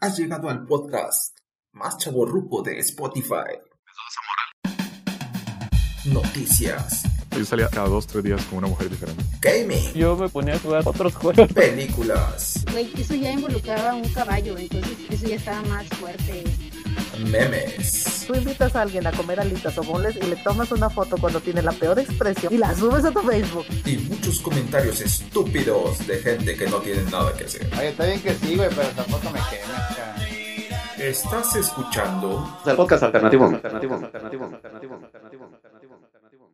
Has 0.00 0.18
llegado 0.18 0.48
al 0.48 0.64
podcast 0.66 1.36
más 1.72 1.98
chaborrupo 1.98 2.62
de 2.62 2.78
Spotify. 2.78 3.58
Noticias, 6.06 7.02
Yo 7.36 7.44
salía 7.44 7.68
cada 7.68 7.88
dos, 7.88 8.06
tres 8.06 8.24
días 8.24 8.42
con 8.46 8.58
una 8.58 8.68
mujer 8.68 8.88
diferente. 8.88 9.22
gaming, 9.40 9.92
Yo 9.92 10.16
me 10.16 10.28
ponía 10.30 10.54
a 10.54 10.58
jugar 10.58 10.82
otros 10.86 11.14
juegos. 11.14 11.52
películas, 11.52 12.64
Güey, 12.72 12.90
eso 12.98 13.14
ya 13.14 13.32
involucraba 13.32 13.94
un 13.94 14.08
caballo, 14.08 14.56
entonces 14.56 14.96
eso 15.10 15.26
ya 15.26 15.36
estaba 15.36 15.60
más 15.68 15.86
fuerte. 15.88 16.44
Memes, 17.18 18.24
Tú 18.26 18.34
invitas 18.36 18.76
a 18.76 18.82
alguien 18.82 19.06
a 19.06 19.12
comer 19.12 19.40
alitas 19.40 19.76
o 19.78 19.82
moles 19.82 20.16
y 20.20 20.24
le 20.26 20.36
tomas 20.36 20.70
una 20.70 20.88
foto 20.88 21.16
cuando 21.18 21.40
tiene 21.40 21.62
la 21.62 21.72
peor 21.72 21.98
expresión 21.98 22.52
y 22.54 22.58
la 22.58 22.72
subes 22.74 23.04
a 23.04 23.10
tu 23.10 23.20
Facebook. 23.20 23.66
y 23.84 23.96
muchos 23.96 24.40
comentarios 24.40 25.00
estúpidos 25.00 26.06
de 26.06 26.18
gente 26.18 26.54
que 26.56 26.66
no 26.68 26.76
tiene 26.78 27.02
nada 27.10 27.32
que 27.34 27.44
hacer. 27.44 27.66
Oye, 27.76 27.88
está 27.88 28.06
bien 28.06 28.20
que 28.22 28.34
sí, 28.34 28.54
güey, 28.56 28.68
pero 28.70 28.88
tampoco 28.90 29.30
me 29.30 29.40
quemes. 29.50 31.00
Estás 31.00 31.56
escuchando 31.56 32.58
el 32.66 32.76
podcast 32.76 33.02
alternativo. 33.04 33.46
Alternativo, 33.46 33.94
alternativo, 33.94 34.44
alternativo, 34.44 34.94
alternativo, 34.94 35.44
alternativo, 35.54 35.94
alternativo. 36.04 36.50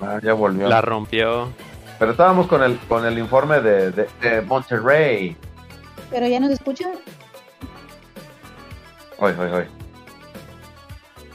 Ah, 0.00 0.18
ya 0.22 0.34
volvió. 0.34 0.68
La 0.68 0.80
rompió. 0.82 1.52
Pero 1.98 2.10
estábamos 2.10 2.48
con 2.48 2.62
el, 2.62 2.76
con 2.80 3.06
el 3.06 3.18
informe 3.18 3.60
de, 3.60 3.90
de, 3.92 4.08
de 4.20 4.40
Monterrey. 4.42 5.36
Pero 6.10 6.26
ya 6.26 6.38
nos 6.40 6.50
escuchan. 6.50 6.90
Hoy, 9.18 9.32
hoy, 9.38 9.50
hoy. 9.50 9.64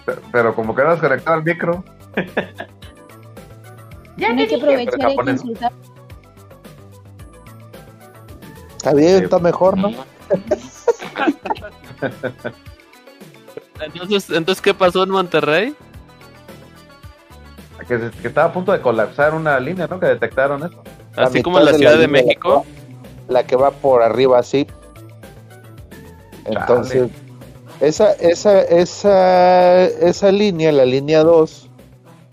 Pero, 0.05 0.21
pero 0.31 0.55
como 0.55 0.75
que 0.75 0.83
no 0.83 0.89
has 0.89 0.99
conectado 0.99 1.37
el 1.37 1.43
micro. 1.43 1.83
Ya 4.17 4.29
hay 4.29 4.47
que 4.47 4.55
aprovechar 4.55 5.11
y 5.11 5.15
consultar. 5.15 5.71
Está 8.77 8.93
bien, 8.93 9.17
Sí. 9.19 9.23
está 9.25 9.39
mejor, 9.39 9.77
¿no? 9.77 9.91
Entonces, 13.79 14.29
entonces 14.29 14.61
¿qué 14.61 14.73
pasó 14.73 15.03
en 15.03 15.09
Monterrey? 15.09 15.75
Que, 17.87 18.11
estaba 18.23 18.49
a 18.49 18.53
punto 18.53 18.71
de 18.71 18.79
colapsar 18.79 19.33
una 19.33 19.59
línea, 19.59 19.87
¿no? 19.87 19.99
Que 19.99 20.05
detectaron 20.05 20.63
eso. 20.63 20.83
La 21.15 21.23
Así 21.23 21.41
como 21.41 21.59
en 21.59 21.65
la 21.65 21.71
de 21.71 21.77
Ciudad 21.79 21.97
de 21.97 22.07
México. 22.07 22.65
La 23.27 23.43
que 23.43 23.55
va 23.55 23.71
por 23.71 24.01
arriba, 24.03 24.39
así. 24.39 24.67
Entonces, 26.45 27.09
esa, 27.81 28.13
esa, 28.13 28.61
esa, 28.61 29.83
esa 29.83 30.31
línea, 30.31 30.71
la 30.71 30.85
línea 30.85 31.23
2, 31.23 31.69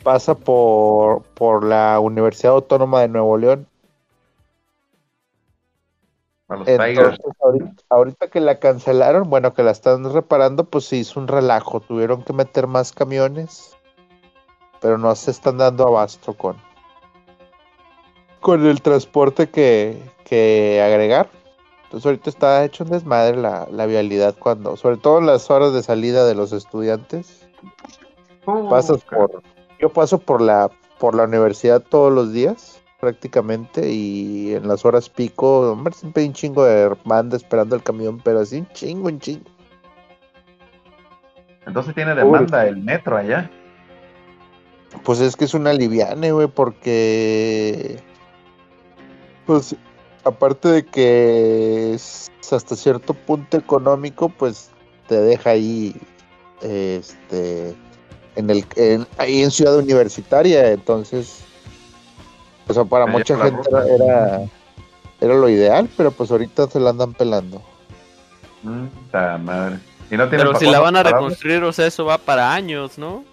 pasa 0.02 0.34
por, 0.34 1.22
por 1.34 1.64
la 1.64 1.98
Universidad 2.00 2.52
Autónoma 2.52 3.00
de 3.00 3.08
Nuevo 3.08 3.38
León. 3.38 3.66
A 6.48 6.56
los 6.56 6.66
Tigers. 6.66 6.98
Entonces, 6.98 7.36
ahorita, 7.40 7.82
ahorita 7.88 8.28
que 8.28 8.40
la 8.40 8.58
cancelaron, 8.58 9.30
bueno, 9.30 9.54
que 9.54 9.62
la 9.62 9.70
están 9.70 10.12
reparando, 10.12 10.64
pues 10.64 10.84
se 10.84 10.96
hizo 10.96 11.18
un 11.18 11.28
relajo. 11.28 11.80
Tuvieron 11.80 12.22
que 12.22 12.34
meter 12.34 12.66
más 12.66 12.92
camiones, 12.92 13.74
pero 14.80 14.98
no 14.98 15.14
se 15.14 15.30
están 15.30 15.56
dando 15.56 15.88
abasto 15.88 16.34
con, 16.34 16.56
con 18.40 18.66
el 18.66 18.82
transporte 18.82 19.48
que, 19.48 19.98
que 20.24 20.82
agregar. 20.82 21.37
Entonces 21.88 22.04
ahorita 22.04 22.28
está 22.28 22.64
hecho 22.66 22.84
un 22.84 22.90
desmadre 22.90 23.38
la, 23.38 23.66
la 23.70 23.86
vialidad 23.86 24.36
cuando, 24.38 24.76
sobre 24.76 24.98
todo 24.98 25.20
en 25.20 25.26
las 25.26 25.50
horas 25.50 25.72
de 25.72 25.82
salida 25.82 26.26
de 26.26 26.34
los 26.34 26.52
estudiantes. 26.52 27.48
Pasas 28.68 29.02
por, 29.04 29.42
yo 29.78 29.88
paso 29.88 30.18
por 30.18 30.42
la, 30.42 30.70
por 30.98 31.14
la 31.14 31.24
universidad 31.24 31.82
todos 31.82 32.12
los 32.12 32.30
días, 32.30 32.82
prácticamente, 33.00 33.90
y 33.90 34.52
en 34.52 34.68
las 34.68 34.84
horas 34.84 35.08
pico, 35.08 35.72
hombre, 35.72 35.94
siempre 35.94 36.24
hay 36.24 36.28
un 36.28 36.34
chingo 36.34 36.62
de 36.62 36.94
banda 37.06 37.38
esperando 37.38 37.74
el 37.74 37.82
camión, 37.82 38.20
pero 38.22 38.40
así 38.40 38.58
un 38.58 38.68
chingo, 38.74 39.08
un 39.08 39.18
chingo. 39.18 39.48
Entonces 41.66 41.94
tiene 41.94 42.14
demanda 42.14 42.66
el 42.66 42.76
metro 42.76 43.16
allá. 43.16 43.50
Pues 45.04 45.20
es 45.20 45.36
que 45.36 45.46
es 45.46 45.54
una 45.54 45.72
liviane, 45.72 46.32
güey, 46.32 46.48
porque. 46.48 47.98
Pues, 49.46 49.74
aparte 50.24 50.68
de 50.68 50.84
que 50.84 51.94
es 51.94 52.30
hasta 52.50 52.76
cierto 52.76 53.14
punto 53.14 53.56
económico, 53.56 54.28
pues 54.28 54.70
te 55.08 55.20
deja 55.20 55.50
ahí. 55.50 55.94
Este. 56.62 57.74
En 58.36 58.50
el, 58.50 58.64
en- 58.76 59.06
ahí 59.16 59.42
en 59.42 59.50
Ciudad 59.50 59.76
Universitaria, 59.76 60.70
entonces. 60.72 61.40
O 62.68 62.74
sea, 62.74 62.84
para 62.84 63.06
mucha 63.06 63.36
gente 63.38 63.68
era, 63.70 64.42
era 65.20 65.34
lo 65.34 65.48
ideal, 65.48 65.88
pero 65.96 66.10
pues 66.10 66.30
ahorita 66.30 66.68
se 66.68 66.78
la 66.78 66.90
andan 66.90 67.14
pelando. 67.14 67.62
Mm, 68.62 68.86
ta 69.10 69.38
madre. 69.38 69.78
Y 70.10 70.16
no 70.16 70.28
tiene 70.28 70.44
Pero 70.44 70.58
si 70.58 70.66
la 70.66 70.80
van 70.80 70.96
a 70.96 71.02
reconstruir, 71.02 71.62
o 71.64 71.72
sea, 71.72 71.86
eso 71.86 72.04
va 72.04 72.18
para 72.18 72.52
años, 72.54 72.96
¿no? 72.98 73.24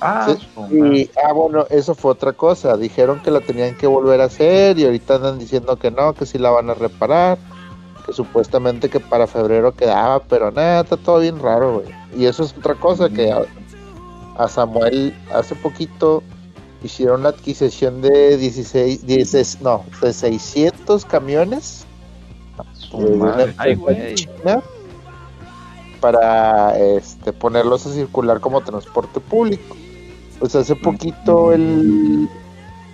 Ah, 0.00 0.26
Sí. 0.28 0.76
Y, 0.76 1.10
ah, 1.24 1.32
bueno, 1.32 1.66
eso 1.70 1.94
fue 1.94 2.12
otra 2.12 2.32
cosa. 2.32 2.76
Dijeron 2.76 3.20
que 3.22 3.30
la 3.30 3.40
tenían 3.40 3.76
que 3.76 3.86
volver 3.86 4.20
a 4.20 4.24
hacer 4.24 4.78
y 4.78 4.84
ahorita 4.84 5.16
andan 5.16 5.38
diciendo 5.38 5.76
que 5.76 5.90
no, 5.90 6.14
que 6.14 6.26
sí 6.26 6.38
la 6.38 6.50
van 6.50 6.70
a 6.70 6.74
reparar. 6.74 7.38
Que 8.04 8.12
supuestamente 8.12 8.90
que 8.90 9.00
para 9.00 9.26
febrero 9.26 9.72
quedaba, 9.72 10.22
pero 10.22 10.50
nada, 10.50 10.82
está 10.82 10.96
todo 10.96 11.20
bien 11.20 11.38
raro, 11.38 11.80
güey. 11.80 11.86
Y 12.16 12.26
eso 12.26 12.42
es 12.42 12.54
otra 12.56 12.74
cosa 12.74 13.08
que 13.08 13.32
a, 13.32 13.42
a 14.36 14.48
Samuel 14.48 15.14
hace 15.32 15.54
poquito 15.54 16.22
hicieron 16.82 17.22
la 17.22 17.30
adquisición 17.30 18.02
de 18.02 18.36
16, 18.36 19.06
16 19.06 19.62
no, 19.62 19.84
de 20.02 20.12
600 20.12 21.04
camiones. 21.06 21.86
Su 22.74 22.98
de 22.98 23.06
una 23.06 23.24
madre. 23.24 23.54
Ay, 23.56 23.74
güey. 23.74 24.14
china 24.14 24.62
para 26.04 26.76
este 26.76 27.32
ponerlos 27.32 27.86
a 27.86 27.90
circular 27.90 28.38
como 28.38 28.60
transporte 28.60 29.20
público. 29.20 29.74
Pues 30.38 30.54
hace 30.54 30.76
poquito 30.76 31.50
el, 31.50 32.28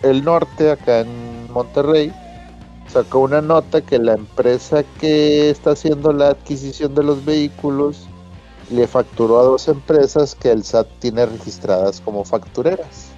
el 0.04 0.22
norte, 0.22 0.70
acá 0.70 1.00
en 1.00 1.52
Monterrey, 1.52 2.12
sacó 2.86 3.18
una 3.18 3.40
nota 3.42 3.80
que 3.80 3.98
la 3.98 4.12
empresa 4.12 4.84
que 5.00 5.50
está 5.50 5.72
haciendo 5.72 6.12
la 6.12 6.28
adquisición 6.28 6.94
de 6.94 7.02
los 7.02 7.24
vehículos 7.24 8.06
le 8.70 8.86
facturó 8.86 9.40
a 9.40 9.42
dos 9.42 9.66
empresas 9.66 10.36
que 10.36 10.52
el 10.52 10.62
SAT 10.62 10.86
tiene 11.00 11.26
registradas 11.26 12.00
como 12.00 12.24
factureras. 12.24 13.08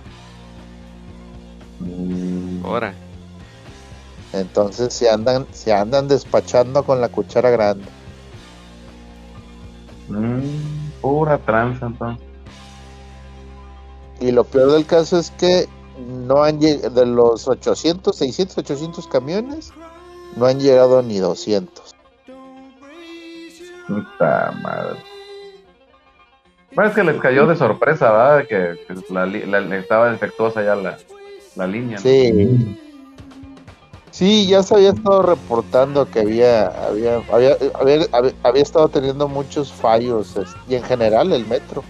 Mm, 1.80 2.64
Ahora. 2.64 2.94
Entonces 4.32 4.94
se 4.94 5.10
andan, 5.10 5.46
se 5.52 5.70
andan 5.70 6.08
despachando 6.08 6.82
con 6.82 7.02
la 7.02 7.10
cuchara 7.10 7.50
grande. 7.50 7.84
Mm, 10.20 11.00
pura 11.00 11.38
tranza, 11.38 11.86
entonces. 11.86 12.26
Y 14.20 14.30
lo 14.30 14.44
peor 14.44 14.72
del 14.72 14.86
caso 14.86 15.18
es 15.18 15.30
que 15.32 15.68
no 16.26 16.42
han 16.44 16.60
llegado, 16.60 16.90
de 16.90 17.06
los 17.06 17.48
800, 17.48 18.16
600, 18.16 18.58
800 18.58 19.06
camiones, 19.08 19.72
no 20.36 20.46
han 20.46 20.60
llegado 20.60 21.02
ni 21.02 21.18
200. 21.18 21.94
Puta 23.88 24.52
madre. 24.62 24.98
Bueno, 26.74 26.88
es 26.90 26.96
que 26.96 27.04
les 27.04 27.20
cayó 27.20 27.46
de 27.46 27.56
sorpresa, 27.56 28.10
¿verdad? 28.12 28.46
Que, 28.48 28.78
que 28.86 29.12
la, 29.12 29.26
la- 29.26 29.76
estaba 29.76 30.10
defectuosa 30.10 30.62
ya 30.62 30.74
la, 30.74 30.96
la 31.56 31.66
línea. 31.66 31.96
¿no? 31.98 32.02
Sí. 32.02 32.78
Sí, 34.12 34.46
ya 34.46 34.62
se 34.62 34.74
había 34.74 34.90
estado 34.90 35.22
reportando 35.22 36.06
que 36.08 36.20
había, 36.20 36.66
había, 36.86 37.16
había, 37.32 37.56
había, 37.80 38.06
había- 38.12 38.34
había 38.42 38.62
estado 38.62 38.88
teniendo 38.88 39.26
muchos 39.26 39.72
fallos 39.72 40.36
es- 40.36 40.54
y 40.68 40.74
en 40.74 40.82
general 40.84 41.32
el 41.32 41.46
metro. 41.46 41.82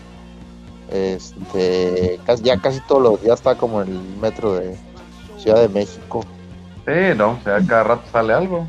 Este, 0.91 2.21
ya 2.43 2.57
casi 2.59 2.81
todos 2.87 3.03
los 3.03 3.23
días 3.23 3.41
está 3.41 3.57
como 3.57 3.83
el 3.83 3.89
metro 4.21 4.55
de 4.55 4.77
Ciudad 5.39 5.61
de 5.61 5.69
México. 5.69 6.25
Sí, 6.87 7.17
no, 7.17 7.33
o 7.33 7.41
sea, 7.43 7.59
cada 7.67 7.83
rato 7.85 8.03
sale 8.13 8.33
algo. 8.33 8.69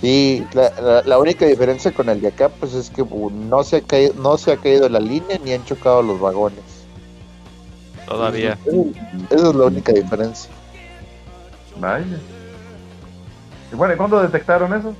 Sí, 0.00 0.44
la, 0.52 0.70
la- 0.80 1.02
la 1.02 1.18
única 1.18 1.46
diferencia 1.46 1.90
con 1.92 2.08
el 2.10 2.20
de 2.20 2.28
acá, 2.28 2.50
pues 2.50 2.74
es 2.74 2.90
que 2.90 3.00
uh, 3.02 3.30
no 3.30 3.62
se 3.64 3.76
ha 3.76 3.80
caído, 3.80 4.12
no 4.14 4.36
se 4.36 4.52
ha 4.52 4.56
caído 4.58 4.88
la 4.90 5.00
línea 5.00 5.38
ni 5.42 5.52
han 5.54 5.64
chocado 5.64 6.02
los 6.02 6.20
vagones. 6.20 6.60
Todavía. 8.06 8.58
Esa 9.30 9.48
es 9.48 9.54
la 9.54 9.64
única 9.66 9.92
diferencia. 9.92 10.50
Vaya. 11.78 12.04
Y 13.72 13.74
bueno, 13.74 13.94
¿y 13.94 13.96
cuándo 13.96 14.20
detectaron 14.20 14.74
eso? 14.74 14.94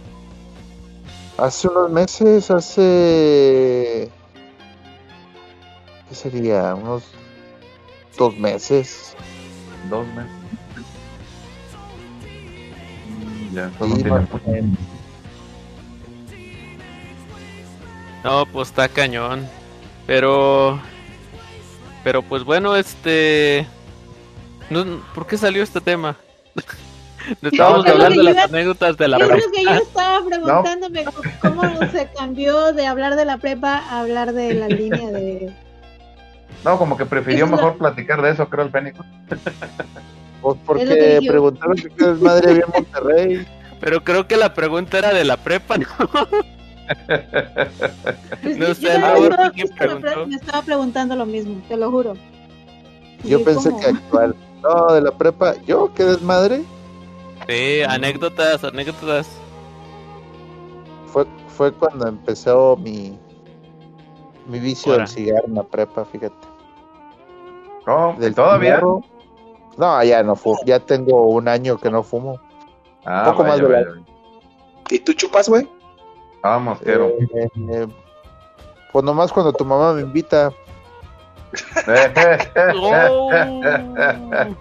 Hace 1.37 1.69
unos 1.69 1.91
meses, 1.91 2.51
hace. 2.51 4.11
¿Qué 6.09 6.15
sería? 6.15 6.75
Unos 6.75 7.05
dos 8.17 8.37
meses. 8.37 9.15
Dos 9.91 10.07
meses. 10.09 10.31
Mm, 13.51 13.55
Ya, 13.55 13.71
Sí. 13.79 14.05
No, 18.25 18.47
pues 18.47 18.69
está 18.69 18.89
cañón. 18.89 19.49
Pero. 20.07 20.81
Pero 22.05 22.23
pues 22.23 22.45
bueno, 22.45 22.77
este. 22.77 23.67
No, 24.71 25.03
¿Por 25.15 25.27
qué 25.27 25.37
salió 25.37 25.63
este 25.63 25.81
tema? 25.81 26.17
No 27.41 27.49
estábamos 27.51 27.87
hablando 27.87 28.17
de 28.19 28.23
las 28.25 28.35
iba- 28.35 28.45
anécdotas 28.45 28.97
de 28.97 29.09
la 29.09 29.19
Yo 29.19 29.27
prepa. 29.29 29.41
creo 29.41 29.53
que 29.53 29.63
yo 29.65 29.83
estaba 29.83 30.25
preguntándome 30.27 31.05
cómo 31.41 31.63
se 31.93 32.09
cambió 32.17 32.73
de 32.73 32.87
hablar 32.87 33.17
de 33.17 33.25
la 33.25 33.37
prepa 33.39 33.79
a 33.79 34.01
hablar 34.01 34.33
de 34.33 34.55
la 34.55 34.69
línea 34.69 35.11
de... 35.11 35.53
No, 36.65 36.79
como 36.79 36.97
que 36.97 37.07
prefirió 37.07 37.45
Eso 37.45 37.47
es 37.47 37.51
lo- 37.53 37.57
mejor 37.57 37.79
platicar 37.79 38.23
de 38.23 38.31
eso, 38.31 38.49
creo, 38.49 38.65
el 38.67 38.71
Fénix. 38.71 38.99
Pues 40.41 40.59
porque 40.67 41.21
preguntaron 41.27 41.77
que 41.77 41.89
qué 41.91 42.05
desmadre 42.07 42.51
había 42.51 42.65
en 42.65 42.73
Monterrey. 42.73 43.47
Pero 43.81 44.03
creo 44.05 44.27
que 44.29 44.37
la 44.37 44.55
pregunta 44.55 44.99
era 44.99 45.13
de 45.13 45.25
la 45.25 45.37
prepa, 45.37 45.77
¿no? 45.79 45.87
Pues 48.43 48.57
No 48.59 48.75
sé, 48.75 48.87
también 48.89 49.01
no, 49.01 49.25
estaba 49.25 49.51
¿quién 49.51 49.67
justo 49.69 49.85
la 49.87 49.91
pre- 49.93 50.01
preguntó? 50.01 50.27
me 50.27 50.37
estaba 50.37 50.63
preguntando 50.63 51.17
lo 51.17 51.27
mismo, 51.27 51.63
te 51.69 51.77
lo 51.77 51.91
juro. 51.91 52.15
Yo 53.25 53.43
pensé 53.45 53.71
¿cómo? 53.71 53.81
que 53.81 53.87
actual. 53.87 54.35
No, 54.63 54.93
de 54.93 55.01
la 55.01 55.11
prepa. 55.13 55.55
¿Yo? 55.67 55.93
¿Qué 55.95 56.05
desmadre? 56.05 56.63
Sí, 57.49 57.83
anécdotas, 57.83 58.63
anécdotas. 58.65 59.29
Fue, 61.07 61.27
fue 61.49 61.73
cuando 61.73 62.09
empezó 62.09 62.77
mi, 62.77 63.19
mi 64.47 64.59
vicio 64.61 64.93
Ahora. 64.93 65.05
del 65.05 65.13
cigarro 65.15 65.47
en 65.47 65.55
la 65.55 65.63
prepa, 65.65 66.05
fíjate. 66.05 66.35
¿Cómo? 67.85 68.15
Del 68.19 68.35
¿Todavía? 68.35 68.71
cigarro. 68.77 69.01
No, 69.77 70.03
ya 70.05 70.23
no 70.23 70.37
fumo. 70.37 70.59
Ya 70.65 70.79
tengo 70.81 71.23
un 71.29 71.49
año 71.49 71.79
que 71.79 71.91
no 71.91 72.03
fumo. 72.03 72.39
Ah, 73.05 73.25
Poco 73.27 73.45
más 73.45 73.59
de 73.59 73.65
vaya. 73.67 73.87
¿Y 74.91 74.99
tú 75.01 75.13
chupas, 75.15 75.49
güey? 75.49 75.69
Vamos, 76.43 76.79
quiero. 76.81 77.09
Eh, 77.09 77.49
eh, 77.71 77.87
pues 78.93 79.05
nomás 79.05 79.33
cuando 79.33 79.53
tu 79.53 79.65
mamá 79.65 79.93
me 79.95 80.03
invita. 80.03 80.53
Oh. 82.81 83.31
Eh, 83.33 84.55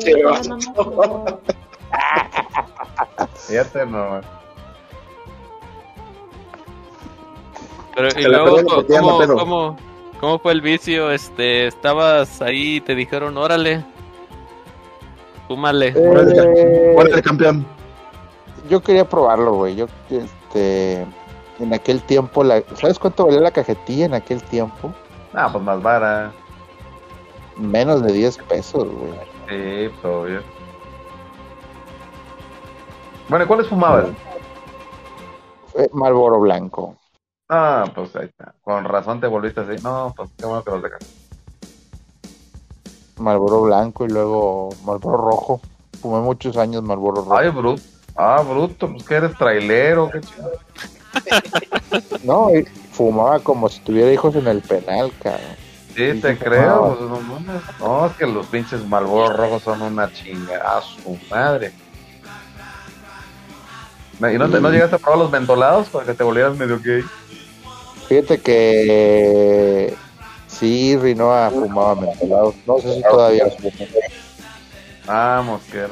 Sí, 0.00 0.12
la 0.12 0.30
vas. 0.30 0.48
Fíjate, 3.48 3.86
no. 3.86 4.20
Pero, 7.94 8.08
y 8.18 8.24
luego, 8.24 8.84
¿cómo, 8.88 9.18
cómo, 9.26 9.76
cómo 10.20 10.38
fue 10.38 10.52
el 10.52 10.60
vicio? 10.60 11.10
Este, 11.10 11.66
estabas 11.68 12.42
ahí 12.42 12.76
y 12.76 12.80
te 12.80 12.94
dijeron, 12.94 13.36
órale, 13.36 13.84
fúmale. 15.46 15.88
Eh, 15.88 16.92
¿Cuál 16.94 17.08
es 17.08 17.14
el 17.14 17.22
campeón? 17.22 17.66
yo 18.68 18.82
quería 18.82 19.08
probarlo, 19.08 19.54
güey. 19.54 19.76
Yo, 19.76 19.86
este, 20.10 21.06
en 21.58 21.74
aquel 21.74 22.02
tiempo, 22.02 22.42
la, 22.44 22.62
¿sabes 22.74 22.98
cuánto 22.98 23.26
valía 23.26 23.40
la 23.40 23.50
cajetilla 23.50 24.06
en 24.06 24.14
aquel 24.14 24.42
tiempo? 24.42 24.92
Ah, 25.32 25.48
pues 25.50 25.62
más 25.64 25.82
vara. 25.82 26.32
Menos 27.56 28.02
de 28.02 28.12
10 28.12 28.38
pesos, 28.48 28.84
güey. 28.84 29.12
Sí, 29.48 29.92
pues 30.00 30.04
obvio. 30.04 30.42
Bueno, 33.28 33.44
¿y 33.44 33.48
cuáles 33.48 33.68
fumabas? 33.68 34.06
Fue 35.72 35.88
Marlboro 35.92 36.40
blanco. 36.40 36.96
Ah, 37.48 37.84
pues 37.94 38.14
ahí 38.16 38.26
está. 38.26 38.54
Con 38.62 38.84
razón 38.84 39.20
te 39.20 39.26
volviste 39.26 39.60
así. 39.60 39.82
No, 39.82 40.12
pues 40.16 40.30
qué 40.38 40.46
bueno 40.46 40.62
que 40.62 40.70
los 40.70 40.82
dejas. 40.82 41.00
Marlboro 43.18 43.62
blanco 43.62 44.04
y 44.04 44.08
luego 44.08 44.70
Marlboro 44.84 45.16
rojo. 45.16 45.60
Fumé 46.00 46.20
muchos 46.20 46.56
años 46.56 46.82
Marlboro 46.82 47.22
rojo. 47.22 47.36
Ay, 47.36 47.50
bruto. 47.50 47.82
Ah, 48.16 48.42
bruto, 48.48 48.90
pues 48.90 49.04
que 49.04 49.14
eres 49.16 49.36
trailero, 49.36 50.10
qué 50.10 50.20
chido. 50.20 50.50
No, 52.24 52.48
fumaba 52.90 53.38
como 53.38 53.68
si 53.68 53.80
tuviera 53.80 54.10
hijos 54.12 54.34
en 54.34 54.48
el 54.48 54.62
penal, 54.62 55.12
cabrón. 55.22 55.42
Sí, 55.94 56.12
Sí, 56.12 56.20
te 56.20 56.36
creo. 56.36 56.96
pues, 56.96 57.00
no, 57.08 57.20
no, 57.20 57.60
no, 57.78 58.06
es 58.06 58.12
que 58.14 58.26
los 58.26 58.46
pinches 58.46 58.84
malboros 58.88 59.36
rojos 59.36 59.62
son 59.62 59.82
una 59.82 60.10
chingada, 60.12 60.78
a 60.78 60.80
su 60.80 61.16
madre. 61.30 61.72
¿Y 64.20 64.38
no, 64.38 64.48
te- 64.50 64.60
no 64.60 64.70
llegaste 64.70 64.96
a 64.96 64.98
probar 64.98 65.18
los 65.18 65.30
mentolados 65.30 65.88
para 65.88 66.06
que 66.06 66.14
te 66.14 66.22
volvieras 66.24 66.56
medio 66.56 66.80
gay? 66.82 67.02
Fíjate 68.08 68.38
que 68.40 69.94
sí, 70.46 70.96
Rinoa 70.96 71.50
fumaba 71.50 71.94
mentolados. 71.96 72.54
No 72.66 72.78
sé 72.78 72.94
si 72.94 73.02
todavía. 73.02 73.44
Vamos, 75.06 75.62
que 75.70 75.86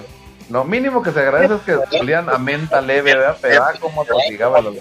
Lo 0.50 0.64
mínimo 0.64 1.02
que 1.02 1.10
se 1.12 1.20
agradece 1.20 1.54
es 1.54 1.60
que 1.90 1.98
olían 1.98 2.28
a 2.30 2.38
menta 2.38 2.80
leve, 2.80 3.14
¿verdad? 3.14 3.36
Pero 3.40 3.62
ah, 3.64 3.72
cómo 3.80 4.04
te 4.04 4.12
hostigaba 4.12 4.60
los 4.60 4.74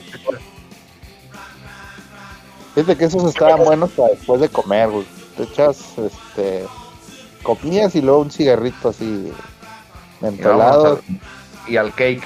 Fíjate 2.76 2.98
que 2.98 3.06
esos 3.06 3.24
estaban 3.26 3.64
buenos 3.66 3.92
para 3.92 4.10
después 4.10 4.40
de 4.42 4.50
comer, 4.50 4.90
güey. 4.90 5.06
Te 5.36 5.44
echas, 5.44 5.98
este, 5.98 6.66
comías 7.44 7.96
y 7.96 8.02
luego 8.02 8.22
un 8.22 8.32
cigarrito 8.32 8.90
así 8.90 9.04
Y, 9.04 10.24
mentolado. 10.24 11.02
a- 11.68 11.70
y 11.70 11.78
al 11.78 11.94
cake. 11.94 12.24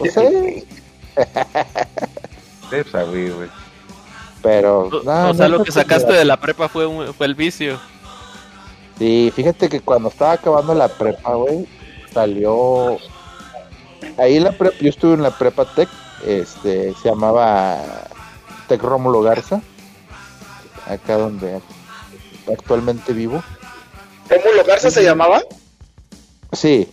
No 0.00 0.10
sé, 0.12 0.64
güey, 3.04 3.30
güey. 3.30 3.48
pero... 4.42 4.80
O, 4.88 5.02
no, 5.02 5.30
o 5.30 5.34
sea, 5.34 5.48
no 5.48 5.58
lo 5.58 5.64
que 5.64 5.72
sacaste 5.72 6.12
de 6.12 6.24
la 6.24 6.38
prepa 6.40 6.68
fue, 6.68 6.86
un- 6.86 7.12
fue 7.14 7.26
el 7.26 7.34
vicio. 7.34 7.78
Sí, 8.98 9.32
fíjate 9.34 9.68
que 9.68 9.80
cuando 9.80 10.08
estaba 10.08 10.32
acabando 10.32 10.74
la 10.74 10.88
prepa, 10.88 11.34
güey, 11.34 11.66
salió... 12.12 12.98
Ahí 14.18 14.38
la 14.40 14.52
prepa, 14.52 14.76
yo 14.80 14.88
estuve 14.88 15.14
en 15.14 15.22
la 15.22 15.30
prepa 15.36 15.64
Tech, 15.74 15.88
este, 16.26 16.94
se 16.94 17.08
llamaba 17.08 17.78
Tech 18.68 18.80
Rómulo 18.82 19.20
Garza, 19.22 19.60
acá 20.86 21.16
donde 21.18 21.60
actualmente 22.52 23.12
vivo. 23.12 23.42
¿Rómulo 24.30 24.64
Garza 24.64 24.90
se 24.90 25.02
llamaba? 25.02 25.42
Sí, 26.52 26.88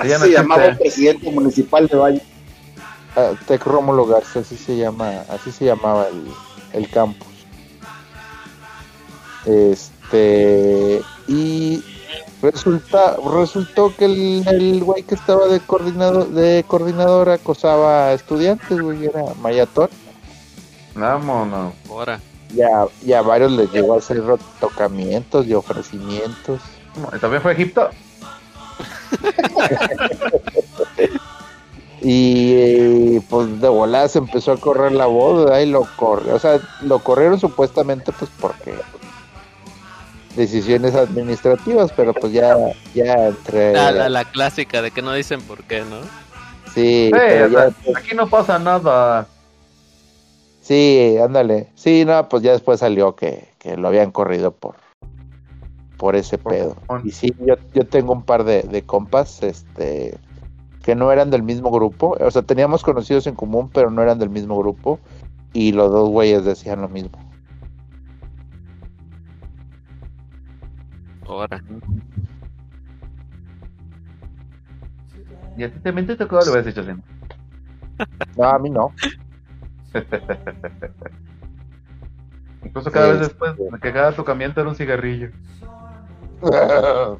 Así 0.00 0.10
se 0.10 0.30
llamaba 0.30 0.64
el 0.66 0.78
presidente 0.78 1.30
municipal 1.30 1.86
de 1.86 1.96
Valle. 1.96 2.22
ah, 3.16 3.32
Rómulo 3.64 4.06
Garza, 4.06 4.40
así 4.40 4.56
se 4.56 4.76
llama, 4.76 5.24
así 5.28 5.52
se 5.52 5.66
llamaba 5.66 6.08
el, 6.08 6.24
el 6.72 6.88
campus. 6.88 7.28
Este, 9.44 11.02
y 11.28 11.82
resulta, 12.42 13.16
resultó 13.34 13.94
que 13.96 14.06
el, 14.06 14.44
el 14.48 14.84
güey 14.84 15.02
que 15.02 15.14
estaba 15.14 15.46
de 15.48 15.60
coordinador, 15.60 16.28
de 16.28 16.64
coordinador 16.66 17.30
acosaba 17.30 18.06
a 18.06 18.12
estudiantes, 18.14 18.80
güey, 18.80 19.06
era 19.06 19.22
Mayatón. 19.40 19.88
Vámonos. 20.94 21.74
Ahora. 21.88 22.20
Ya, 22.54 22.86
ya 23.02 23.20
a 23.20 23.22
varios 23.22 23.52
les 23.52 23.70
llegó 23.70 23.94
a 23.94 23.98
hacer 23.98 24.22
tocamientos 24.58 25.46
y 25.46 25.54
ofrecimientos. 25.54 26.60
¿Y 27.14 27.18
¿También 27.18 27.42
fue 27.42 27.52
Egipto? 27.52 27.90
Y 32.02 32.54
eh, 32.54 33.22
pues 33.28 33.60
de 33.60 33.68
volada 33.68 34.08
se 34.08 34.18
empezó 34.18 34.52
a 34.52 34.56
correr 34.56 34.92
la 34.92 35.04
voz, 35.06 35.44
¿verdad? 35.44 35.60
Y 35.60 35.66
lo 35.66 35.86
corre, 35.96 36.32
o 36.32 36.38
sea, 36.38 36.58
lo 36.80 37.00
corrieron 37.00 37.38
supuestamente 37.38 38.10
pues 38.12 38.30
porque 38.40 38.72
decisiones 40.34 40.94
administrativas, 40.94 41.92
pero 41.94 42.14
pues 42.14 42.32
ya, 42.32 42.56
ya 42.94 43.28
entre 43.28 43.74
La, 43.74 43.90
la, 43.92 44.08
la 44.08 44.24
clásica 44.24 44.80
de 44.80 44.92
que 44.92 45.02
no 45.02 45.12
dicen 45.12 45.42
por 45.42 45.62
qué, 45.64 45.80
¿no? 45.80 46.00
sí, 46.72 47.06
Sí, 47.06 47.10
pero 47.10 47.44
o 47.46 47.48
ya 47.48 47.58
sea, 47.58 47.66
después- 47.66 47.96
aquí 47.98 48.14
no 48.16 48.26
pasa 48.30 48.58
nada. 48.58 49.26
sí, 50.62 51.16
ándale, 51.22 51.68
sí, 51.74 52.04
no, 52.06 52.26
pues 52.30 52.42
ya 52.42 52.52
después 52.52 52.80
salió 52.80 53.14
que, 53.14 53.46
que 53.58 53.76
lo 53.76 53.88
habían 53.88 54.10
corrido 54.10 54.52
por 54.52 54.76
por 56.00 56.16
ese 56.16 56.38
Por 56.38 56.52
pedo. 56.52 56.76
Y 57.04 57.10
sí, 57.10 57.34
yo, 57.46 57.56
yo 57.74 57.86
tengo 57.86 58.14
un 58.14 58.22
par 58.22 58.44
de, 58.44 58.62
de 58.62 58.82
compas, 58.86 59.42
este, 59.42 60.18
que 60.82 60.94
no 60.94 61.12
eran 61.12 61.30
del 61.30 61.42
mismo 61.42 61.70
grupo, 61.70 62.16
o 62.18 62.30
sea, 62.30 62.40
teníamos 62.42 62.82
conocidos 62.82 63.26
en 63.26 63.34
común, 63.34 63.68
pero 63.70 63.90
no 63.90 64.02
eran 64.02 64.18
del 64.18 64.30
mismo 64.30 64.58
grupo, 64.58 64.98
y 65.52 65.72
los 65.72 65.92
dos 65.92 66.08
güeyes 66.08 66.44
decían 66.46 66.80
lo 66.80 66.88
mismo. 66.88 67.18
Ahora. 71.26 71.60
Y 75.56 75.64
a 75.64 75.72
ti 75.72 75.78
también 75.80 76.06
te 76.06 76.16
tocó, 76.16 76.38
le 76.40 76.50
hubieras 76.50 76.66
dicho 76.66 76.80
así. 76.80 76.92
No, 78.36 78.44
a 78.48 78.58
mí 78.58 78.70
no. 78.70 78.92
Incluso 82.64 82.90
cada 82.90 83.08
vez 83.08 83.18
Sí, 83.18 83.20
después 83.20 83.54
sí. 83.56 83.62
de 83.70 83.78
que 83.80 83.92
cada 83.92 84.12
tocamiento 84.14 84.60
era 84.60 84.70
un 84.70 84.76
cigarrillo. 84.76 85.30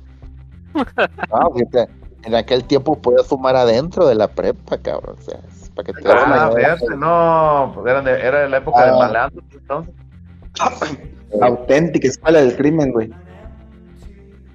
no, 1.31 1.51
fíjate, 1.55 1.89
en 2.25 2.35
aquel 2.35 2.65
tiempo 2.65 2.97
podías 3.01 3.27
fumar 3.27 3.57
adentro 3.57 4.07
de 4.07 4.15
la 4.15 4.29
prepa, 4.29 4.79
cabrón. 4.79 5.17
O 5.19 5.23
sea, 5.23 5.41
para 5.75 5.87
que 5.87 5.93
te 5.95 6.09
Ah, 6.11 6.79
no, 6.97 7.73
pues 7.75 7.87
eran 7.87 8.05
de- 8.05 8.21
era 8.21 8.49
la 8.49 8.57
época 8.59 8.85
de 8.85 8.91
Ah. 8.91 8.97
malandros 8.99 9.45
entonces. 9.53 9.95
Auténtica 11.41 12.09
escuela 12.09 12.41
del 12.41 12.57
crimen, 12.57 12.93
güey. 12.93 13.11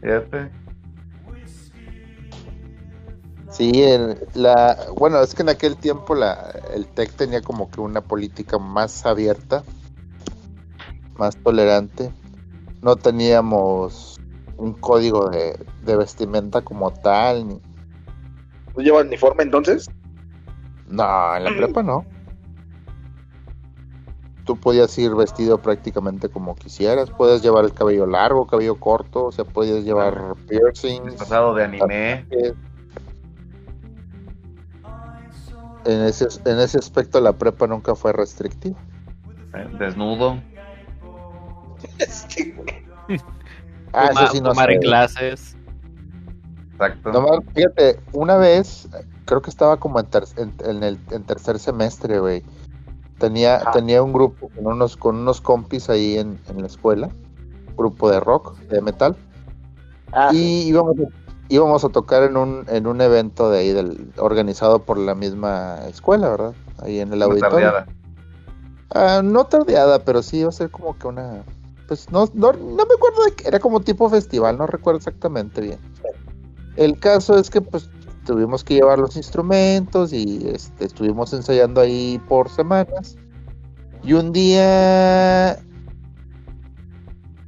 Fíjate. 0.01 0.49
Sí, 3.49 3.83
el- 3.83 4.17
la, 4.33 4.77
bueno, 4.97 5.21
es 5.21 5.33
que 5.33 5.41
en 5.41 5.49
aquel 5.49 5.77
tiempo 5.77 6.13
la, 6.13 6.59
el 6.73 6.85
TEC 6.87 7.11
tenía 7.13 7.41
como 7.41 7.69
que 7.71 7.79
una 7.79 8.01
política 8.01 8.57
más 8.57 9.05
abierta, 9.05 9.63
más 11.17 11.37
tolerante. 11.37 12.11
No 12.81 12.97
teníamos 12.97 14.14
un 14.57 14.73
código 14.73 15.29
de, 15.29 15.57
de 15.83 15.95
vestimenta 15.97 16.61
como 16.61 16.91
tal. 16.91 17.47
ni- 17.47 17.61
¿No 18.75 18.83
lleva 18.83 19.01
uniforme 19.01 19.43
entonces? 19.43 19.89
No, 20.87 21.35
en 21.35 21.43
la 21.43 21.55
prepa 21.55 21.81
no. 21.83 22.05
Tú 24.45 24.55
podías 24.59 24.95
ir 24.99 25.15
vestido 25.15 25.57
prácticamente 25.59 26.29
como 26.29 26.53
quisieras. 26.55 27.09
Puedes 27.09 27.41
llevar 27.41 27.65
el 27.65 27.73
cabello 27.73 28.05
largo, 28.05 28.45
cabello 28.45 28.75
corto, 28.79 29.25
o 29.25 29.31
sea, 29.31 29.43
podías 29.43 29.83
llevar 29.83 30.35
piercings. 30.47 31.05
Disfrazado 31.11 31.55
de 31.55 31.63
anime. 31.63 32.25
En 35.85 36.01
ese, 36.01 36.27
en 36.45 36.59
ese 36.59 36.77
aspecto 36.79 37.19
la 37.21 37.33
prepa 37.33 37.65
nunca 37.67 37.95
fue 37.95 38.11
restrictiva. 38.13 38.77
eh, 39.53 39.67
Desnudo. 39.79 40.39
Ah, 43.95 44.07
Fuma- 44.09 44.23
eso 44.23 44.31
sí 44.33 44.41
no 44.41 44.49
fumar 44.51 44.71
en 44.71 44.81
clases. 44.81 45.55
Exacto. 46.73 47.11
Nomás, 47.11 47.39
fíjate, 47.53 47.99
una 48.11 48.35
vez, 48.37 48.87
creo 49.25 49.41
que 49.41 49.49
estaba 49.49 49.77
como 49.77 49.99
en, 49.99 50.05
ter- 50.07 50.25
en, 50.37 50.53
en 50.65 50.83
el 50.83 50.99
en 51.11 51.23
tercer 51.23 51.57
semestre, 51.59 52.19
güey. 52.19 52.43
Tenía, 53.17 53.61
tenía 53.71 54.03
un 54.03 54.11
grupo 54.11 54.49
con 54.49 54.67
unos, 54.67 54.97
con 54.97 55.15
unos 55.15 55.39
compis 55.39 55.89
ahí 55.89 56.17
en, 56.17 56.37
en 56.49 56.59
la 56.59 56.67
escuela, 56.67 57.09
grupo 57.77 58.11
de 58.11 58.19
rock, 58.19 58.57
de 58.67 58.81
metal, 58.81 59.15
Ah, 60.11 60.29
y 60.33 60.63
íbamos, 60.67 60.95
a- 60.99 61.09
íbamos 61.49 61.83
a 61.85 61.89
tocar 61.89 62.23
en 62.23 62.35
un, 62.37 62.65
en 62.67 62.87
un 62.87 62.99
evento 62.99 63.49
de 63.49 63.59
ahí, 63.59 63.71
del, 63.71 64.11
organizado 64.17 64.79
por 64.79 64.97
la 64.97 65.15
misma 65.15 65.77
escuela, 65.87 66.29
¿verdad? 66.29 66.53
Ahí 66.83 66.99
en 66.99 67.09
el 67.13 67.17
Una 67.19 67.25
auditorio. 67.25 67.49
tardeada. 67.71 67.85
Ah, 68.93 69.21
no 69.23 69.45
tardeada, 69.45 69.99
pero 70.03 70.21
sí 70.21 70.39
iba 70.39 70.49
a 70.49 70.51
ser 70.53 70.69
como 70.69 70.97
que 70.97 71.07
una... 71.07 71.43
Pues 71.87 72.11
no, 72.11 72.29
no, 72.33 72.51
no 72.53 72.85
me 72.85 72.93
acuerdo 72.95 73.25
de 73.25 73.33
qué, 73.35 73.47
era 73.47 73.59
como 73.59 73.81
tipo 73.81 74.09
festival, 74.09 74.57
no 74.57 74.65
recuerdo 74.65 74.97
exactamente 74.97 75.61
bien. 75.61 75.79
El 76.75 76.99
caso 76.99 77.37
es 77.37 77.49
que 77.49 77.61
pues 77.61 77.89
tuvimos 78.25 78.63
que 78.63 78.73
llevar 78.73 78.99
los 78.99 79.15
instrumentos 79.15 80.11
y 80.11 80.47
este, 80.49 80.85
estuvimos 80.85 81.31
ensayando 81.33 81.79
ahí 81.81 82.19
por 82.27 82.49
semanas. 82.49 83.15
Y 84.03 84.13
un 84.13 84.31
día, 84.33 85.59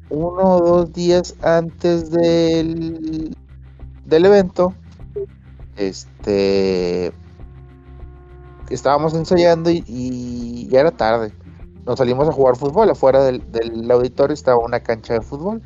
uno 0.09 0.43
o 0.43 0.59
dos 0.61 0.93
días 0.93 1.35
antes 1.41 2.11
del, 2.11 3.35
del 4.05 4.25
evento, 4.25 4.73
este, 5.75 7.11
estábamos 8.69 9.13
ensayando 9.13 9.69
y 9.69 10.67
ya 10.69 10.79
era 10.81 10.91
tarde. 10.91 11.33
Nos 11.87 11.97
salimos 11.97 12.27
a 12.27 12.33
jugar 12.33 12.57
fútbol. 12.57 12.89
Afuera 12.89 13.23
del, 13.23 13.41
del 13.51 13.89
auditorio 13.89 14.33
estaba 14.33 14.57
una 14.59 14.81
cancha 14.81 15.13
de 15.13 15.21
fútbol. 15.21 15.61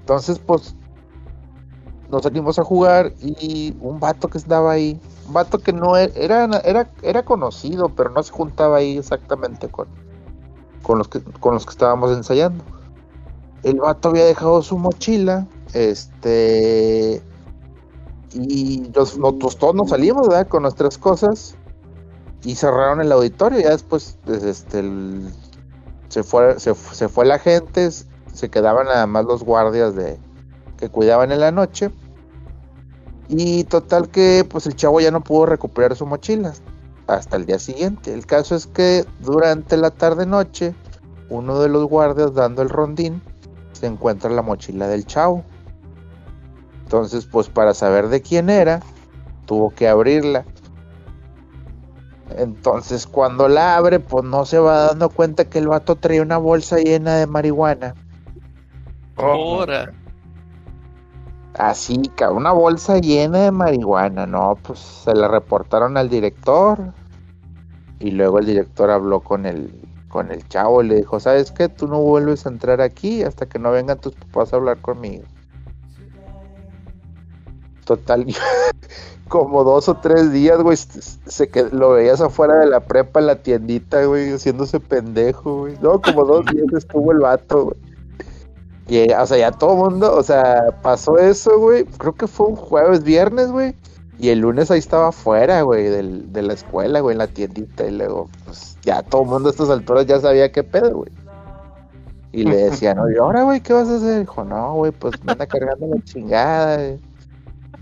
Entonces, 0.00 0.38
pues, 0.38 0.74
nos 2.10 2.22
salimos 2.22 2.58
a 2.58 2.64
jugar 2.64 3.12
y 3.20 3.74
un 3.80 4.00
vato 4.00 4.28
que 4.28 4.38
estaba 4.38 4.72
ahí, 4.72 5.00
un 5.26 5.32
vato 5.32 5.58
que 5.58 5.72
no 5.72 5.96
e- 5.96 6.12
era, 6.16 6.44
era, 6.64 6.90
era 7.02 7.22
conocido, 7.24 7.88
pero 7.88 8.10
no 8.10 8.22
se 8.22 8.32
juntaba 8.32 8.78
ahí 8.78 8.98
exactamente 8.98 9.68
con, 9.68 9.86
con, 10.82 10.98
los 10.98 11.08
que, 11.08 11.22
con 11.22 11.54
los 11.54 11.64
que 11.64 11.70
estábamos 11.70 12.14
ensayando. 12.16 12.62
El 13.62 13.78
vato 13.78 14.10
había 14.10 14.26
dejado 14.26 14.60
su 14.62 14.76
mochila, 14.76 15.46
este, 15.72 17.22
y 18.32 18.92
los, 18.92 19.16
nosotros 19.16 19.56
todos 19.56 19.74
nos 19.74 19.90
salimos, 19.90 20.28
¿verdad? 20.28 20.48
Con 20.48 20.62
nuestras 20.62 20.98
cosas 20.98 21.54
y 22.44 22.54
cerraron 22.56 23.00
el 23.00 23.10
auditorio. 23.12 23.60
Ya 23.60 23.70
después, 23.70 24.18
pues, 24.24 24.42
este, 24.42 24.80
el- 24.80 25.32
se 26.14 26.22
fue, 26.22 26.60
se, 26.60 26.76
se 26.76 27.08
fue 27.08 27.24
la 27.24 27.40
gente, 27.40 27.90
se 27.90 28.48
quedaban 28.48 28.86
nada 28.86 29.04
más 29.08 29.24
los 29.24 29.42
guardias 29.42 29.96
de 29.96 30.16
que 30.76 30.88
cuidaban 30.88 31.32
en 31.32 31.40
la 31.40 31.50
noche. 31.50 31.90
Y 33.26 33.64
total 33.64 34.08
que, 34.10 34.46
pues, 34.48 34.66
el 34.66 34.76
chavo 34.76 35.00
ya 35.00 35.10
no 35.10 35.24
pudo 35.24 35.46
recuperar 35.46 35.96
su 35.96 36.06
mochila 36.06 36.52
hasta 37.08 37.36
el 37.36 37.46
día 37.46 37.58
siguiente. 37.58 38.14
El 38.14 38.26
caso 38.26 38.54
es 38.54 38.68
que 38.68 39.04
durante 39.18 39.76
la 39.76 39.90
tarde 39.90 40.24
noche, 40.24 40.72
uno 41.30 41.58
de 41.58 41.68
los 41.68 41.84
guardias 41.86 42.32
dando 42.32 42.62
el 42.62 42.68
rondín 42.68 43.20
se 43.72 43.86
encuentra 43.86 44.30
la 44.30 44.42
mochila 44.42 44.86
del 44.86 45.06
chavo. 45.06 45.42
Entonces, 46.84 47.26
pues, 47.26 47.48
para 47.48 47.74
saber 47.74 48.06
de 48.06 48.22
quién 48.22 48.50
era, 48.50 48.78
tuvo 49.46 49.70
que 49.70 49.88
abrirla. 49.88 50.44
Entonces, 52.30 53.06
cuando 53.06 53.48
la 53.48 53.76
abre, 53.76 54.00
pues 54.00 54.24
no 54.24 54.44
se 54.44 54.58
va 54.58 54.86
dando 54.86 55.10
cuenta 55.10 55.44
que 55.44 55.58
el 55.58 55.68
vato 55.68 55.96
traía 55.96 56.22
una 56.22 56.38
bolsa 56.38 56.78
llena 56.78 57.16
de 57.16 57.26
marihuana. 57.26 57.94
Ahora. 59.16 59.92
Así, 61.54 62.02
una 62.32 62.50
bolsa 62.50 62.98
llena 62.98 63.38
de 63.38 63.52
marihuana, 63.52 64.26
¿no? 64.26 64.58
Pues 64.62 64.80
se 64.80 65.14
la 65.14 65.28
reportaron 65.28 65.96
al 65.96 66.08
director. 66.08 66.92
Y 68.00 68.10
luego 68.10 68.40
el 68.40 68.46
director 68.46 68.90
habló 68.90 69.20
con 69.20 69.46
el, 69.46 69.72
con 70.08 70.32
el 70.32 70.46
chavo 70.48 70.82
y 70.82 70.88
le 70.88 70.96
dijo, 70.96 71.20
¿sabes 71.20 71.52
qué? 71.52 71.68
Tú 71.68 71.86
no 71.86 72.00
vuelves 72.00 72.44
a 72.46 72.48
entrar 72.48 72.80
aquí 72.80 73.22
hasta 73.22 73.46
que 73.46 73.58
no 73.58 73.70
vengan 73.70 74.00
tus 74.00 74.14
papás 74.14 74.52
a 74.52 74.56
hablar 74.56 74.80
conmigo. 74.80 75.24
Total, 77.84 78.24
como 79.28 79.64
dos 79.64 79.88
o 79.88 79.96
tres 79.96 80.32
días, 80.32 80.58
güey, 80.62 80.76
se 80.76 81.50
qued- 81.50 81.70
lo 81.70 81.90
veías 81.90 82.20
afuera 82.20 82.56
de 82.58 82.66
la 82.66 82.80
prepa 82.80 83.20
en 83.20 83.26
la 83.26 83.36
tiendita, 83.42 84.04
güey, 84.04 84.32
haciéndose 84.32 84.80
pendejo, 84.80 85.58
güey. 85.60 85.76
No, 85.82 86.00
como 86.00 86.24
dos 86.24 86.44
días 86.52 86.66
estuvo 86.76 87.12
el 87.12 87.18
vato, 87.18 87.64
güey. 87.64 87.76
Y, 88.86 88.98
eh, 88.98 89.16
o 89.18 89.26
sea, 89.26 89.38
ya 89.38 89.50
todo 89.50 89.72
el 89.86 89.90
mundo, 89.92 90.14
o 90.14 90.22
sea, 90.22 90.78
pasó 90.82 91.18
eso, 91.18 91.58
güey. 91.58 91.84
Creo 91.84 92.14
que 92.14 92.26
fue 92.26 92.48
un 92.48 92.56
jueves, 92.56 93.02
viernes, 93.02 93.50
güey. 93.50 93.74
Y 94.18 94.28
el 94.28 94.40
lunes 94.40 94.70
ahí 94.70 94.78
estaba 94.78 95.08
afuera, 95.08 95.62
güey, 95.62 95.84
del- 95.88 96.32
de 96.32 96.42
la 96.42 96.52
escuela, 96.52 97.00
güey, 97.00 97.14
en 97.14 97.18
la 97.18 97.26
tiendita. 97.26 97.84
Y 97.86 97.90
luego, 97.92 98.28
pues, 98.44 98.76
ya 98.82 99.02
todo 99.02 99.22
el 99.22 99.28
mundo 99.28 99.48
a 99.48 99.52
estas 99.52 99.70
alturas 99.70 100.06
ya 100.06 100.20
sabía 100.20 100.52
qué 100.52 100.62
pedo, 100.62 100.96
güey. 100.98 101.10
Y 102.32 102.44
le 102.44 102.56
decían, 102.56 102.98
oye, 102.98 103.16
ahora, 103.18 103.42
güey, 103.44 103.60
¿qué 103.60 103.72
vas 103.72 103.88
a 103.88 103.96
hacer? 103.96 104.20
Dijo, 104.20 104.44
no, 104.44 104.74
güey, 104.74 104.92
pues 104.92 105.14
me 105.24 105.32
anda 105.32 105.46
cargando 105.46 105.86
la 105.86 106.02
chingada. 106.04 106.76
güey. 106.76 106.98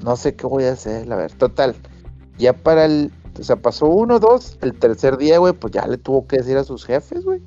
No 0.02 0.16
sé 0.16 0.35
qué 0.35 0.47
voy 0.47 0.64
a 0.64 0.73
hacer, 0.73 1.06
la 1.06 1.16
verdad. 1.16 1.37
Total, 1.38 1.75
ya 2.38 2.52
para 2.52 2.85
el, 2.85 3.12
o 3.38 3.42
sea, 3.42 3.56
pasó 3.56 3.87
uno, 3.87 4.18
dos, 4.18 4.59
el 4.62 4.75
tercer 4.75 5.16
día, 5.16 5.38
güey, 5.38 5.52
pues 5.52 5.73
ya 5.73 5.87
le 5.87 5.99
tuvo 5.99 6.26
que 6.26 6.38
decir 6.38 6.56
a 6.56 6.64
sus 6.64 6.85
jefes, 6.85 7.25
güey. 7.25 7.42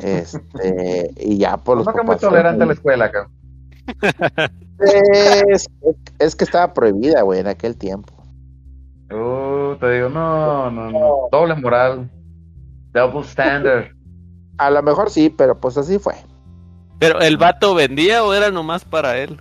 Este, 0.00 1.10
y 1.16 1.38
ya 1.38 1.56
por 1.56 1.78
los 1.78 1.86
No 1.86 1.92
que 1.92 1.98
muy 1.98 2.06
papás 2.06 2.20
tolerante 2.20 2.62
a 2.62 2.66
la 2.66 2.72
escuela, 2.72 3.10
cabrón. 3.10 3.32
es, 5.48 5.68
es 6.18 6.36
que 6.36 6.44
estaba 6.44 6.72
prohibida, 6.72 7.22
güey, 7.22 7.40
en 7.40 7.48
aquel 7.48 7.76
tiempo. 7.76 8.14
Uh, 9.10 9.76
te 9.76 9.90
digo, 9.90 10.08
no, 10.08 10.70
no, 10.70 10.90
no. 10.90 11.28
Doble 11.30 11.54
moral. 11.56 12.10
Double 12.92 13.22
standard. 13.22 13.86
A 14.58 14.70
lo 14.70 14.82
mejor 14.82 15.10
sí, 15.10 15.30
pero 15.30 15.58
pues 15.58 15.76
así 15.76 15.98
fue. 15.98 16.14
Pero 16.98 17.20
el 17.20 17.36
vato 17.36 17.74
vendía 17.74 18.22
o 18.22 18.32
era 18.32 18.50
nomás 18.50 18.84
para 18.84 19.18
él. 19.18 19.40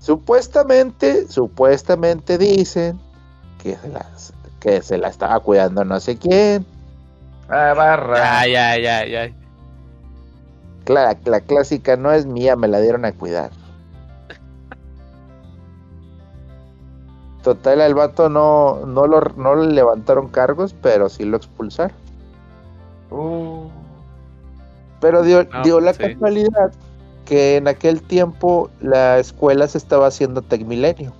Supuestamente, 0.00 1.28
supuestamente 1.28 2.38
dicen 2.38 2.98
que 3.62 3.76
se, 3.76 3.88
las, 3.90 4.32
que 4.58 4.82
se 4.82 4.96
la 4.96 5.08
estaba 5.08 5.38
cuidando 5.40 5.84
no 5.84 6.00
sé 6.00 6.16
quién. 6.16 6.64
Ah, 7.48 7.74
barra. 7.76 8.46
Ya, 8.46 8.46
ya, 8.46 8.78
ya, 8.78 9.06
ya. 9.06 9.34
La, 10.86 11.16
la 11.24 11.40
clásica 11.42 11.96
no 11.96 12.12
es 12.12 12.24
mía, 12.24 12.56
me 12.56 12.66
la 12.66 12.80
dieron 12.80 13.04
a 13.04 13.12
cuidar. 13.12 13.50
Total, 17.42 17.80
al 17.82 17.94
vato 17.94 18.28
no, 18.30 18.86
no, 18.86 19.06
lo, 19.06 19.20
no 19.36 19.54
le 19.54 19.72
levantaron 19.72 20.28
cargos, 20.28 20.74
pero 20.82 21.08
sí 21.10 21.24
lo 21.24 21.36
expulsaron. 21.36 21.96
Uh, 23.10 23.68
Pero 25.00 25.22
dio, 25.22 25.46
dio 25.64 25.80
la 25.80 25.92
sí. 25.94 26.02
casualidad 26.02 26.72
que 27.30 27.58
en 27.58 27.68
aquel 27.68 28.02
tiempo 28.02 28.70
la 28.80 29.20
escuela 29.20 29.68
se 29.68 29.78
estaba 29.78 30.08
haciendo 30.08 30.42
Tecmilenio. 30.42 31.12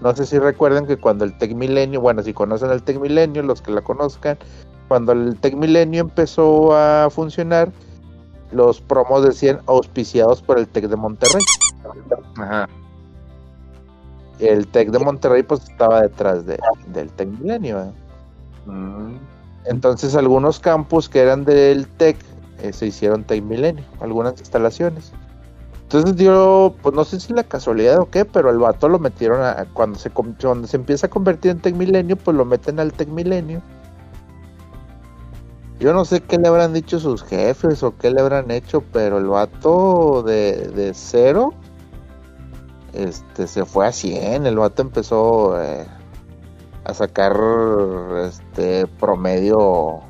No 0.00 0.12
sé 0.16 0.26
si 0.26 0.36
recuerdan 0.40 0.88
que 0.88 0.96
cuando 0.96 1.24
el 1.24 1.38
Tecmilenio, 1.38 2.00
bueno, 2.00 2.20
si 2.24 2.34
conocen 2.34 2.72
el 2.72 2.82
Tecmilenio, 2.82 3.44
los 3.44 3.62
que 3.62 3.70
la 3.70 3.80
conozcan, 3.80 4.38
cuando 4.88 5.12
el 5.12 5.38
Tecmilenio 5.38 6.00
empezó 6.00 6.74
a 6.74 7.08
funcionar, 7.10 7.70
los 8.50 8.80
promos 8.80 9.22
decían 9.22 9.60
auspiciados 9.66 10.42
por 10.42 10.58
el 10.58 10.66
Tec 10.66 10.88
de 10.88 10.96
Monterrey. 10.96 11.44
ajá. 12.36 12.68
El 14.40 14.66
Tec 14.66 14.90
de 14.90 14.98
Monterrey 14.98 15.44
pues 15.44 15.62
estaba 15.62 16.00
detrás 16.00 16.44
de, 16.44 16.58
del 16.88 17.08
Tecmilenio. 17.12 17.78
¿eh? 17.78 17.92
Mm. 18.66 19.14
Entonces 19.66 20.16
algunos 20.16 20.58
campus 20.58 21.08
que 21.08 21.20
eran 21.20 21.44
del 21.44 21.86
TEC 21.86 22.16
eh, 22.62 22.72
se 22.72 22.86
hicieron 22.86 23.24
Tec 23.24 23.42
Milenio, 23.42 23.84
algunas 24.00 24.38
instalaciones. 24.38 25.12
Entonces 25.82 26.16
dio, 26.16 26.74
pues 26.82 26.94
no 26.94 27.04
sé 27.04 27.18
si 27.18 27.32
la 27.32 27.42
casualidad 27.42 27.98
o 27.98 28.10
qué, 28.10 28.24
pero 28.24 28.50
el 28.50 28.58
vato 28.58 28.88
lo 28.88 28.98
metieron 28.98 29.42
a, 29.42 29.66
cuando 29.72 29.98
se 29.98 30.10
cuando 30.10 30.66
se 30.68 30.76
empieza 30.76 31.08
a 31.08 31.10
convertir 31.10 31.50
en 31.50 31.60
Tec 31.60 31.74
Milenio, 31.74 32.16
pues 32.16 32.36
lo 32.36 32.44
meten 32.44 32.78
al 32.78 32.92
Tec 32.92 33.08
Milenio. 33.08 33.60
Yo 35.80 35.92
no 35.94 36.04
sé 36.04 36.20
qué 36.20 36.38
le 36.38 36.46
habrán 36.46 36.74
dicho 36.74 37.00
sus 37.00 37.24
jefes 37.24 37.82
o 37.82 37.96
qué 37.96 38.10
le 38.10 38.20
habrán 38.20 38.50
hecho, 38.50 38.84
pero 38.92 39.18
el 39.18 39.26
vato 39.26 40.22
de, 40.22 40.68
de 40.68 40.92
cero 40.94 41.54
este, 42.92 43.46
se 43.46 43.64
fue 43.64 43.86
a 43.86 43.92
100. 43.92 44.46
El 44.46 44.56
vato 44.58 44.82
empezó 44.82 45.60
eh, 45.60 45.86
a 46.84 46.94
sacar 46.94 47.36
este 48.26 48.86
promedio 48.86 50.00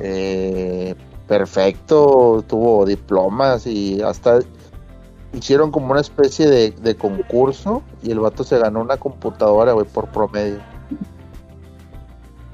eh, 0.00 0.94
perfecto, 1.28 2.44
tuvo 2.48 2.84
diplomas 2.86 3.66
y 3.66 4.02
hasta 4.02 4.40
hicieron 5.32 5.70
como 5.70 5.92
una 5.92 6.00
especie 6.00 6.48
de, 6.48 6.70
de 6.72 6.96
concurso 6.96 7.82
y 8.02 8.10
el 8.10 8.18
vato 8.20 8.42
se 8.42 8.58
ganó 8.58 8.80
una 8.80 8.96
computadora, 8.96 9.72
güey, 9.72 9.86
por 9.86 10.08
promedio. 10.08 10.58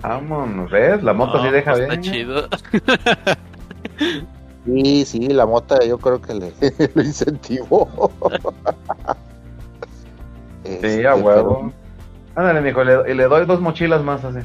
Vámonos, 0.02 0.70
¿ves? 0.70 1.02
La 1.02 1.14
moto 1.14 1.42
sí 1.42 1.48
deja 1.50 1.72
pues 1.72 1.86
bien. 1.88 1.92
Está 2.00 2.12
chido. 2.12 2.48
Sí, 4.66 5.04
sí, 5.04 5.28
la 5.28 5.46
mota 5.46 5.84
yo 5.84 5.96
creo 5.98 6.20
que 6.20 6.34
le, 6.34 6.52
lo 6.94 7.02
incentivó. 7.02 8.10
Sí, 10.64 10.70
Este, 10.72 11.06
a 11.06 11.14
pero- 11.14 11.24
huevo. 11.26 11.72
Ándale, 12.34 12.60
mijo, 12.60 12.84
le, 12.84 13.10
y 13.10 13.14
le 13.14 13.24
doy 13.24 13.46
dos 13.46 13.60
mochilas 13.60 14.02
más 14.02 14.22
así. 14.24 14.40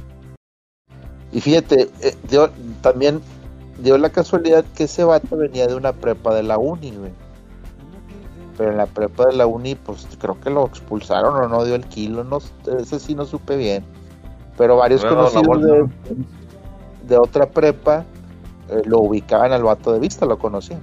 Y 1.32 1.42
fíjate, 1.42 1.90
eh, 2.02 2.16
dio, 2.30 2.50
también 2.82 3.22
dio 3.82 3.98
la 3.98 4.10
casualidad 4.10 4.66
que 4.76 4.84
ese 4.84 5.04
vato 5.04 5.38
venía 5.38 5.68
de 5.68 5.76
una 5.76 5.94
prepa 5.94 6.34
de 6.36 6.44
la 6.44 6.58
uni, 6.58 6.92
güey. 6.92 7.12
Pero 8.58 8.72
en 8.72 8.78
la 8.78 8.86
prepa 8.86 9.28
de 9.28 9.34
la 9.34 9.48
uni, 9.48 9.76
pues 9.76 10.08
creo 10.20 10.40
que 10.40 10.50
lo 10.50 10.66
expulsaron 10.66 11.36
o 11.36 11.48
no 11.48 11.64
dio 11.64 11.76
el 11.76 11.86
kilo, 11.86 12.24
no, 12.24 12.40
ese 12.80 13.00
sí 13.00 13.16
no 13.16 13.26
supe 13.26 13.56
bien. 13.56 13.84
Pero 14.58 14.78
varios 14.78 15.04
conocidos 15.04 15.90
de 17.08 17.18
otra 17.18 17.50
prepa 17.50 18.06
eh, 18.70 18.82
lo 18.86 19.00
ubicaban 19.00 19.52
al 19.54 19.64
vato 19.64 19.92
de 19.92 20.00
vista, 20.00 20.26
lo 20.26 20.38
conocían. 20.38 20.82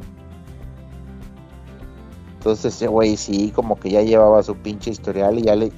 Entonces 2.38 2.75
ese 2.75 2.87
güey 2.87 3.17
sí, 3.17 3.50
como 3.55 3.78
que 3.78 3.90
ya 3.90 4.02
llevaba 4.02 4.43
su 4.43 4.55
pinche 4.57 4.90
historial 4.90 5.38
y 5.38 5.43
ya 5.43 5.57
le... 5.57 5.73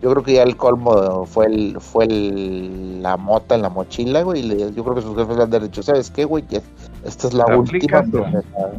Yo 0.00 0.10
creo 0.10 0.22
que 0.22 0.32
ya 0.34 0.42
el 0.44 0.56
colmo 0.56 1.26
fue 1.26 1.46
el, 1.46 1.78
fue 1.80 2.06
el, 2.06 3.02
la 3.02 3.16
mota 3.18 3.54
en 3.54 3.62
la 3.62 3.68
mochila, 3.68 4.22
güey. 4.22 4.40
Y 4.40 4.42
le- 4.44 4.72
yo 4.72 4.82
creo 4.82 4.94
que 4.94 5.02
sus 5.02 5.14
jefes 5.16 5.36
le 5.36 5.42
han 5.42 5.50
dicho, 5.62 5.82
¿sabes 5.82 6.10
qué, 6.10 6.24
güey? 6.24 6.44
Ya- 6.48 6.62
Esta 7.04 7.28
es 7.28 7.34
la 7.34 7.44
¿Te 7.44 7.56
última. 7.56 7.98
aplicas? 7.98 8.10
pendejada". 8.10 8.72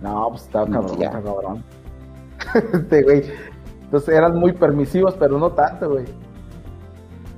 No, 0.00 0.28
pues 0.30 0.42
estaba 0.42 0.66
cabrón, 0.66 0.98
Ya. 0.98 1.06
está 1.08 1.22
cabrón. 1.22 1.64
este, 2.72 3.02
güey. 3.02 3.22
Entonces 3.84 4.14
eran 4.14 4.36
muy 4.38 4.52
permisivos, 4.52 5.14
pero 5.18 5.38
no 5.38 5.50
tanto, 5.52 5.90
güey. 5.90 6.06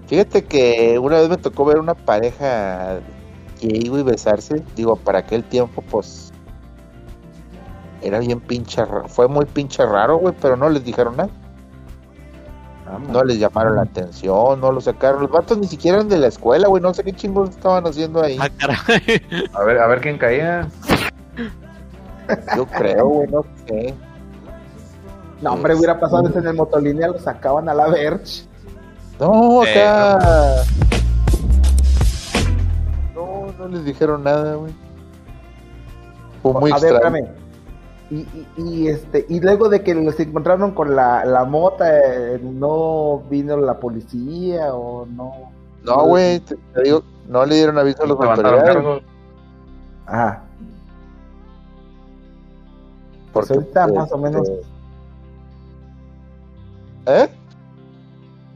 Fíjate 0.07 0.45
que 0.45 0.99
una 0.99 1.19
vez 1.19 1.29
me 1.29 1.37
tocó 1.37 1.65
ver 1.65 1.79
una 1.79 1.95
pareja 1.95 3.01
gay, 3.61 3.89
güey, 3.89 4.03
besarse. 4.03 4.63
Digo, 4.77 4.97
para 4.97 5.19
aquel 5.19 5.43
tiempo, 5.45 5.83
pues. 5.91 6.33
Era 8.05 8.19
bien 8.19 8.39
pinche 8.41 8.85
raro. 8.85 9.09
Fue 9.09 9.27
muy 9.29 9.47
pinche 9.47 9.85
raro, 9.85 10.19
güey, 10.19 10.35
pero 10.41 10.57
no 10.57 10.69
les 10.69 10.85
dijeron 10.85 11.17
nada. 11.17 11.31
Vámonos. 12.87 13.09
No 13.09 13.25
les 13.25 13.39
llamaron 13.39 13.77
la 13.77 13.83
atención, 13.83 14.61
no 14.61 14.71
lo 14.71 14.81
sacaron. 14.81 15.23
Los 15.23 15.31
vatos 15.31 15.57
ni 15.57 15.67
siquiera 15.67 15.97
eran 15.97 16.09
de 16.11 16.19
la 16.19 16.27
escuela, 16.27 16.69
güey. 16.69 16.83
No 16.83 16.93
sé 16.93 17.03
qué 17.03 17.13
chingos 17.15 17.49
estaban 17.51 17.87
haciendo 17.87 18.23
ahí. 18.23 18.37
Ah, 18.39 18.51
caray. 18.59 19.23
A 19.55 19.63
ver, 19.65 19.79
a 19.79 19.87
ver 19.87 20.01
quién 20.03 20.19
caía. 20.19 20.69
Yo 22.57 22.67
creo, 22.67 23.07
güey, 23.09 23.29
no 23.31 23.45
sé. 23.67 23.95
No, 25.41 25.53
hombre, 25.55 25.75
hubiera 25.75 25.99
pasado 25.99 26.29
en 26.29 26.47
el 26.47 26.55
motolinea, 26.55 27.09
lo 27.09 27.19
sacaban 27.19 27.69
a 27.71 27.75
la 27.75 27.89
Verge. 27.89 28.45
No, 29.19 29.65
Eh, 29.65 29.83
acá. 29.83 30.63
No, 33.15 33.47
no 33.59 33.69
les 33.69 33.85
dijeron 33.85 34.25
nada, 34.25 34.55
güey. 34.57 34.73
Fue 36.43 36.53
muy 36.53 36.71
a 36.71 36.79
ver, 36.79 36.93
extraño. 36.93 37.17
espérame. 37.17 37.44
Y, 38.11 38.17
y, 38.17 38.47
y, 38.57 38.89
este, 38.89 39.25
y 39.29 39.41
luego 39.41 39.69
de 39.69 39.83
que 39.83 39.95
los 39.95 40.19
encontraron 40.21 40.73
con 40.73 40.95
la, 40.95 41.25
la 41.25 41.45
mota, 41.45 41.87
eh, 41.89 42.39
no 42.43 43.23
vino 43.31 43.57
la 43.57 43.81
policía 43.81 44.75
o 44.75 45.07
no. 45.07 45.33
No, 45.85 46.05
güey, 46.07 46.41
te, 46.41 46.57
te 46.75 46.83
digo, 46.83 47.03
no 47.29 47.45
le 47.47 47.55
dieron 47.57 47.79
aviso 47.79 48.03
a 48.03 48.07
los 48.07 48.21
autoridades. 48.21 49.03
Ajá. 50.07 50.43
Pues 53.33 53.49
Porque, 53.49 53.55
ahorita 53.55 53.87
más 53.89 54.13
o 54.13 54.19
menos. 54.19 54.49
este, 54.49 54.67
¿Eh? 57.07 57.29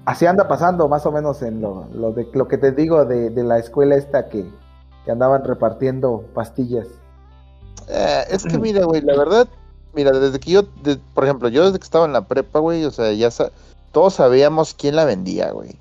Así 0.04 0.24
anda 0.26 0.46
pasando 0.48 0.88
más 0.88 1.04
o 1.04 1.12
menos 1.12 1.42
en 1.42 1.60
lo, 1.60 1.86
lo 1.92 2.12
de 2.12 2.28
lo 2.32 2.48
que 2.48 2.56
te 2.58 2.72
digo 2.72 3.04
de, 3.04 3.30
de 3.30 3.42
la 3.42 3.58
escuela 3.58 3.94
esta 3.96 4.28
que, 4.28 4.48
que 5.04 5.10
andaban 5.10 5.44
repartiendo 5.44 6.24
pastillas. 6.34 6.86
Eh, 7.88 8.24
es 8.30 8.44
que 8.44 8.58
mira, 8.58 8.84
güey, 8.84 9.00
la 9.00 9.16
verdad, 9.16 9.48
mira, 9.94 10.10
desde 10.12 10.38
que 10.38 10.50
yo, 10.50 10.62
de- 10.82 10.98
por 11.14 11.24
ejemplo, 11.24 11.48
yo 11.48 11.64
desde 11.64 11.78
que 11.78 11.84
estaba 11.84 12.04
en 12.04 12.12
la 12.12 12.26
prepa, 12.26 12.58
güey, 12.58 12.84
o 12.84 12.90
sea, 12.90 13.12
ya 13.12 13.30
sa- 13.30 13.50
todos 13.92 14.14
sabíamos 14.14 14.74
quién 14.74 14.96
la 14.96 15.04
vendía, 15.04 15.50
güey. 15.52 15.76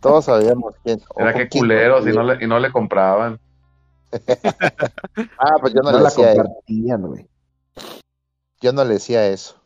Todos 0.00 0.26
sabíamos 0.26 0.74
quién. 0.84 1.02
Era 1.16 1.34
que 1.34 1.48
culeros 1.48 2.06
y 2.06 2.12
no, 2.12 2.22
le, 2.22 2.44
y 2.44 2.46
no 2.46 2.58
le 2.60 2.70
compraban. 2.70 3.40
Ah, 5.38 5.56
pues 5.60 5.74
yo 5.74 5.80
no, 5.82 5.90
No 5.90 5.98
le 5.98 6.02
la 6.04 6.08
decía 6.08 6.32
eso. 6.32 6.42
compartían, 6.44 7.02
güey. 7.02 7.26
Yo 8.60 8.72
no 8.72 8.84
le 8.84 8.94
decía 8.94 9.26
eso. 9.26 9.56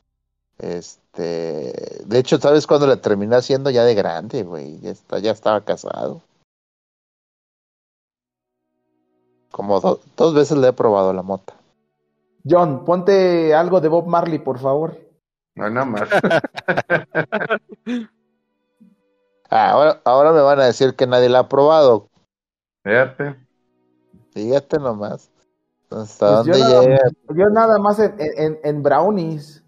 Este, 0.59 2.03
de 2.07 2.19
hecho, 2.19 2.39
¿sabes 2.39 2.67
cuándo 2.67 2.87
la 2.87 2.97
terminé 2.97 3.37
haciendo 3.37 3.71
ya 3.71 3.85
de 3.85 3.95
grande, 3.95 4.43
güey? 4.43 4.81
Ya 4.81 4.91
está, 4.91 5.19
ya 5.19 5.33
estaba 5.33 5.61
casado. 5.63 6.23
Como 9.53 9.81
do- 9.81 10.01
dos 10.17 10.35
veces 10.35 10.59
le 10.59 10.69
he 10.69 10.73
probado 10.73 11.13
la 11.13 11.23
mota. 11.23 11.55
John, 12.45 12.85
ponte 12.85 13.55
algo 13.55 13.81
de 13.81 13.87
Bob 13.89 14.07
Marley, 14.09 14.41
por 14.41 14.59
favor. 14.59 14.99
No 15.55 15.71
nada 15.71 15.87
más. 15.87 16.09
Ah, 19.55 19.73
ahora, 19.73 20.01
ahora 20.07 20.33
me 20.33 20.41
van 20.41 20.61
a 20.61 20.65
decir 20.65 20.95
que 20.95 21.07
nadie 21.07 21.29
la 21.29 21.41
ha 21.41 21.49
probado. 21.49 22.09
Fíjate. 22.83 23.37
Fíjate 24.33 24.79
nomás. 24.79 25.31
¿Hasta 25.91 26.43
Pues 26.43 26.47
yo, 26.47 26.53
dónde 26.55 26.59
nada, 26.59 26.83
llega? 26.83 26.99
yo 27.37 27.51
nada 27.51 27.79
más 27.79 27.99
en, 27.99 28.15
en, 28.19 28.59
en 28.65 28.83
brownies, 28.83 29.63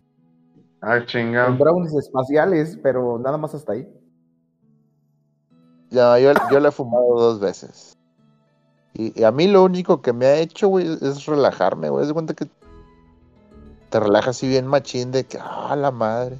Ah, 0.80 0.96
en 0.96 1.04
chinga. 1.06 1.50
brownies 1.50 1.92
espaciales, 1.96 2.78
pero 2.82 3.18
nada 3.18 3.36
más 3.36 3.54
hasta 3.54 3.74
ahí. 3.74 3.86
Ya, 5.90 6.18
yo, 6.18 6.32
yo 6.50 6.60
la 6.60 6.68
he 6.68 6.72
fumado 6.72 7.14
dos 7.20 7.40
veces. 7.40 7.98
Y, 8.94 9.20
y 9.20 9.24
a 9.24 9.32
mí 9.32 9.48
lo 9.48 9.64
único 9.64 10.00
que 10.00 10.12
me 10.12 10.26
ha 10.26 10.36
hecho, 10.36 10.68
güey, 10.68 10.86
es 11.00 11.26
relajarme, 11.26 11.88
güey. 11.90 12.02
Es 12.02 12.08
de 12.08 12.14
cuenta 12.14 12.34
que 12.34 12.46
te 13.90 14.00
relajas 14.00 14.36
así 14.36 14.48
bien 14.48 14.66
machín 14.66 15.10
de 15.12 15.24
que, 15.24 15.38
ah, 15.40 15.74
la 15.76 15.90
madre. 15.90 16.38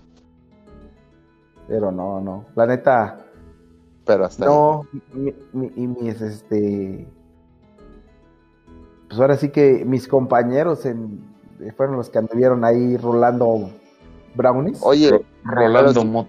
Pero 1.69 1.91
no, 1.91 2.21
no. 2.21 2.45
La 2.55 2.67
neta, 2.67 3.19
Pero 4.05 4.25
hasta 4.27 4.45
no. 4.45 4.87
Mi, 5.13 5.35
mi- 5.53 5.73
y 5.77 5.87
mis, 5.87 6.21
este. 6.21 7.09
Pues 9.09 9.21
ahora 9.21 9.37
sí 9.37 9.51
que 9.51 9.85
mis 9.85 10.07
compañeros 10.09 10.85
en, 10.87 11.21
fueron 11.77 11.97
los 11.97 12.11
que 12.11 12.19
anduvieron 12.19 12.65
ahí 12.65 12.97
rolando 12.97 13.71
brownies. 14.35 14.81
Oye, 14.83 15.25
Rolando 15.45 16.01
pero 16.03 16.27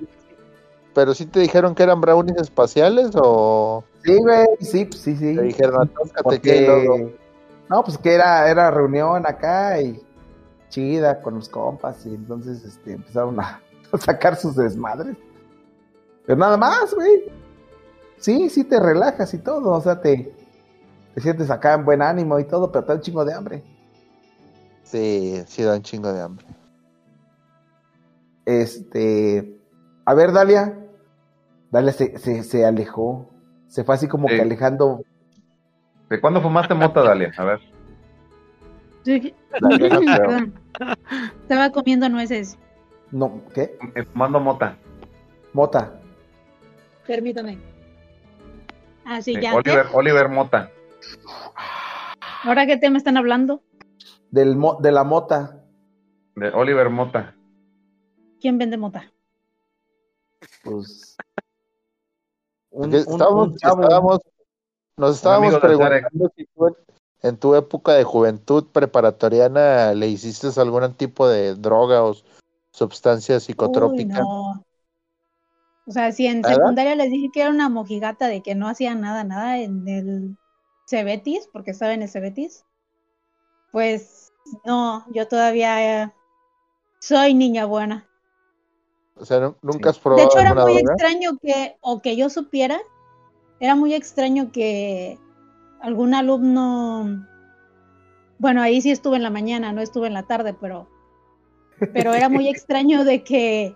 pero 0.93 1.13
sí 1.13 1.25
te 1.25 1.39
dijeron 1.39 1.75
que 1.75 1.83
eran 1.83 1.99
brownies 1.99 2.37
espaciales 2.37 3.11
o 3.15 3.83
Sí, 4.05 4.17
güey, 4.19 4.45
sí, 4.59 4.89
sí, 4.91 5.15
sí. 5.15 5.35
te 5.35 5.41
dijeron, 5.41 5.81
atáscate. 5.81 6.23
Porque, 6.23 7.17
no, 7.69 7.83
pues 7.83 7.97
que 7.97 8.13
era, 8.13 8.49
era 8.49 8.69
reunión 8.69 9.25
acá 9.25 9.81
y 9.81 9.99
chida 10.69 11.21
con 11.21 11.35
los 11.35 11.49
compas 11.49 12.05
y 12.05 12.13
entonces 12.13 12.63
este, 12.63 12.93
empezaron 12.93 13.39
a, 13.39 13.61
a 13.91 13.97
sacar 13.97 14.35
sus 14.35 14.55
desmadres. 14.55 15.17
Pero 16.25 16.37
nada 16.37 16.57
más, 16.57 16.93
güey. 16.93 17.31
Sí, 18.17 18.49
sí 18.49 18.63
te 18.63 18.79
relajas 18.79 19.33
y 19.33 19.39
todo, 19.39 19.71
o 19.71 19.81
sea, 19.81 20.01
te, 20.01 20.33
te 21.13 21.21
sientes 21.21 21.49
acá 21.49 21.73
en 21.73 21.85
buen 21.85 22.01
ánimo 22.01 22.39
y 22.39 22.45
todo, 22.45 22.71
pero 22.71 22.85
te 22.85 22.89
da 22.89 22.95
un 22.95 23.01
chingo 23.01 23.25
de 23.25 23.33
hambre. 23.33 23.63
Sí, 24.83 25.43
sí 25.47 25.63
da 25.63 25.75
un 25.75 25.81
chingo 25.81 26.13
de 26.13 26.21
hambre. 26.21 26.45
Este, 28.45 29.59
a 30.05 30.13
ver, 30.13 30.31
Dalia. 30.31 30.79
Dalia 31.71 31.91
se, 31.91 32.17
se, 32.19 32.43
se 32.43 32.65
alejó. 32.65 33.27
Se 33.75 33.83
fue 33.83 33.95
así 33.95 34.07
como 34.07 34.29
Sí. 34.29 34.35
que 34.35 34.41
alejando. 34.41 35.03
¿De 36.09 36.21
cuándo 36.21 36.41
fumaste 36.41 36.73
mota, 36.73 37.03
Dalia? 37.03 37.33
A 37.37 37.43
ver. 37.43 37.59
Sí. 39.03 39.35
No. 39.61 39.67
Perdón. 39.69 40.53
Estaba 41.41 41.71
comiendo 41.71 42.07
nueces. 42.07 42.57
No, 43.11 43.41
¿qué? 43.53 43.77
Eh, 43.95 44.03
Fumando 44.05 44.39
mota. 44.39 44.77
Mota. 45.51 45.99
Permítame. 47.05 47.57
Ah, 49.03 49.21
sí, 49.21 49.35
Sí, 49.35 49.41
ya. 49.41 49.53
Oliver, 49.55 49.87
Oliver 49.93 50.29
Mota. 50.29 50.71
¿Ahora 52.43 52.65
qué 52.65 52.77
tema 52.77 52.97
están 52.97 53.17
hablando? 53.17 53.61
Del 54.31 54.55
mo- 54.55 54.77
de 54.81 54.91
la 54.93 55.03
mota. 55.03 55.61
De 56.35 56.47
Oliver 56.49 56.89
Mota. 56.89 57.35
¿Quién 58.39 58.57
vende 58.57 58.77
mota? 58.77 59.11
Pues. 60.63 61.17
Un, 62.75 62.89
Que 62.89 62.97
un- 62.97 63.01
estábamos, 63.03 63.47
un 63.47 63.57
chavo- 63.57 63.83
estábamos- 63.83 64.19
nos 64.97 65.15
estábamos 65.15 65.57
preguntando 65.59 66.31
si 66.35 66.45
tú 66.53 66.67
en, 66.67 66.75
en 67.21 67.37
tu 67.37 67.55
época 67.55 67.93
de 67.93 68.03
juventud 68.03 68.65
preparatoriana 68.71 69.93
le 69.93 70.07
hiciste 70.09 70.47
algún 70.59 70.93
tipo 70.93 71.25
de 71.27 71.55
droga 71.55 72.03
o 72.03 72.15
sustancia 72.71 73.35
Uy, 73.35 73.39
psicotrópica. 73.39 74.19
no. 74.19 74.65
O 75.87 75.91
sea, 75.91 76.11
si 76.11 76.27
en 76.27 76.41
¿Nada? 76.41 76.55
secundaria 76.55 76.95
les 76.95 77.11
dije 77.11 77.29
que 77.31 77.41
era 77.41 77.49
una 77.49 77.69
mojigata 77.69 78.27
de 78.27 78.41
que 78.41 78.55
no 78.55 78.67
hacía 78.67 78.93
nada, 78.95 79.23
nada 79.23 79.59
en 79.59 79.87
el 79.87 80.37
Cebetis, 80.89 81.47
porque 81.53 81.71
estaba 81.71 81.93
en 81.93 82.01
el 82.01 82.09
Cebetis, 82.09 82.65
pues 83.71 84.33
no, 84.65 85.05
yo 85.13 85.27
todavía 85.27 86.03
eh, 86.03 86.13
soy 86.99 87.33
niña 87.35 87.65
buena. 87.65 88.09
O 89.17 89.25
sea, 89.25 89.39
¿nu- 89.39 89.55
¿nunca 89.61 89.89
has 89.89 89.97
De 89.97 90.03
probado 90.03 90.27
hecho, 90.27 90.39
era 90.39 90.53
muy 90.53 90.63
droga? 90.63 90.93
extraño 90.93 91.37
que, 91.41 91.77
o 91.81 92.01
que 92.01 92.15
yo 92.15 92.29
supiera, 92.29 92.79
era 93.59 93.75
muy 93.75 93.93
extraño 93.93 94.51
que 94.51 95.17
algún 95.81 96.13
alumno, 96.13 97.25
bueno, 98.39 98.61
ahí 98.61 98.81
sí 98.81 98.91
estuve 98.91 99.15
en 99.17 99.23
la 99.23 99.29
mañana, 99.29 99.71
no 99.71 99.81
estuve 99.81 100.07
en 100.07 100.13
la 100.13 100.23
tarde, 100.23 100.53
pero, 100.59 100.87
pero 101.93 102.13
era 102.13 102.27
muy 102.29 102.47
extraño 102.49 103.05
de 103.05 103.23
que, 103.23 103.75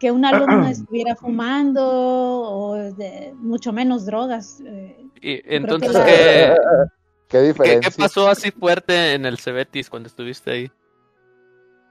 que 0.00 0.10
un 0.10 0.24
alumno 0.24 0.66
estuviera 0.68 1.16
fumando 1.16 1.82
o 1.84 2.74
de- 2.76 3.34
mucho 3.38 3.72
menos 3.72 4.06
drogas. 4.06 4.60
eh, 4.64 5.06
Y 5.20 5.42
entonces, 5.54 5.88
que 5.92 5.98
la- 5.98 6.04
¿qué, 6.06 6.56
¿Qué 7.28 7.38
qué, 7.38 7.46
diferencia? 7.48 7.90
qué 7.90 7.96
pasó 7.98 8.28
así 8.28 8.50
fuerte 8.52 9.12
en 9.14 9.26
el 9.26 9.36
Cebetis 9.38 9.90
cuando 9.90 10.06
estuviste 10.06 10.50
ahí? 10.50 10.70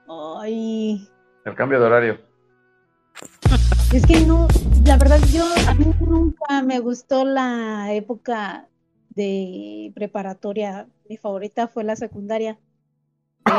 Ay, 0.08 1.08
El 1.44 1.54
cambio 1.54 1.78
de 1.80 1.86
horario. 1.86 2.25
Es 3.92 4.04
que 4.04 4.20
no, 4.26 4.48
la 4.84 4.96
verdad 4.98 5.20
yo 5.32 5.44
a 5.68 5.74
mí 5.74 5.86
nunca 6.00 6.60
me 6.62 6.80
gustó 6.80 7.24
la 7.24 7.92
época 7.94 8.68
de 9.14 9.92
preparatoria. 9.94 10.88
Mi 11.08 11.16
favorita 11.16 11.68
fue 11.68 11.84
la 11.84 11.94
secundaria. 11.94 12.58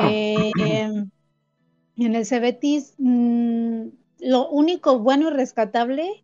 Eh, 0.03 0.51
en 1.97 2.15
el 2.15 2.25
Cebetis, 2.25 2.93
mm, 2.97 3.87
lo 4.19 4.49
único 4.49 4.99
bueno 4.99 5.29
y 5.29 5.31
rescatable 5.31 6.23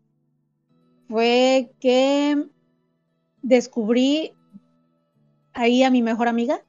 fue 1.08 1.72
que 1.80 2.46
descubrí 3.42 4.34
ahí 5.54 5.84
a 5.84 5.89
mi 5.89 6.02
mejor 6.02 6.28
amiga. 6.28 6.62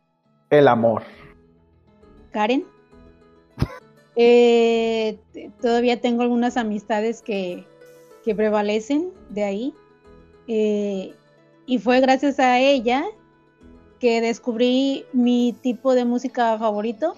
El 0.51 0.69
amor. 0.69 1.03
Karen. 2.31 2.74
Eh, 4.17 5.19
todavía 5.61 6.01
tengo 6.01 6.23
algunas 6.23 6.57
amistades 6.57 7.23
que, 7.23 7.67
que 8.25 8.35
prevalecen 8.35 9.11
de 9.31 9.45
ahí. 9.45 9.75
Eh, 10.47 11.15
y 11.67 11.79
fue 11.79 12.01
gracias 12.01 12.39
a 12.39 12.59
ella 12.59 13.05
que 13.99 14.21
descubrí 14.21 15.05
mi 15.13 15.57
tipo 15.63 15.95
de 15.95 16.05
música 16.05 16.59
favorito 16.59 17.15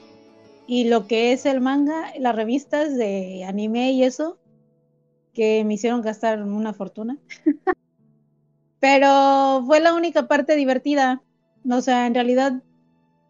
y 0.66 0.88
lo 0.88 1.06
que 1.06 1.32
es 1.32 1.46
el 1.46 1.60
manga, 1.60 2.12
las 2.18 2.34
revistas 2.34 2.96
de 2.96 3.44
anime 3.44 3.92
y 3.92 4.04
eso, 4.04 4.38
que 5.32 5.64
me 5.64 5.74
hicieron 5.74 6.02
gastar 6.02 6.42
una 6.42 6.72
fortuna. 6.72 7.18
Pero 8.80 9.64
fue 9.66 9.80
la 9.80 9.94
única 9.94 10.28
parte 10.28 10.56
divertida. 10.56 11.22
O 11.70 11.80
sea, 11.80 12.06
en 12.06 12.14
realidad 12.14 12.62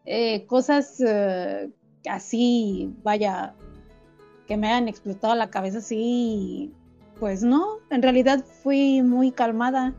eh, 0.04 0.46
cosas 0.46 1.00
eh, 1.00 1.70
así, 2.08 2.92
vaya, 3.02 3.54
que 4.46 4.56
me 4.56 4.68
hayan 4.68 4.88
explotado 4.88 5.34
la 5.34 5.50
cabeza 5.50 5.78
así, 5.78 6.72
pues 7.18 7.42
no, 7.42 7.78
en 7.90 8.02
realidad 8.02 8.44
fui 8.62 9.02
muy 9.02 9.32
calmada. 9.32 9.94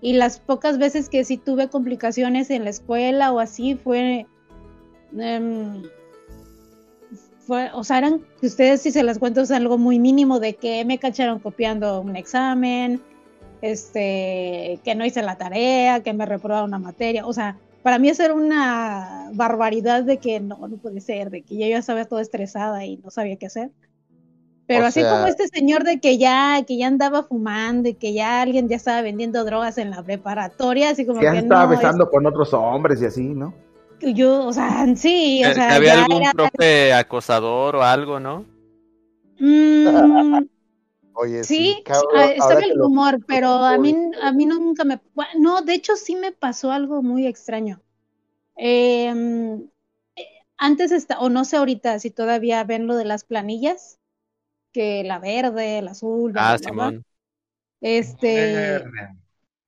Y 0.00 0.12
las 0.12 0.38
pocas 0.38 0.78
veces 0.78 1.08
que 1.08 1.24
sí 1.24 1.36
tuve 1.36 1.68
complicaciones 1.68 2.50
en 2.50 2.64
la 2.64 2.70
escuela 2.70 3.32
o 3.32 3.40
así 3.40 3.74
fue, 3.74 4.26
fue, 7.46 7.70
o 7.72 7.82
sea, 7.82 7.98
eran, 7.98 8.20
ustedes 8.40 8.82
si 8.82 8.92
se 8.92 9.02
las 9.02 9.18
cuento 9.18 9.40
es 9.40 9.50
algo 9.50 9.76
muy 9.76 9.98
mínimo 9.98 10.38
de 10.38 10.54
que 10.54 10.84
me 10.84 10.98
cacharon 10.98 11.40
copiando 11.40 12.00
un 12.00 12.14
examen, 12.14 13.00
este, 13.60 14.78
que 14.84 14.94
no 14.94 15.04
hice 15.04 15.22
la 15.22 15.36
tarea, 15.36 16.02
que 16.02 16.12
me 16.12 16.26
reprobaron 16.26 16.70
una 16.70 16.78
materia, 16.78 17.26
o 17.26 17.32
sea, 17.32 17.58
para 17.82 17.98
mí 17.98 18.08
eso 18.08 18.22
era 18.22 18.34
una 18.34 19.30
barbaridad 19.32 20.02
de 20.04 20.18
que 20.18 20.40
no, 20.40 20.56
no 20.68 20.76
puede 20.76 21.00
ser, 21.00 21.30
de 21.30 21.42
que 21.42 21.56
yo 21.56 21.66
ya 21.66 21.78
estaba 21.78 22.04
toda 22.04 22.22
estresada 22.22 22.84
y 22.84 22.96
no 22.98 23.10
sabía 23.10 23.36
qué 23.36 23.46
hacer. 23.46 23.70
Pero 24.66 24.84
O 24.84 24.88
así 24.88 25.00
sea- 25.00 25.10
como 25.12 25.26
este 25.26 25.48
señor 25.48 25.84
de 25.84 25.98
que 25.98 26.18
ya, 26.18 26.62
que 26.66 26.76
ya 26.76 26.88
andaba 26.88 27.22
fumando 27.22 27.88
y 27.88 27.94
que 27.94 28.12
ya 28.12 28.42
alguien 28.42 28.68
ya 28.68 28.76
estaba 28.76 29.00
vendiendo 29.00 29.42
drogas 29.44 29.78
en 29.78 29.90
la 29.90 30.02
preparatoria, 30.02 30.90
así 30.90 31.06
como 31.06 31.20
Que 31.20 31.26
ya 31.26 31.32
que 31.32 31.38
estaba 31.38 31.64
no, 31.64 31.70
besando 31.70 32.10
con 32.10 32.26
otros 32.26 32.52
hombres 32.52 33.00
y 33.00 33.06
así, 33.06 33.22
¿no? 33.22 33.54
es- 34.00 34.14
yo, 34.14 34.46
o 34.46 34.52
sea, 34.52 34.86
sí, 34.94 35.42
o 35.44 35.48
¿Que- 35.48 35.54
sea, 35.54 35.74
había 35.74 36.04
algún 36.04 36.22
era- 36.22 36.32
profe 36.32 36.92
acosador 36.92 37.76
o 37.76 37.82
algo, 37.82 38.20
¿no? 38.20 38.44
Mm, 39.40 40.46
Oye, 41.20 41.42
Sí, 41.42 41.82
cabrón, 41.84 42.10
ah, 42.14 42.26
estaba 42.32 42.60
el 42.60 42.76
lo- 42.76 42.84
rumor, 42.84 43.18
pero 43.26 43.48
a 43.48 43.76
mí, 43.76 43.92
a 44.22 44.30
mí 44.30 44.46
no, 44.46 44.54
nunca 44.60 44.84
me... 44.84 45.00
No, 45.36 45.62
de 45.62 45.74
hecho 45.74 45.96
sí 45.96 46.14
me 46.14 46.30
pasó 46.30 46.70
algo 46.70 47.02
muy 47.02 47.26
extraño. 47.26 47.82
Em, 48.54 49.68
eh, 50.14 50.26
antes 50.56 50.92
está, 50.92 51.18
o 51.18 51.28
no 51.28 51.44
sé 51.44 51.56
ahorita 51.56 51.98
si 51.98 52.10
todavía 52.10 52.62
ven 52.62 52.86
lo 52.86 52.94
de 52.94 53.04
las 53.04 53.24
planillas, 53.24 53.98
que 54.72 55.02
la 55.02 55.18
verde, 55.18 55.82
la 55.82 55.90
azul, 55.90 56.32
Ah, 56.36 56.56
bla, 56.56 56.56
bla, 56.58 56.70
bla. 56.70 56.88
Simón. 56.90 57.04
Este, 57.80 58.84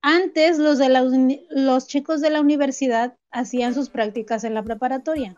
antes 0.01 0.57
los 0.57 0.77
de 0.77 0.87
la 0.87 1.01
los 1.49 1.87
chicos 1.87 2.21
de 2.21 2.29
la 2.29 2.39
universidad 2.39 3.17
hacían 3.29 3.73
sus 3.73 3.89
prácticas 3.89 4.45
en 4.45 4.53
la 4.53 4.63
preparatoria. 4.63 5.35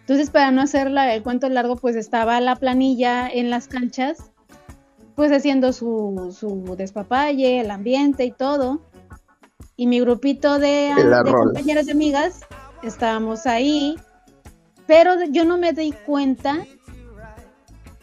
Entonces, 0.00 0.30
para 0.30 0.50
no 0.52 0.62
hacer 0.62 0.90
la- 0.90 1.14
el 1.14 1.22
cuento 1.22 1.50
largo, 1.50 1.76
pues 1.76 1.96
estaba 1.96 2.40
la 2.40 2.56
planilla 2.56 3.28
en 3.28 3.50
las 3.50 3.68
canchas, 3.68 4.30
pues 5.14 5.32
haciendo 5.32 5.72
su, 5.72 6.34
su 6.38 6.76
despapalle, 6.76 7.60
el 7.60 7.70
ambiente 7.70 8.24
y 8.24 8.32
todo. 8.32 8.80
Y 9.76 9.86
mi 9.86 10.00
grupito 10.00 10.58
de, 10.58 10.92
compañeras 11.24 11.88
y 11.88 11.90
amigas 11.90 12.40
estábamos 12.82 13.46
ahí, 13.46 13.96
pero 14.86 15.14
yo 15.30 15.44
no 15.44 15.58
me 15.58 15.72
di 15.72 15.92
cuenta 16.06 16.64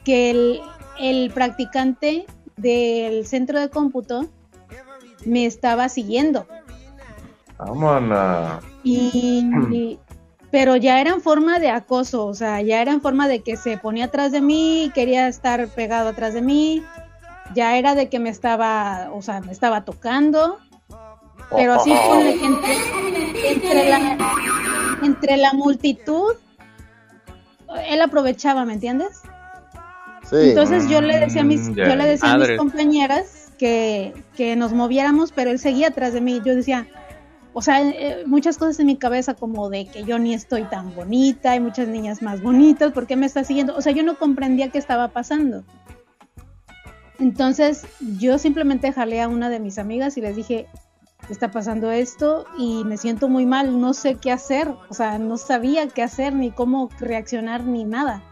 que 0.04 0.32
el, 0.32 0.62
el 1.00 1.32
practicante 1.32 2.26
del 2.58 3.26
centro 3.26 3.60
de 3.60 3.69
cómputo 3.69 4.28
me 5.26 5.45
estaba 5.45 5.89
siguiendo. 5.89 6.45
Vámonos. 7.58 8.63
Y, 8.84 10.00
pero 10.51 10.75
ya 10.75 10.99
era 10.99 11.11
en 11.11 11.21
forma 11.21 11.59
de 11.59 11.69
acoso, 11.69 12.25
o 12.25 12.33
sea, 12.33 12.61
ya 12.61 12.81
era 12.81 12.91
en 12.91 13.01
forma 13.01 13.27
de 13.27 13.39
que 13.41 13.55
se 13.55 13.77
ponía 13.77 14.05
atrás 14.05 14.31
de 14.31 14.41
mí, 14.41 14.91
quería 14.93 15.27
estar 15.27 15.67
pegado 15.69 16.09
atrás 16.09 16.33
de 16.33 16.41
mí, 16.41 16.83
ya 17.55 17.77
era 17.77 17.95
de 17.95 18.09
que 18.09 18.19
me 18.19 18.29
estaba, 18.29 19.09
o 19.13 19.21
sea, 19.21 19.39
me 19.39 19.53
estaba 19.53 19.85
tocando, 19.85 20.59
pero 21.49 21.75
así 21.75 21.93
ponle 22.07 22.37
que 22.37 22.45
entre, 22.45 22.77
entre 23.51 23.89
la, 23.89 24.17
entre 25.03 25.37
la 25.37 25.53
multitud, 25.53 26.33
él 27.87 28.01
aprovechaba, 28.01 28.65
¿me 28.65 28.73
entiendes? 28.73 29.21
Sí. 30.29 30.49
Entonces 30.49 30.87
yo 30.87 31.01
le 31.01 31.17
decía 31.19 31.41
a 31.41 31.45
mis, 31.45 31.69
Mm, 31.69 31.75
yo 31.75 31.95
le 31.95 32.05
decía 32.05 32.33
a 32.33 32.37
mis 32.37 32.57
compañeras 32.57 33.51
que, 33.57 34.13
que 34.35 34.55
nos 34.55 34.73
moviéramos, 34.73 35.31
pero 35.31 35.51
él 35.51 35.59
seguía 35.59 35.89
atrás 35.89 36.13
de 36.13 36.21
mí. 36.21 36.41
Yo 36.45 36.55
decía, 36.55 36.87
o 37.53 37.61
sea, 37.61 37.81
eh, 37.81 38.23
muchas 38.25 38.57
cosas 38.57 38.79
en 38.79 38.87
mi 38.87 38.95
cabeza 38.97 39.33
como 39.33 39.69
de 39.69 39.85
que 39.87 40.03
yo 40.03 40.19
ni 40.19 40.33
estoy 40.33 40.63
tan 40.63 40.95
bonita, 40.95 41.51
hay 41.51 41.59
muchas 41.59 41.87
niñas 41.87 42.21
más 42.21 42.41
bonitas, 42.41 42.91
¿por 42.93 43.07
qué 43.07 43.15
me 43.15 43.25
está 43.25 43.43
siguiendo? 43.43 43.75
O 43.75 43.81
sea, 43.81 43.91
yo 43.91 44.03
no 44.03 44.17
comprendía 44.17 44.69
qué 44.69 44.77
estaba 44.77 45.09
pasando. 45.09 45.63
Entonces 47.19 47.85
yo 48.17 48.37
simplemente 48.37 48.91
jalé 48.93 49.21
a 49.21 49.27
una 49.27 49.49
de 49.49 49.59
mis 49.59 49.77
amigas 49.77 50.17
y 50.17 50.21
les 50.21 50.35
dije, 50.35 50.67
está 51.29 51.51
pasando 51.51 51.91
esto 51.91 52.45
y 52.57 52.83
me 52.83 52.97
siento 52.97 53.29
muy 53.29 53.45
mal, 53.45 53.79
no 53.79 53.93
sé 53.93 54.15
qué 54.15 54.31
hacer, 54.31 54.73
o 54.89 54.93
sea, 54.93 55.19
no 55.19 55.37
sabía 55.37 55.87
qué 55.87 56.03
hacer, 56.03 56.33
ni 56.33 56.51
cómo 56.51 56.89
reaccionar, 56.99 57.63
ni 57.63 57.83
nada. 57.83 58.23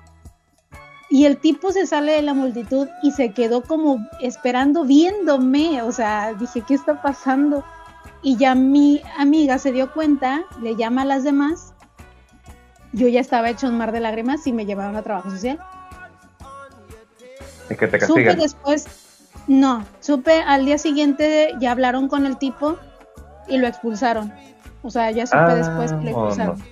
Y 1.10 1.26
el 1.26 1.38
tipo 1.38 1.72
se 1.72 1.88
sale 1.88 2.14
de 2.14 2.22
la 2.22 2.34
multitud 2.34 2.88
y 3.02 3.12
se 3.12 3.34
quedó 3.34 3.64
como 3.64 3.98
esperando, 4.22 4.86
viéndome, 4.86 5.82
o 5.82 5.92
sea, 5.92 6.34
dije, 6.34 6.62
¿qué 6.68 6.76
está 6.76 7.02
pasando? 7.02 7.64
Y 8.22 8.38
ya 8.38 8.56
mi 8.56 9.02
amiga 9.18 9.58
se 9.58 9.72
dio 9.72 9.94
cuenta, 9.94 10.44
le 10.62 10.76
llama 10.76 11.04
a 11.04 11.06
las 11.06 11.24
demás, 11.24 11.74
yo 12.92 13.08
ya 13.08 13.20
estaba 13.20 13.50
hecho 13.50 13.68
un 13.68 13.78
mar 13.78 13.92
de 13.92 14.00
lágrimas 14.00 14.46
y 14.48 14.54
me 14.54 14.66
llevaron 14.66 14.96
a 14.96 15.04
trabajo 15.04 15.30
social. 15.30 15.60
Y 17.70 17.76
que 17.76 17.88
te 17.88 18.06
Supe 18.06 18.36
después, 18.36 18.88
no, 19.48 19.86
supe 20.00 20.42
al 20.42 20.66
día 20.66 20.78
siguiente, 20.78 21.54
ya 21.60 21.72
hablaron 21.72 22.08
con 22.08 22.26
el 22.26 22.38
tipo 22.38 22.78
y 23.48 23.58
lo 23.58 23.68
expulsaron. 23.68 24.34
O 24.82 24.90
sea, 24.90 25.12
ya 25.12 25.28
supe 25.28 25.38
Ah, 25.40 25.56
después 25.56 25.94
que 25.94 26.12
lo 26.12 26.18
oh, 26.18 26.26
expulsaron. 26.28 26.64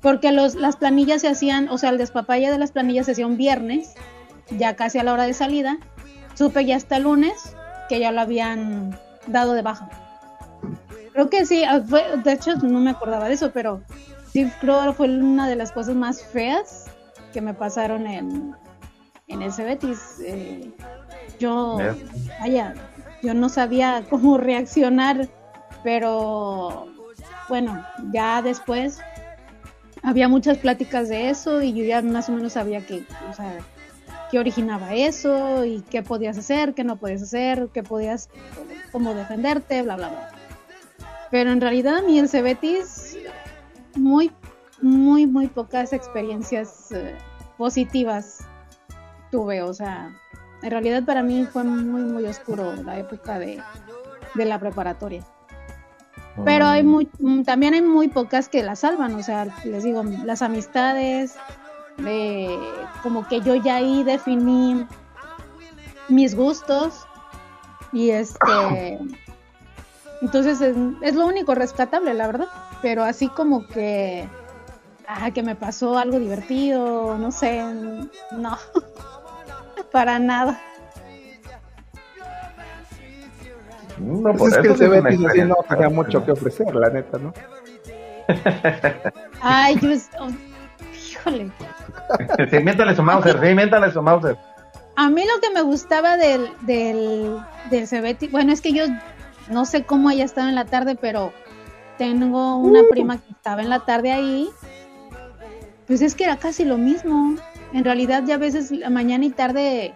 Porque 0.00 0.32
los, 0.32 0.54
las 0.54 0.76
planillas 0.76 1.22
se 1.22 1.28
hacían, 1.28 1.68
o 1.68 1.78
sea, 1.78 1.90
el 1.90 1.98
despapalle 1.98 2.50
de 2.50 2.58
las 2.58 2.72
planillas 2.72 3.06
se 3.06 3.12
hacía 3.12 3.26
un 3.26 3.36
viernes, 3.36 3.94
ya 4.50 4.76
casi 4.76 4.98
a 4.98 5.02
la 5.02 5.12
hora 5.12 5.24
de 5.24 5.34
salida. 5.34 5.78
Supe 6.34 6.64
ya 6.64 6.76
hasta 6.76 6.98
el 6.98 7.04
lunes 7.04 7.56
que 7.88 7.98
ya 7.98 8.12
lo 8.12 8.20
habían 8.20 8.98
dado 9.26 9.54
de 9.54 9.62
baja. 9.62 9.88
Creo 11.14 11.30
que 11.30 11.46
sí, 11.46 11.62
ah, 11.62 11.80
fue- 11.88 12.16
de 12.24 12.32
hecho 12.32 12.56
no 12.56 12.80
me 12.80 12.90
acordaba 12.90 13.28
de 13.28 13.34
eso, 13.34 13.52
pero 13.52 13.80
sí 14.32 14.50
creo 14.60 14.82
que 14.84 14.92
fue 14.94 15.06
una 15.08 15.48
de 15.48 15.54
las 15.54 15.70
cosas 15.70 15.94
más 15.94 16.22
feas 16.24 16.86
que 17.32 17.40
me 17.40 17.54
pasaron 17.54 18.06
en, 18.08 18.52
en 19.28 19.40
el 19.42 19.52
Cebetis. 19.52 20.00
Eh, 20.26 20.72
yo, 21.38 21.78
vaya, 22.40 22.74
yo 23.22 23.32
no 23.32 23.48
sabía 23.48 24.04
cómo 24.10 24.38
reaccionar, 24.38 25.28
pero 25.84 26.88
bueno, 27.48 27.86
ya 28.12 28.42
después 28.42 28.98
había 30.02 30.26
muchas 30.26 30.58
pláticas 30.58 31.08
de 31.08 31.30
eso 31.30 31.62
y 31.62 31.72
yo 31.74 31.84
ya 31.84 32.02
más 32.02 32.28
o 32.28 32.32
menos 32.32 32.54
sabía 32.54 32.84
que, 32.84 33.04
o 33.30 33.32
sea, 33.34 33.58
qué 34.32 34.40
originaba 34.40 34.94
eso 34.94 35.64
y 35.64 35.80
qué 35.90 36.02
podías 36.02 36.36
hacer, 36.38 36.74
qué 36.74 36.82
no 36.82 36.96
podías 36.96 37.22
hacer, 37.22 37.68
qué 37.72 37.84
podías, 37.84 38.28
cómo 38.90 39.14
defenderte, 39.14 39.80
bla, 39.82 39.94
bla, 39.94 40.08
bla. 40.08 40.28
Pero 41.34 41.50
en 41.50 41.60
realidad 41.60 42.00
mí 42.06 42.16
el 42.20 42.28
Cebetis, 42.28 43.18
muy, 43.96 44.30
muy, 44.80 45.26
muy 45.26 45.48
pocas 45.48 45.92
experiencias 45.92 46.92
eh, 46.92 47.16
positivas 47.58 48.46
tuve, 49.32 49.60
o 49.60 49.74
sea, 49.74 50.14
en 50.62 50.70
realidad 50.70 51.02
para 51.04 51.24
mí 51.24 51.44
fue 51.44 51.64
muy, 51.64 52.02
muy 52.02 52.24
oscuro 52.26 52.76
la 52.76 53.00
época 53.00 53.40
de, 53.40 53.60
de 54.36 54.44
la 54.44 54.60
preparatoria. 54.60 55.24
Pero 56.44 56.66
hay 56.66 56.84
muy, 56.84 57.08
mm, 57.18 57.42
también 57.42 57.74
hay 57.74 57.82
muy 57.82 58.06
pocas 58.06 58.48
que 58.48 58.62
la 58.62 58.76
salvan, 58.76 59.16
o 59.16 59.22
sea, 59.24 59.48
les 59.64 59.82
digo, 59.82 60.04
las 60.04 60.40
amistades, 60.40 61.34
de, 61.96 62.56
como 63.02 63.26
que 63.26 63.40
yo 63.40 63.56
ya 63.56 63.74
ahí 63.74 64.04
definí 64.04 64.86
mis 66.08 66.36
gustos 66.36 67.04
y 67.92 68.10
este, 68.10 69.00
entonces 70.24 70.58
es, 70.62 70.74
es 71.02 71.14
lo 71.14 71.26
único 71.26 71.54
rescatable, 71.54 72.14
la 72.14 72.26
verdad, 72.26 72.48
pero 72.80 73.04
así 73.04 73.28
como 73.28 73.66
que, 73.66 74.26
ah, 75.06 75.30
que 75.32 75.42
me 75.42 75.54
pasó 75.54 75.98
algo 75.98 76.18
divertido, 76.18 77.18
no 77.18 77.30
sé, 77.30 77.62
no, 78.32 78.56
para 79.92 80.18
nada. 80.18 80.58
No, 83.98 84.32
Pues 84.32 84.38
por 84.38 84.48
es 84.48 84.58
que 84.58 84.72
eso 84.72 84.94
el 84.94 85.26
así 85.26 85.42
no 85.42 85.56
tenía 85.68 85.90
mucho 85.90 86.24
que 86.24 86.32
ofrecer, 86.32 86.74
la 86.74 86.88
neta, 86.88 87.18
¿no? 87.18 87.34
Ay, 89.42 89.78
yo, 89.78 89.90
oh, 90.20 90.30
híjole. 91.10 91.50
Sí, 92.50 92.58
miéntale 92.60 92.96
su 92.96 93.02
Mauser, 93.02 93.38
sí, 93.40 93.54
miéntale 93.54 93.92
su 93.92 94.00
Mauser. 94.00 94.38
A 94.96 95.10
mí 95.10 95.22
lo 95.22 95.40
que 95.40 95.50
me 95.52 95.60
gustaba 95.60 96.16
del, 96.16 96.48
del, 96.62 97.38
del 97.70 97.86
Cebetis, 97.86 98.30
bueno, 98.30 98.52
es 98.52 98.62
que 98.62 98.72
yo 98.72 98.84
no 99.50 99.64
sé 99.64 99.84
cómo 99.84 100.08
haya 100.08 100.24
estado 100.24 100.48
en 100.48 100.54
la 100.54 100.64
tarde, 100.64 100.96
pero 100.96 101.32
tengo 101.98 102.56
una 102.56 102.80
prima 102.90 103.18
que 103.20 103.32
estaba 103.32 103.62
en 103.62 103.68
la 103.68 103.80
tarde 103.80 104.12
ahí. 104.12 104.48
Pues 105.86 106.00
es 106.02 106.14
que 106.14 106.24
era 106.24 106.38
casi 106.38 106.64
lo 106.64 106.78
mismo. 106.78 107.36
En 107.72 107.84
realidad 107.84 108.22
ya 108.26 108.36
a 108.36 108.38
veces 108.38 108.70
la 108.70 108.90
mañana 108.90 109.24
y 109.24 109.30
tarde, 109.30 109.94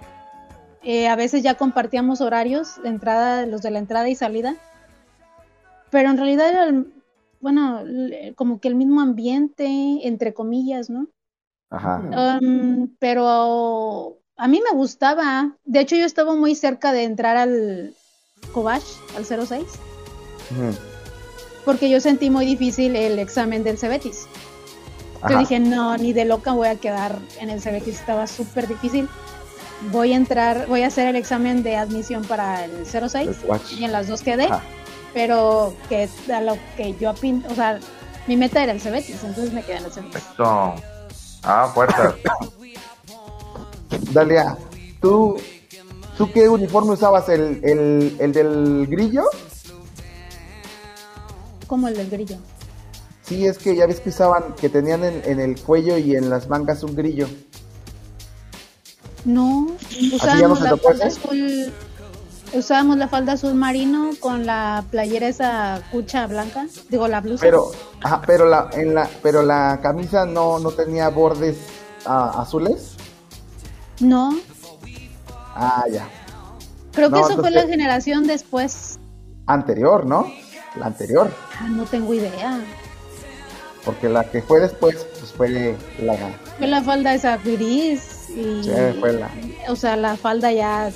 eh, 0.83 1.09
a 1.09 1.17
veces 1.17 1.43
ya 1.43 1.55
compartíamos 1.55 2.21
horarios, 2.21 2.81
de 2.83 2.89
entrada, 2.91 3.47
los 3.47 3.63
de 3.63 3.71
la 3.71 3.79
entrada 3.79 4.09
y 4.09 4.15
salida. 4.15 4.55
Pero 5.91 6.11
en 6.11 6.17
realidad 6.19 6.51
era, 6.51 6.65
el- 6.65 6.93
bueno, 7.41 7.83
como 8.35 8.61
que 8.61 8.69
el 8.69 8.75
mismo 8.75 9.01
ambiente, 9.01 9.67
entre 10.03 10.35
comillas, 10.35 10.91
¿no? 10.91 11.07
Ajá. 11.71 12.39
Um, 12.43 12.89
pero 12.99 14.19
a 14.37 14.49
mí 14.49 14.61
me 14.63 14.77
gustaba. 14.77 15.57
De 15.65 15.81
hecho, 15.81 15.97
yo 15.97 16.05
estaba 16.05 16.35
muy 16.35 16.55
cerca 16.55 16.93
de 16.93 17.05
entrar 17.05 17.37
al 17.37 17.95
Cobach, 18.53 18.83
al 19.17 19.25
06, 19.25 19.63
Ujú. 20.51 20.75
porque 21.65 21.91
yo 21.91 22.01
sentí 22.01 22.31
muy 22.31 22.47
difícil 22.47 22.97
el 22.97 23.19
examen 23.19 23.63
del 23.65 23.79
Cebetis. 23.79 24.27
Yo 25.29 25.37
dije, 25.39 25.59
no, 25.59 25.97
ni 25.97 26.13
de 26.13 26.25
loca 26.25 26.53
voy 26.53 26.69
a 26.69 26.77
quedar 26.77 27.19
en 27.41 27.51
el 27.51 27.61
Cebetis, 27.61 27.99
estaba 27.99 28.27
súper 28.29 28.69
difícil. 28.69 29.09
Voy 29.91 30.13
a 30.13 30.17
entrar, 30.17 30.67
voy 30.69 30.83
a 30.83 30.87
hacer 30.89 31.09
el 31.09 31.17
examen 31.17 31.63
de 31.63 31.77
admisión 31.77 32.25
para 32.25 32.65
el 32.65 32.87
06 32.87 33.15
El 33.29 33.35
Cobach. 33.37 33.73
y 33.73 33.85
en 33.85 33.93
las 33.93 34.07
dos 34.09 34.23
quedé, 34.23 34.45
Ajá. 34.45 34.63
pero 35.15 35.75
que 35.89 36.09
a 36.33 36.41
lo 36.41 36.57
que 36.77 36.95
yo 37.01 37.11
apin, 37.11 37.45
o 37.51 37.55
sea, 37.55 37.81
mi 38.29 38.37
meta 38.37 38.63
era 38.63 38.73
el 38.73 38.81
Cebetis, 38.81 39.23
entonces 39.25 39.53
me 39.53 39.63
quedé 39.63 39.79
en 39.79 39.85
el 39.87 39.93
Cebetis. 39.93 40.23
Eso. 40.35 40.75
Ah, 41.43 41.71
fuerza. 41.75 42.15
Dalia, 44.13 44.57
¿tú, 45.01 45.37
¿tú 46.19 46.31
qué 46.33 46.49
uniforme 46.49 46.93
usabas? 46.93 47.29
¿El, 47.29 47.61
el, 47.63 48.17
el 48.19 48.33
del 48.33 48.87
grillo? 48.89 49.23
Como 51.67 51.89
el 51.89 51.97
del 51.97 52.11
grillo. 52.11 52.37
Sí, 53.23 53.47
es 53.47 53.59
que 53.59 53.77
ya 53.77 53.87
ves 53.87 54.01
que 54.01 54.09
usaban, 54.09 54.55
que 54.55 54.69
tenían 54.69 55.05
en, 55.05 55.23
en 55.25 55.39
el 55.39 55.61
cuello 55.61 55.97
y 55.97 56.17
en 56.17 56.29
las 56.29 56.49
mangas 56.49 56.83
un 56.83 56.97
grillo. 56.97 57.29
No, 59.25 59.69
usábamos 60.15 60.61
la 60.61 60.77
falda 60.77 61.07
azul, 61.07 61.73
usábamos 62.55 62.97
la 62.97 63.09
falda 63.09 63.33
azul 63.35 63.55
marino 63.55 64.11
con 64.21 64.47
la 64.47 64.85
playera 64.91 65.29
esa 65.29 65.83
cucha 65.93 66.27
blanca, 66.27 66.67
digo 66.89 67.07
la 67.07 67.21
blusa. 67.21 67.43
Pero, 67.43 67.71
ajá, 68.03 68.23
pero 68.27 68.47
la, 68.47 68.71
en 68.73 68.95
la, 68.95 69.11
pero 69.23 69.43
la 69.43 69.81
camisa 69.83 70.25
no, 70.25 70.59
no 70.59 70.71
tenía 70.71 71.11
bordes 71.11 71.59
ah, 72.07 72.41
azules. 72.41 72.93
No, 74.01 74.39
Ah, 75.61 75.85
ya. 75.91 76.09
creo 76.93 77.11
que 77.11 77.21
eso 77.21 77.37
fue 77.37 77.51
la 77.51 77.67
generación 77.67 78.27
después. 78.27 78.99
Anterior, 79.47 80.07
¿no? 80.07 80.31
La 80.77 80.87
anterior. 80.87 81.33
Ah, 81.61 81.67
no 81.69 81.85
tengo 81.85 82.15
idea. 82.15 82.61
Porque 83.85 84.09
la 84.09 84.25
que 84.31 84.43
fue 84.43 84.61
después, 84.61 85.07
pues 85.19 85.33
fue 85.33 85.77
la. 86.01 86.15
Fue 86.59 86.67
la 86.67 86.83
falda 86.83 87.15
esa 87.15 87.37
gris 87.39 88.29
y, 88.31 88.63
Sí, 88.63 88.71
fue 89.01 89.15
la. 89.15 89.31
o 89.69 89.77
sea, 89.77 89.97
la 89.97 90.17
falda 90.17 90.53
ya 90.53 90.91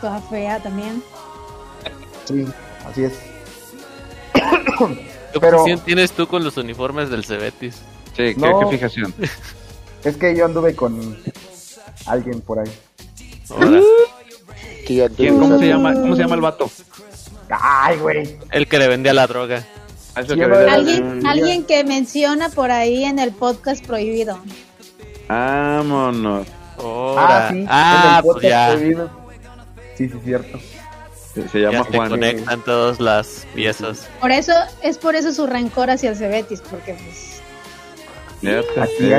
toda 0.00 0.20
fea 0.22 0.60
también. 0.62 1.02
Sí, 2.24 2.46
así 2.88 3.04
es. 3.04 3.12
¿Qué 4.32 5.38
Pero- 5.40 5.58
obsesión 5.62 5.84
tienes 5.84 6.12
tú 6.12 6.26
con 6.26 6.42
los 6.42 6.56
uniformes 6.56 7.10
del 7.10 7.24
Cebetis? 7.24 7.76
Sí, 8.16 8.34
¿qué, 8.34 8.36
No. 8.36 8.60
qué 8.60 8.66
fijación? 8.76 9.14
Es 10.04 10.16
que 10.16 10.34
yo 10.34 10.46
anduve 10.46 10.74
con 10.74 11.16
alguien 12.06 12.40
por 12.40 12.58
ahí. 12.60 12.72
Ahora, 13.50 13.80
¿Quién, 14.86 15.38
¿Cómo 15.38 15.58
se 15.58 15.68
llama? 15.68 15.94
¿Cómo 15.94 16.16
se 16.16 16.22
llama 16.22 16.34
el 16.34 16.40
vato? 16.40 16.70
Ay, 17.50 17.98
güey. 17.98 18.38
el 18.52 18.66
que 18.68 18.78
le 18.78 18.88
vendía 18.88 19.12
la 19.14 19.26
droga. 19.26 19.64
Ah, 20.14 20.22
que 20.22 20.36
no, 20.36 20.48
vendía- 20.48 20.74
Alguien, 20.74 21.26
alguien 21.26 21.64
que 21.64 21.84
menciona 21.84 22.48
por 22.48 22.70
ahí 22.70 23.04
en 23.04 23.18
el 23.18 23.32
podcast 23.32 23.84
prohibido. 23.86 24.38
Vámonos. 25.28 26.46
Ahora. 26.78 27.48
Ah, 27.48 27.50
sí. 27.52 27.66
Ah, 27.68 28.20
en 28.22 28.26
el 28.26 28.32
pues 28.32 28.42
ya. 28.48 28.68
prohibido. 28.72 29.10
Sí, 29.96 30.08
sí, 30.08 30.14
cierto. 30.24 30.58
Se, 31.34 31.48
se 31.48 31.58
llama 31.60 31.78
Ya 31.78 31.84
se 31.84 31.96
Juan. 31.96 32.08
conectan 32.10 32.64
todas 32.64 32.98
las 33.00 33.46
piezas. 33.54 34.08
Por 34.20 34.32
eso, 34.32 34.52
es 34.82 34.98
por 34.98 35.14
eso 35.14 35.32
su 35.32 35.46
rencor 35.46 35.90
hacia 35.90 36.10
el 36.10 36.16
Cebetis, 36.16 36.60
porque 36.68 36.94
pues 36.94 37.40
sí. 38.98 39.12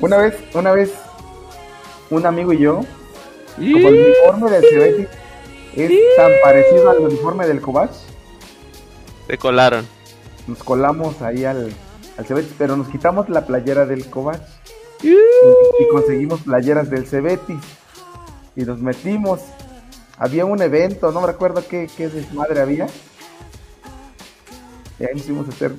Una 0.00 0.16
vez, 0.18 0.34
una 0.54 0.72
vez, 0.72 0.92
un 2.10 2.26
amigo 2.26 2.52
y 2.52 2.58
yo, 2.58 2.80
como 3.56 3.88
el 3.88 4.04
uniforme 4.04 4.50
del 4.50 4.64
Cebetis 4.68 5.08
es 5.76 5.90
tan 6.16 6.30
parecido 6.42 6.90
al 6.90 6.98
uniforme 7.00 7.46
del 7.46 7.60
Cobach, 7.60 7.90
Se 9.26 9.38
colaron. 9.38 9.86
nos 10.46 10.62
colamos 10.62 11.20
ahí 11.22 11.44
al, 11.44 11.72
al 12.18 12.24
Cebetis, 12.26 12.52
pero 12.58 12.76
nos 12.76 12.88
quitamos 12.88 13.28
la 13.28 13.46
playera 13.46 13.86
del 13.86 14.08
Cobach 14.10 14.40
y, 15.02 15.10
y 15.12 15.88
conseguimos 15.90 16.42
playeras 16.42 16.90
del 16.90 17.06
Cebetis 17.06 17.58
y 18.56 18.62
nos 18.64 18.78
metimos. 18.80 19.40
Había 20.16 20.44
un 20.44 20.62
evento, 20.62 21.10
no 21.10 21.20
me 21.22 21.26
recuerdo 21.26 21.64
qué, 21.68 21.88
qué 21.96 22.08
desmadre 22.08 22.60
había. 22.60 22.86
Y 25.00 25.04
ahí 25.04 25.10
nos 25.14 25.24
fuimos 25.24 25.46
a 25.48 25.50
hacer 25.50 25.72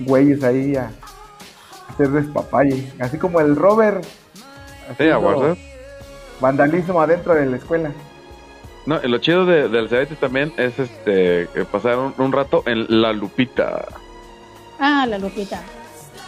güeyes 0.00 0.42
ahí 0.44 0.76
a, 0.76 0.90
a 1.88 1.92
hacer 1.94 2.10
despapalle. 2.10 2.92
Así 2.98 3.16
como 3.16 3.40
el 3.40 3.56
Robert. 3.56 4.04
Sí. 4.98 5.04
Vandalismo 6.40 7.00
adentro 7.00 7.34
de 7.34 7.46
la 7.46 7.56
escuela. 7.56 7.92
No, 8.86 8.98
lo 9.02 9.18
chido 9.18 9.44
de- 9.44 9.68
del 9.68 9.88
Cebetis 9.88 10.18
también 10.18 10.52
es 10.56 10.78
este 10.78 11.48
que 11.54 11.64
pasar 11.70 11.98
un, 11.98 12.14
un 12.16 12.32
rato 12.32 12.62
en 12.66 12.86
La 13.02 13.12
Lupita. 13.12 13.84
Ah, 14.78 15.04
la 15.06 15.18
Lupita. 15.18 15.60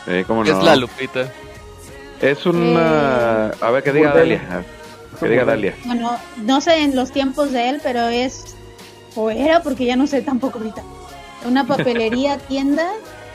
Eh, 0.07 0.25
¿cómo 0.27 0.43
¿Qué 0.45 0.51
no? 0.53 0.59
es 0.59 0.65
la 0.65 0.77
Lupita? 0.77 1.33
Es 2.21 2.45
una... 2.47 3.49
A 3.49 3.71
ver, 3.71 3.83
que 3.83 3.93
diga 3.93 4.11
Burdel. 4.11 4.39
Dalia. 4.39 4.65
Que 5.19 5.29
diga 5.29 5.45
Dalia. 5.45 5.75
Bueno, 5.87 6.17
no 6.43 6.61
sé 6.61 6.83
en 6.83 6.95
los 6.95 7.11
tiempos 7.11 7.53
de 7.53 7.71
él, 7.71 7.81
pero 7.83 8.01
es, 8.09 8.55
o 9.17 9.31
era 9.31 9.63
porque 9.63 9.87
ya 9.87 9.97
no 9.97 10.07
sé 10.07 10.21
tampoco 10.23 10.59
ahorita, 10.59 10.83
una 11.47 11.67
papelería, 11.67 12.37
tienda 12.49 12.87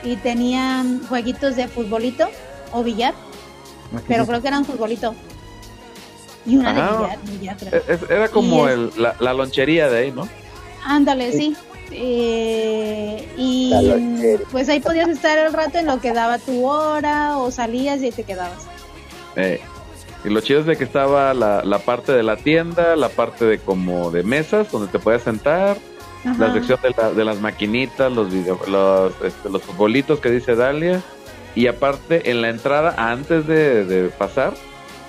y 0.03 0.15
tenían 0.17 1.01
jueguitos 1.07 1.55
de 1.55 1.67
futbolito 1.67 2.29
o 2.71 2.83
billar, 2.83 3.13
pero 4.07 4.25
creo 4.25 4.41
que 4.41 4.47
eran 4.47 4.65
futbolito. 4.65 5.15
y 6.45 6.55
una 6.55 6.69
Ajá. 6.71 6.81
de 6.81 7.37
billar- 7.39 7.57
billar. 7.59 7.75
Es- 7.87 8.01
es- 8.03 8.09
Era 8.09 8.29
como 8.29 8.69
el, 8.69 8.91
la, 8.97 9.15
la 9.19 9.33
lonchería 9.33 9.89
de 9.89 9.99
ahí, 9.99 10.11
¿no? 10.11 10.27
Ándale, 10.85 11.33
sí. 11.33 11.55
Eh, 11.91 13.27
y 13.37 13.73
pues 14.51 14.69
ahí 14.69 14.79
podías 14.79 15.09
estar 15.09 15.37
el 15.37 15.51
rato 15.53 15.77
en 15.77 15.85
lo 15.87 15.99
que 15.99 16.13
daba 16.13 16.37
tu 16.37 16.65
hora 16.65 17.37
o 17.37 17.51
salías 17.51 18.01
y 18.01 18.05
ahí 18.05 18.11
te 18.11 18.23
quedabas. 18.23 18.65
Eh, 19.35 19.59
y 20.23 20.29
lo 20.29 20.39
chido 20.41 20.61
es 20.61 20.65
de 20.65 20.77
que 20.77 20.83
estaba 20.83 21.33
la, 21.33 21.63
la 21.63 21.79
parte 21.79 22.11
de 22.13 22.23
la 22.23 22.37
tienda, 22.37 22.95
la 22.95 23.09
parte 23.09 23.45
de 23.45 23.59
como 23.59 24.09
de 24.11 24.23
mesas 24.23 24.71
donde 24.71 24.87
te 24.91 24.99
podías 24.99 25.23
sentar, 25.23 25.77
la 26.37 26.51
sección 26.53 26.79
de, 26.81 26.89
la- 26.97 27.11
de 27.11 27.23
las 27.25 27.39
maquinitas, 27.39 28.11
los, 28.11 28.31
video, 28.31 28.59
los, 28.67 29.13
este, 29.23 29.49
los 29.49 29.61
futbolitos 29.63 30.19
que 30.19 30.29
dice 30.31 30.55
Dalia. 30.55 31.01
Y 31.57 31.65
aparte, 31.67 32.29
en 32.29 32.41
la 32.43 32.49
entrada, 32.49 32.93
antes 32.97 33.47
de, 33.47 33.83
de 33.85 34.09
pasar, 34.09 34.53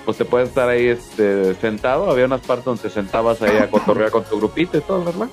pues 0.05 0.17
te 0.17 0.25
puedes 0.25 0.49
estar 0.49 0.67
ahí 0.67 0.87
este, 0.87 1.53
sentado. 1.55 2.09
Había 2.09 2.25
unas 2.25 2.41
partes 2.41 2.65
donde 2.65 2.81
te 2.81 2.89
sentabas 2.89 3.39
ahí 3.43 3.55
a 3.57 3.69
cotorrear 3.69 4.09
con 4.09 4.23
tu 4.23 4.37
grupito 4.37 4.77
y 4.79 4.81
todo, 4.81 5.03
¿verdad? 5.05 5.27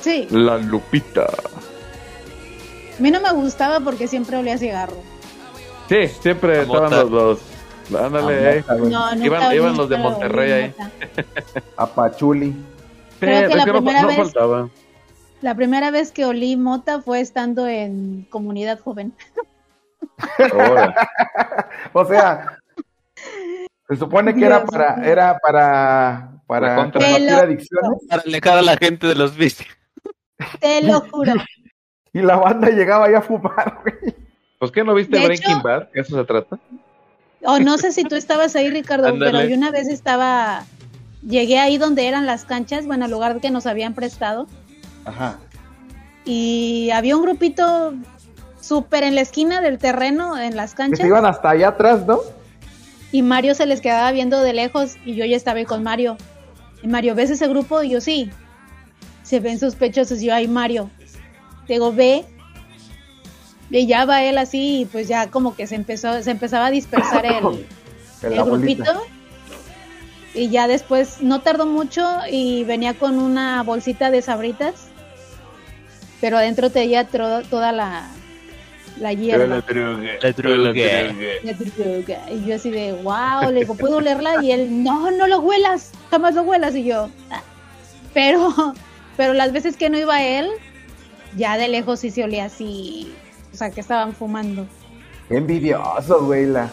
Sí, 0.00 0.26
La 0.30 0.56
Lupita. 0.56 1.24
a 1.24 3.02
mí 3.02 3.10
no 3.10 3.20
me 3.20 3.32
gustaba 3.32 3.80
porque 3.80 4.08
siempre 4.08 4.36
olía 4.38 4.54
a 4.54 4.58
cigarro. 4.58 4.96
Sí, 5.90 6.06
siempre 6.22 6.56
La 6.56 6.62
estaban 6.62 6.84
mota. 6.84 7.04
los... 7.04 7.40
los 7.90 8.00
ándale, 8.02 8.58
eh. 8.58 8.64
No, 8.68 9.14
nunca 9.14 9.54
Iban- 9.54 9.76
los 9.76 9.88
de 9.90 9.96
Monterrey 9.98 10.52
ahí. 10.52 10.74
mota. 10.78 10.90
A 11.76 11.86
Pachuli. 11.86 12.54
Creo 13.20 13.42
Sí, 13.42 13.48
que 13.48 13.56
la 13.56 13.64
no- 13.66 13.72
primera 13.74 14.02
no 14.02 14.08
vez- 14.08 14.16
faltaba. 14.16 14.68
La 15.42 15.54
primera 15.54 15.90
vez 15.90 16.12
que 16.12 16.24
olí 16.24 16.56
mota 16.56 17.00
fue 17.02 17.20
estando 17.20 17.66
en 17.66 18.26
comunidad 18.30 18.80
joven. 18.80 19.12
O 21.92 22.04
sea, 22.04 22.58
se 23.88 23.96
supone 23.96 24.34
que 24.34 24.44
era 24.44 24.58
Dios 24.60 24.70
para, 24.70 24.96
mío. 24.96 25.06
era 25.10 25.38
para, 25.38 26.30
para 26.46 26.76
combatir 26.76 27.30
adicciones 27.30 27.90
Para 28.08 28.22
alejar 28.22 28.58
a 28.58 28.62
la 28.62 28.76
gente 28.76 29.06
de 29.06 29.14
los 29.14 29.36
vicios. 29.36 29.68
Te 30.60 30.82
lo 30.82 31.00
juro. 31.10 31.32
y 32.12 32.20
la 32.20 32.36
banda 32.36 32.68
llegaba 32.70 33.06
ahí 33.06 33.14
a 33.14 33.22
fumar, 33.22 33.80
güey. 33.82 34.14
Pues 34.58 34.70
que 34.72 34.82
no 34.84 34.94
viste 34.94 35.18
De 35.18 35.24
Breaking 35.26 35.50
hecho- 35.58 35.62
Bad, 35.62 35.88
¿Que 35.92 36.00
eso 36.00 36.16
se 36.16 36.24
trata. 36.24 36.58
O 37.44 37.58
no 37.60 37.78
sé 37.78 37.92
si 37.92 38.02
tú 38.02 38.16
estabas 38.16 38.56
ahí, 38.56 38.68
Ricardo, 38.70 39.06
Ándale. 39.08 39.30
pero 39.30 39.48
yo 39.48 39.56
una 39.56 39.70
vez 39.70 39.88
estaba. 39.88 40.64
Llegué 41.22 41.58
ahí 41.60 41.78
donde 41.78 42.08
eran 42.08 42.26
las 42.26 42.44
canchas, 42.44 42.84
bueno, 42.86 43.04
al 43.04 43.10
lugar 43.12 43.40
que 43.40 43.50
nos 43.52 43.66
habían 43.66 43.94
prestado. 43.94 44.48
Ajá. 45.04 45.38
Y 46.24 46.90
había 46.90 47.16
un 47.16 47.22
grupito 47.22 47.94
súper 48.68 49.02
en 49.02 49.14
la 49.14 49.22
esquina 49.22 49.60
del 49.62 49.78
terreno, 49.78 50.38
en 50.38 50.54
las 50.54 50.72
Que 50.72 50.76
canchas. 50.76 51.00
se 51.00 51.06
iban 51.06 51.24
hasta 51.24 51.50
allá 51.50 51.68
atrás, 51.68 52.06
¿no? 52.06 52.20
Y 53.10 53.22
Mario 53.22 53.54
se 53.54 53.64
les 53.64 53.80
quedaba 53.80 54.12
viendo 54.12 54.40
de 54.42 54.52
lejos 54.52 54.96
y 55.06 55.14
yo 55.14 55.24
ya 55.24 55.36
estaba 55.36 55.58
ahí 55.58 55.64
con 55.64 55.82
Mario. 55.82 56.18
Y 56.82 56.88
Mario, 56.88 57.14
¿ves 57.14 57.30
ese 57.30 57.48
grupo? 57.48 57.82
Y 57.82 57.90
yo 57.90 58.00
sí. 58.02 58.30
Se 59.22 59.40
ven 59.40 59.58
sospechosos. 59.58 60.20
Y 60.20 60.26
yo, 60.26 60.34
ay, 60.34 60.46
Mario. 60.46 60.90
Digo, 61.66 61.92
ve. 61.92 62.26
Y 63.70 63.86
ya 63.86 64.04
va 64.04 64.22
él 64.22 64.36
así 64.36 64.80
y 64.80 64.84
pues 64.84 65.08
ya 65.08 65.30
como 65.30 65.54
que 65.56 65.66
se 65.66 65.74
empezó, 65.74 66.22
se 66.22 66.30
empezaba 66.30 66.66
a 66.66 66.70
dispersar 66.70 67.24
el, 67.26 67.66
el 68.22 68.44
grupito. 68.44 69.02
Y 70.34 70.50
ya 70.50 70.68
después 70.68 71.22
no 71.22 71.40
tardó 71.40 71.64
mucho 71.66 72.06
y 72.30 72.64
venía 72.64 72.94
con 72.94 73.18
una 73.18 73.62
bolsita 73.62 74.10
de 74.10 74.20
sabritas. 74.20 74.88
Pero 76.20 76.36
adentro 76.36 76.70
tenía 76.70 77.06
toda 77.06 77.72
la, 77.72 78.08
la 78.98 79.12
hierba. 79.12 79.46
La 79.46 79.60
droga. 79.60 80.12
La 80.22 80.32
droga. 80.32 82.30
Y 82.30 82.44
yo 82.44 82.54
así 82.54 82.70
de, 82.70 82.92
wow, 83.02 83.50
le 83.52 83.60
digo, 83.60 83.74
¿puedo 83.74 83.96
olerla? 83.98 84.42
Y 84.42 84.52
él, 84.52 84.82
no, 84.82 85.10
no 85.10 85.26
lo 85.26 85.40
huelas, 85.40 85.92
jamás 86.10 86.34
lo 86.34 86.42
huelas. 86.42 86.74
Y 86.74 86.84
yo, 86.84 87.08
"Ah". 87.30 87.42
pero, 88.14 88.52
pero 89.16 89.34
las 89.34 89.52
veces 89.52 89.76
que 89.76 89.90
no 89.90 89.98
iba 89.98 90.22
él, 90.22 90.48
ya 91.36 91.56
de 91.56 91.68
lejos 91.68 92.00
sí 92.00 92.10
se 92.10 92.24
olía 92.24 92.46
así, 92.46 93.12
o 93.52 93.56
sea, 93.56 93.70
que 93.70 93.80
estaban 93.80 94.14
fumando. 94.14 94.66
Qué 95.28 95.36
envidioso, 95.36 96.24
güey. 96.24 96.46
La, 96.46 96.70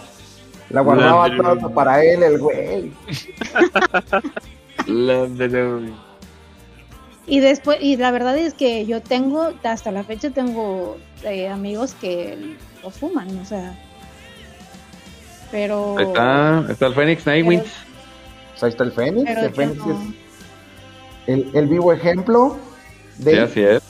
la 0.70 0.82
guardaba 0.82 1.28
La 1.28 1.38
todo 1.58 1.70
para 1.74 2.04
él, 2.04 2.24
el 2.24 2.38
güey. 2.40 2.92
La. 4.88 5.28
Y 7.28 7.40
después, 7.40 7.80
y 7.82 7.98
la 7.98 8.12
verdad 8.12 8.38
es 8.38 8.54
que 8.54 8.86
yo 8.86 9.02
tengo, 9.02 9.54
hasta 9.64 9.92
la 9.92 10.04
fecha 10.04 10.30
tengo 10.30 10.98
eh, 11.24 11.48
amigos 11.50 11.96
que 11.96 12.56
lo 12.84 12.92
fuman, 12.92 13.38
o 13.40 13.46
sea. 13.46 13.78
Pero. 15.52 15.98
Ahí 15.98 16.06
está, 16.06 16.66
está 16.70 16.86
el 16.88 16.94
Phoenix 16.94 17.26
Nightwing. 17.26 17.62
Pues 17.62 18.64
ahí 18.64 18.70
está 18.70 18.84
el 18.84 18.92
Fénix. 18.92 19.30
El 19.30 19.54
Fénix 19.54 19.86
no. 19.86 19.94
es 19.94 20.00
el, 21.28 21.50
el 21.54 21.68
vivo 21.68 21.92
ejemplo 21.92 22.58
de. 23.18 23.32
Sí, 23.32 23.38
así 23.38 23.64
es. 23.64 23.84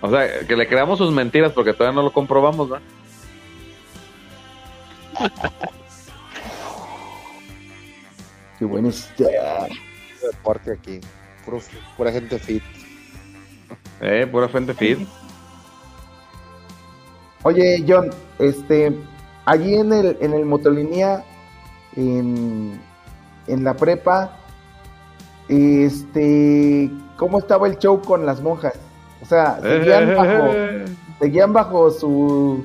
O 0.00 0.10
sea, 0.10 0.46
que 0.46 0.56
le 0.56 0.66
creamos 0.66 0.98
sus 0.98 1.12
mentiras 1.12 1.52
porque 1.52 1.74
todavía 1.74 1.96
no 1.96 2.02
lo 2.02 2.12
comprobamos, 2.12 2.68
¿no? 2.68 2.78
Qué 8.58 8.64
buen 8.64 8.86
está. 8.86 9.66
deporte 10.22 10.72
aquí. 10.72 11.00
Puro- 11.44 11.60
pura 11.96 12.12
gente 12.12 12.38
fit. 12.38 12.62
Eh, 14.00 14.26
pura 14.30 14.48
fuente 14.48 14.74
fit. 14.74 14.98
Oye, 17.42 17.84
John, 17.88 18.10
este, 18.38 18.92
allí 19.46 19.74
en 19.74 19.92
el, 19.92 20.16
en 20.20 20.34
el 20.34 20.44
motolinía, 20.44 21.24
en, 21.96 22.78
en 23.46 23.64
la 23.64 23.74
prepa, 23.74 24.36
este, 25.48 26.90
¿cómo 27.16 27.38
estaba 27.38 27.66
el 27.66 27.78
show 27.78 28.00
con 28.02 28.26
las 28.26 28.40
monjas? 28.42 28.74
O 29.22 29.26
sea, 29.26 29.58
seguían 29.62 30.14
bajo, 30.16 30.46
Eh, 30.54 30.84
seguían 31.18 31.52
bajo 31.52 31.90
su, 31.90 32.64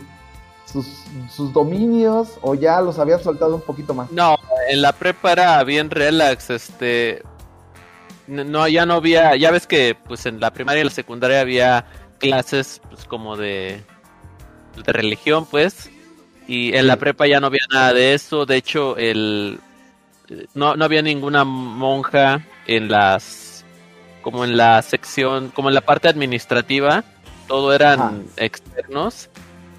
sus, 0.65 0.85
sus 1.29 1.51
dominios 1.53 2.37
o 2.41 2.55
ya 2.55 2.79
los 2.81 2.99
habían 2.99 3.21
soltado 3.21 3.55
un 3.55 3.61
poquito 3.61 3.93
más. 3.93 4.11
No, 4.11 4.35
en 4.69 4.81
la 4.81 4.91
prepa 4.93 5.31
era 5.31 5.63
bien 5.63 5.89
relax, 5.89 6.49
este 6.49 7.23
no 8.27 8.67
ya 8.67 8.85
no 8.85 8.95
había, 8.95 9.35
ya 9.35 9.51
ves 9.51 9.67
que 9.67 9.95
pues 10.07 10.25
en 10.25 10.39
la 10.39 10.51
primaria 10.51 10.81
y 10.81 10.85
la 10.85 10.89
secundaria 10.91 11.41
había 11.41 11.85
clases 12.19 12.81
pues 12.89 13.05
como 13.05 13.37
de 13.37 13.83
de 14.83 14.91
religión, 14.91 15.45
pues, 15.45 15.89
y 16.47 16.75
en 16.75 16.87
la 16.87 16.97
prepa 16.97 17.27
ya 17.27 17.39
no 17.39 17.47
había 17.47 17.61
nada 17.71 17.93
de 17.93 18.13
eso, 18.13 18.45
de 18.45 18.57
hecho 18.57 18.97
el 18.97 19.59
no, 20.53 20.75
no 20.75 20.85
había 20.85 21.01
ninguna 21.01 21.43
monja 21.43 22.45
en 22.67 22.89
las 22.89 23.63
como 24.21 24.43
en 24.43 24.57
la 24.57 24.81
sección, 24.81 25.49
como 25.49 25.69
en 25.69 25.75
la 25.75 25.81
parte 25.81 26.07
administrativa, 26.07 27.03
todo 27.47 27.73
eran 27.73 27.99
Ajá. 27.99 28.13
externos 28.37 29.29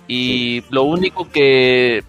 y 0.07 0.63
lo 0.71 0.85
único 0.85 1.31
que 1.31 2.05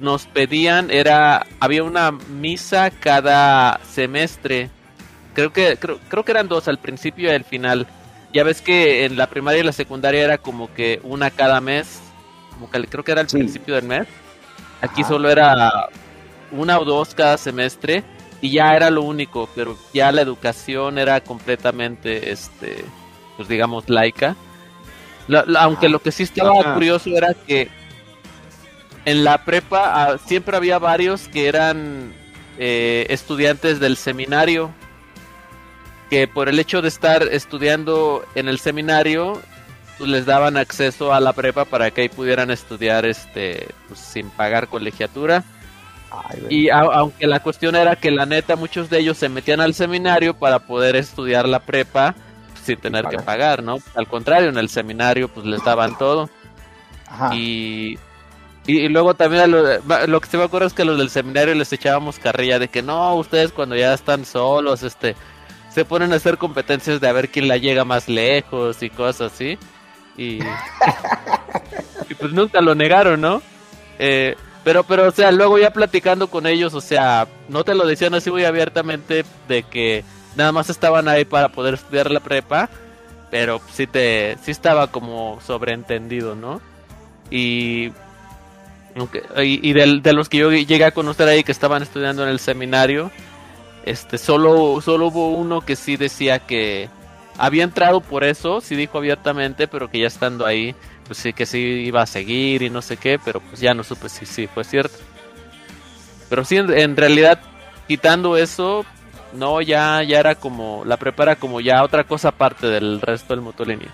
nos 0.00 0.26
pedían 0.26 0.90
era 0.90 1.46
había 1.60 1.84
una 1.84 2.10
misa 2.10 2.90
cada 2.90 3.80
semestre 3.84 4.70
creo 5.34 5.52
que 5.52 5.76
creo, 5.76 5.98
creo 6.08 6.24
que 6.24 6.32
eran 6.32 6.48
dos 6.48 6.68
al 6.68 6.78
principio 6.78 7.30
y 7.30 7.34
al 7.34 7.44
final 7.44 7.86
ya 8.32 8.42
ves 8.44 8.60
que 8.62 9.04
en 9.04 9.16
la 9.16 9.26
primaria 9.28 9.60
y 9.60 9.64
la 9.64 9.72
secundaria 9.72 10.22
era 10.24 10.38
como 10.38 10.72
que 10.74 11.00
una 11.02 11.30
cada 11.30 11.60
mes 11.60 12.00
como 12.50 12.70
que 12.70 12.84
creo 12.86 13.04
que 13.04 13.12
era 13.12 13.20
al 13.20 13.28
Sí. 13.28 13.38
principio 13.38 13.74
del 13.74 13.84
mes 13.84 14.06
aquí 14.80 15.02
Ajá. 15.02 15.08
solo 15.08 15.28
era 15.30 15.88
una 16.50 16.78
o 16.78 16.84
dos 16.84 17.14
cada 17.14 17.36
semestre 17.36 18.02
y 18.40 18.50
ya 18.52 18.74
era 18.74 18.90
lo 18.90 19.02
único 19.02 19.48
pero 19.54 19.76
ya 19.92 20.10
la 20.12 20.22
educación 20.22 20.98
era 20.98 21.20
completamente 21.20 22.30
este 22.30 22.84
pues 23.36 23.48
digamos 23.48 23.88
laica 23.88 24.36
La- 25.26 25.44
la- 25.46 25.62
aunque 25.62 25.88
lo 25.88 26.00
que 26.00 26.12
sí 26.12 26.22
estaba 26.24 26.50
Ajá. 26.60 26.74
curioso 26.74 27.10
era 27.10 27.32
que 27.34 27.68
en 29.04 29.24
la 29.24 29.44
prepa 29.44 29.92
ah, 30.12 30.18
siempre 30.18 30.56
había 30.56 30.78
varios 30.78 31.28
que 31.28 31.46
eran 31.48 32.12
eh, 32.58 33.06
estudiantes 33.08 33.80
del 33.80 33.96
seminario 33.96 34.70
que 36.14 36.28
por 36.28 36.48
el 36.48 36.60
hecho 36.60 36.80
de 36.80 36.86
estar 36.88 37.22
estudiando 37.24 38.24
en 38.36 38.48
el 38.48 38.60
seminario 38.60 39.40
pues, 39.98 40.08
les 40.10 40.26
daban 40.26 40.56
acceso 40.56 41.12
a 41.12 41.18
la 41.18 41.32
prepa 41.32 41.64
para 41.64 41.90
que 41.90 42.02
ahí 42.02 42.08
pudieran 42.08 42.52
estudiar 42.52 43.04
este 43.04 43.66
pues, 43.88 43.98
sin 43.98 44.30
pagar 44.30 44.68
colegiatura 44.68 45.42
Ay, 46.12 46.46
y 46.50 46.68
a- 46.68 46.78
aunque 46.78 47.26
la 47.26 47.40
cuestión 47.40 47.74
era 47.74 47.96
que 47.96 48.12
la 48.12 48.26
neta 48.26 48.54
muchos 48.54 48.88
de 48.90 49.00
ellos 49.00 49.16
se 49.18 49.28
metían 49.28 49.60
al 49.60 49.74
seminario 49.74 50.34
para 50.34 50.60
poder 50.60 50.94
estudiar 50.94 51.48
la 51.48 51.58
prepa 51.58 52.14
sin 52.62 52.76
tener 52.78 53.06
que 53.08 53.16
pagar. 53.18 53.62
¿no? 53.64 53.78
Al 53.96 54.06
contrario, 54.06 54.48
en 54.50 54.56
el 54.58 54.68
seminario 54.68 55.26
pues 55.28 55.44
les 55.46 55.64
daban 55.64 55.98
todo. 55.98 56.30
Ajá. 57.08 57.34
Y, 57.34 57.98
y, 58.66 58.78
y 58.82 58.88
luego 58.88 59.14
también 59.14 59.50
lo, 59.50 59.62
lo 60.06 60.20
que 60.20 60.28
se 60.28 60.36
me 60.38 60.44
acuerdo 60.44 60.68
es 60.68 60.72
que 60.72 60.82
a 60.82 60.84
los 60.84 60.98
del 60.98 61.10
seminario 61.10 61.54
les 61.56 61.72
echábamos 61.72 62.18
carrilla 62.20 62.58
de 62.60 62.68
que 62.68 62.82
no, 62.82 63.16
ustedes 63.16 63.50
cuando 63.52 63.74
ya 63.76 63.92
están 63.92 64.24
solos, 64.24 64.82
este, 64.84 65.16
se 65.74 65.84
ponen 65.84 66.12
a 66.12 66.16
hacer 66.16 66.38
competencias 66.38 67.00
de 67.00 67.08
a 67.08 67.12
ver 67.12 67.28
quién 67.30 67.48
la 67.48 67.56
llega 67.56 67.84
más 67.84 68.08
lejos 68.08 68.82
y 68.82 68.90
cosas 68.90 69.32
así. 69.32 69.58
Y, 70.16 70.38
y 72.08 72.14
pues 72.18 72.32
nunca 72.32 72.60
lo 72.60 72.74
negaron, 72.74 73.20
¿no? 73.20 73.42
Eh, 73.98 74.36
Pero, 74.64 74.82
pero, 74.84 75.08
o 75.08 75.10
sea, 75.10 75.30
luego 75.30 75.58
ya 75.58 75.72
platicando 75.72 76.28
con 76.28 76.46
ellos, 76.46 76.72
o 76.72 76.80
sea, 76.80 77.28
no 77.50 77.64
te 77.64 77.74
lo 77.74 77.86
decían 77.86 78.14
así 78.14 78.30
muy 78.30 78.44
abiertamente 78.44 79.24
de 79.46 79.62
que 79.64 80.04
nada 80.36 80.52
más 80.52 80.70
estaban 80.70 81.06
ahí 81.06 81.26
para 81.26 81.50
poder 81.50 81.74
estudiar 81.74 82.10
la 82.10 82.20
prepa, 82.20 82.70
pero 83.30 83.60
sí 83.70 83.86
te, 83.86 84.38
sí 84.42 84.52
estaba 84.52 84.86
como 84.90 85.38
sobreentendido, 85.44 86.34
¿no? 86.34 86.62
Y, 87.30 87.92
y, 89.36 89.72
de, 89.74 90.12
los 90.14 90.28
que 90.30 90.38
yo 90.38 90.50
llegué 90.50 90.84
a 90.84 90.92
conocer 90.92 91.28
ahí 91.28 91.44
que 91.44 91.52
estaban 91.52 91.82
estudiando 91.82 92.22
en 92.22 92.30
el 92.30 92.38
seminario, 92.38 93.10
este, 93.84 94.18
solo, 94.18 94.80
solo 94.80 95.08
hubo 95.08 95.30
uno 95.30 95.60
que 95.60 95.76
sí 95.76 95.96
decía 95.96 96.38
que 96.38 96.88
había 97.38 97.64
entrado 97.64 98.00
por 98.00 98.24
eso, 98.24 98.60
sí 98.60 98.76
dijo 98.76 98.98
abiertamente, 98.98 99.68
pero 99.68 99.90
que 99.90 100.00
ya 100.00 100.06
estando 100.06 100.46
ahí, 100.46 100.74
pues 101.06 101.18
sí 101.18 101.32
que 101.32 101.46
sí 101.46 101.58
iba 101.58 102.02
a 102.02 102.06
seguir 102.06 102.62
y 102.62 102.70
no 102.70 102.82
sé 102.82 102.96
qué, 102.96 103.18
pero 103.22 103.40
pues 103.40 103.60
ya 103.60 103.74
no 103.74 103.84
supe 103.84 104.08
si 104.08 104.26
sí 104.26 104.46
fue 104.46 104.64
cierto. 104.64 104.96
Pero 106.28 106.44
sí, 106.44 106.56
en, 106.56 106.72
en 106.72 106.96
realidad, 106.96 107.40
quitando 107.86 108.36
eso, 108.36 108.84
no, 109.34 109.60
ya, 109.60 110.02
ya 110.02 110.20
era 110.20 110.34
como, 110.34 110.84
la 110.84 110.96
prepara 110.96 111.36
como 111.36 111.60
ya 111.60 111.82
otra 111.82 112.04
cosa 112.04 112.28
aparte 112.28 112.66
del 112.68 113.00
resto 113.00 113.34
del 113.34 113.42
motolínea. 113.42 113.92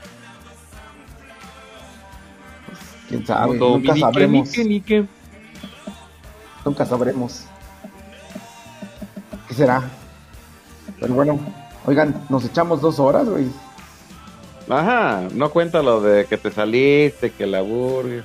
Quién 3.08 3.26
sabe, 3.26 3.58
nunca 3.58 3.96
sabremos. 3.96 4.48
nique, 4.48 4.64
nique. 4.64 5.04
Nunca 6.64 6.86
sabremos. 6.86 7.46
¿Qué 9.50 9.56
será? 9.56 9.82
Pero 11.00 11.12
bueno, 11.12 11.40
oigan, 11.84 12.24
nos 12.28 12.44
echamos 12.44 12.80
dos 12.80 13.00
horas, 13.00 13.28
güey. 13.28 13.48
Ajá, 14.68 15.26
no 15.32 15.50
cuenta 15.50 15.82
lo 15.82 16.00
de 16.00 16.24
que 16.26 16.38
te 16.38 16.52
saliste, 16.52 17.32
que 17.32 17.48
la 17.48 17.60
burger. 17.60 18.22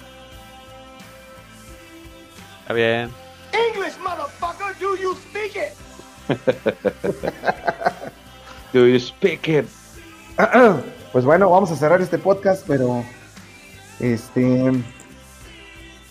Está 2.62 2.74
bien. 2.76 3.10
English, 3.54 3.98
motherfucker, 4.04 4.78
do 4.80 4.96
you 4.98 5.16
speak 5.16 5.56
it? 5.56 5.74
Do 8.72 8.88
you 8.88 9.00
speak 9.00 9.48
it? 9.48 9.66
Pues 11.12 11.24
bueno, 11.24 11.50
vamos 11.50 11.72
a 11.72 11.78
cerrar 11.78 12.02
este 12.02 12.18
podcast, 12.18 12.66
pero 12.68 13.02
este 14.02 14.84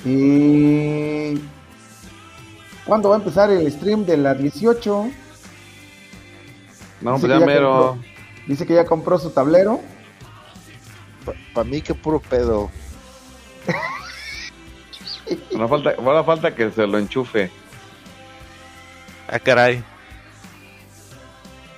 y 0.02 1.38
¿cuándo 2.85 3.09
va 3.11 3.16
a 3.16 3.18
empezar 3.18 3.51
el 3.51 3.70
stream 3.70 4.05
de 4.05 4.16
la 4.16 4.35
18? 4.35 5.11
No, 7.01 7.14
Dice 7.14 7.20
pues 7.20 7.22
que 7.22 7.28
ya 7.28 7.39
ya 7.41 7.47
mero. 7.47 7.89
compró. 7.89 8.05
Dice 8.47 8.66
que 8.66 8.74
ya 8.74 8.85
compró 8.85 9.18
su 9.18 9.30
tablero. 9.30 9.80
Para 11.55 11.64
mí 11.64 11.80
que 11.80 11.95
puro 11.95 12.20
pedo. 12.20 12.70
No 15.57 15.68
falta, 15.68 15.95
no 16.03 16.24
falta 16.24 16.55
que 16.55 16.70
se 16.70 16.87
lo 16.87 16.99
enchufe. 16.99 17.51
Ah, 19.26 19.39
caray. 19.39 19.82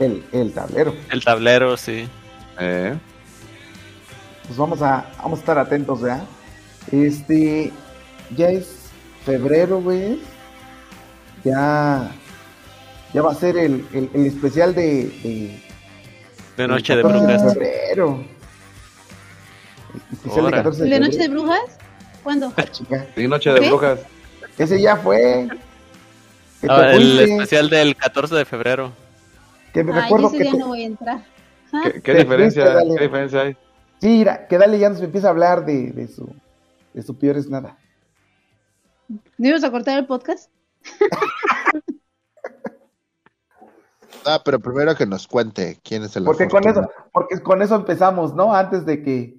El, 0.00 0.24
el 0.32 0.52
tablero. 0.52 0.94
El 1.10 1.24
tablero, 1.24 1.76
sí. 1.76 2.08
Eh. 2.58 2.98
Pues 4.46 4.58
vamos 4.58 4.82
a, 4.82 5.12
vamos 5.18 5.38
a 5.38 5.40
estar 5.40 5.58
atentos, 5.58 6.00
¿verdad? 6.00 6.24
Este, 6.90 7.72
ya 8.36 8.48
es 8.48 8.90
febrero, 9.24 9.80
güey. 9.80 10.20
Ya, 11.46 12.10
ya 13.14 13.22
va 13.22 13.30
a 13.30 13.34
ser 13.36 13.56
el, 13.56 13.86
el, 13.92 14.10
el 14.14 14.26
especial 14.26 14.74
de, 14.74 15.04
de, 15.22 15.62
De 16.56 16.66
Noche 16.68 16.96
de 16.96 17.02
14 17.02 17.24
Brujas. 17.24 17.52
febrero. 17.54 18.24
El 19.94 20.00
especial 20.12 20.34
de 20.34 20.40
Ahora. 20.42 20.56
14 20.58 20.82
de 20.84 20.90
¿De 20.90 21.00
Noche 21.00 21.12
de 21.18 21.24
febrero. 21.24 21.42
Brujas? 21.42 21.78
¿Cuándo? 22.24 22.52
Ah, 22.56 22.64
chica. 22.64 23.06
Sí, 23.14 23.28
Noche 23.28 23.50
de 23.52 23.60
¿Qué? 23.60 23.68
Brujas. 23.68 24.00
Ese 24.58 24.80
ya 24.80 24.96
fue. 24.96 25.48
Ah, 26.68 26.90
el 26.94 27.20
especial 27.20 27.70
del 27.70 27.94
14 27.94 28.34
de 28.34 28.44
febrero. 28.44 28.92
que 29.72 29.84
me 29.84 29.92
Ay, 29.92 30.02
recuerdo 30.02 30.28
ese 30.28 30.38
que 30.38 30.42
día 30.42 30.52
tú- 30.52 30.58
no 30.58 30.66
voy 30.68 30.82
a 30.82 30.86
entrar. 30.86 31.24
Ah, 31.72 31.90
¿Qué, 32.02 32.14
diferencia. 32.14 32.76
¿Qué 32.96 33.02
diferencia 33.04 33.40
hay? 33.42 33.52
Sí, 34.00 34.08
mira, 34.08 34.46
que 34.48 34.58
dale 34.58 34.78
ya 34.78 34.88
nos 34.88 35.00
empieza 35.00 35.28
a 35.28 35.30
hablar 35.30 35.64
de, 35.64 35.92
de 35.92 36.08
su 36.08 36.28
de 36.92 37.02
su 37.02 37.16
peor 37.16 37.36
es 37.36 37.48
nada. 37.48 37.76
¿No 39.38 39.48
ibas 39.48 39.62
a 39.62 39.70
cortar 39.70 39.98
el 39.98 40.06
podcast? 40.06 40.50
Ah, 44.26 44.42
pero 44.44 44.58
primero 44.58 44.96
que 44.96 45.06
nos 45.06 45.28
cuente 45.28 45.78
quién 45.84 46.02
es 46.02 46.16
el 46.16 46.24
Porque 46.24 46.48
con 46.48 46.66
eso, 46.66 46.90
porque 47.12 47.40
con 47.40 47.62
eso 47.62 47.76
empezamos, 47.76 48.34
¿no? 48.34 48.52
Antes 48.52 48.84
de 48.84 49.00
que 49.00 49.38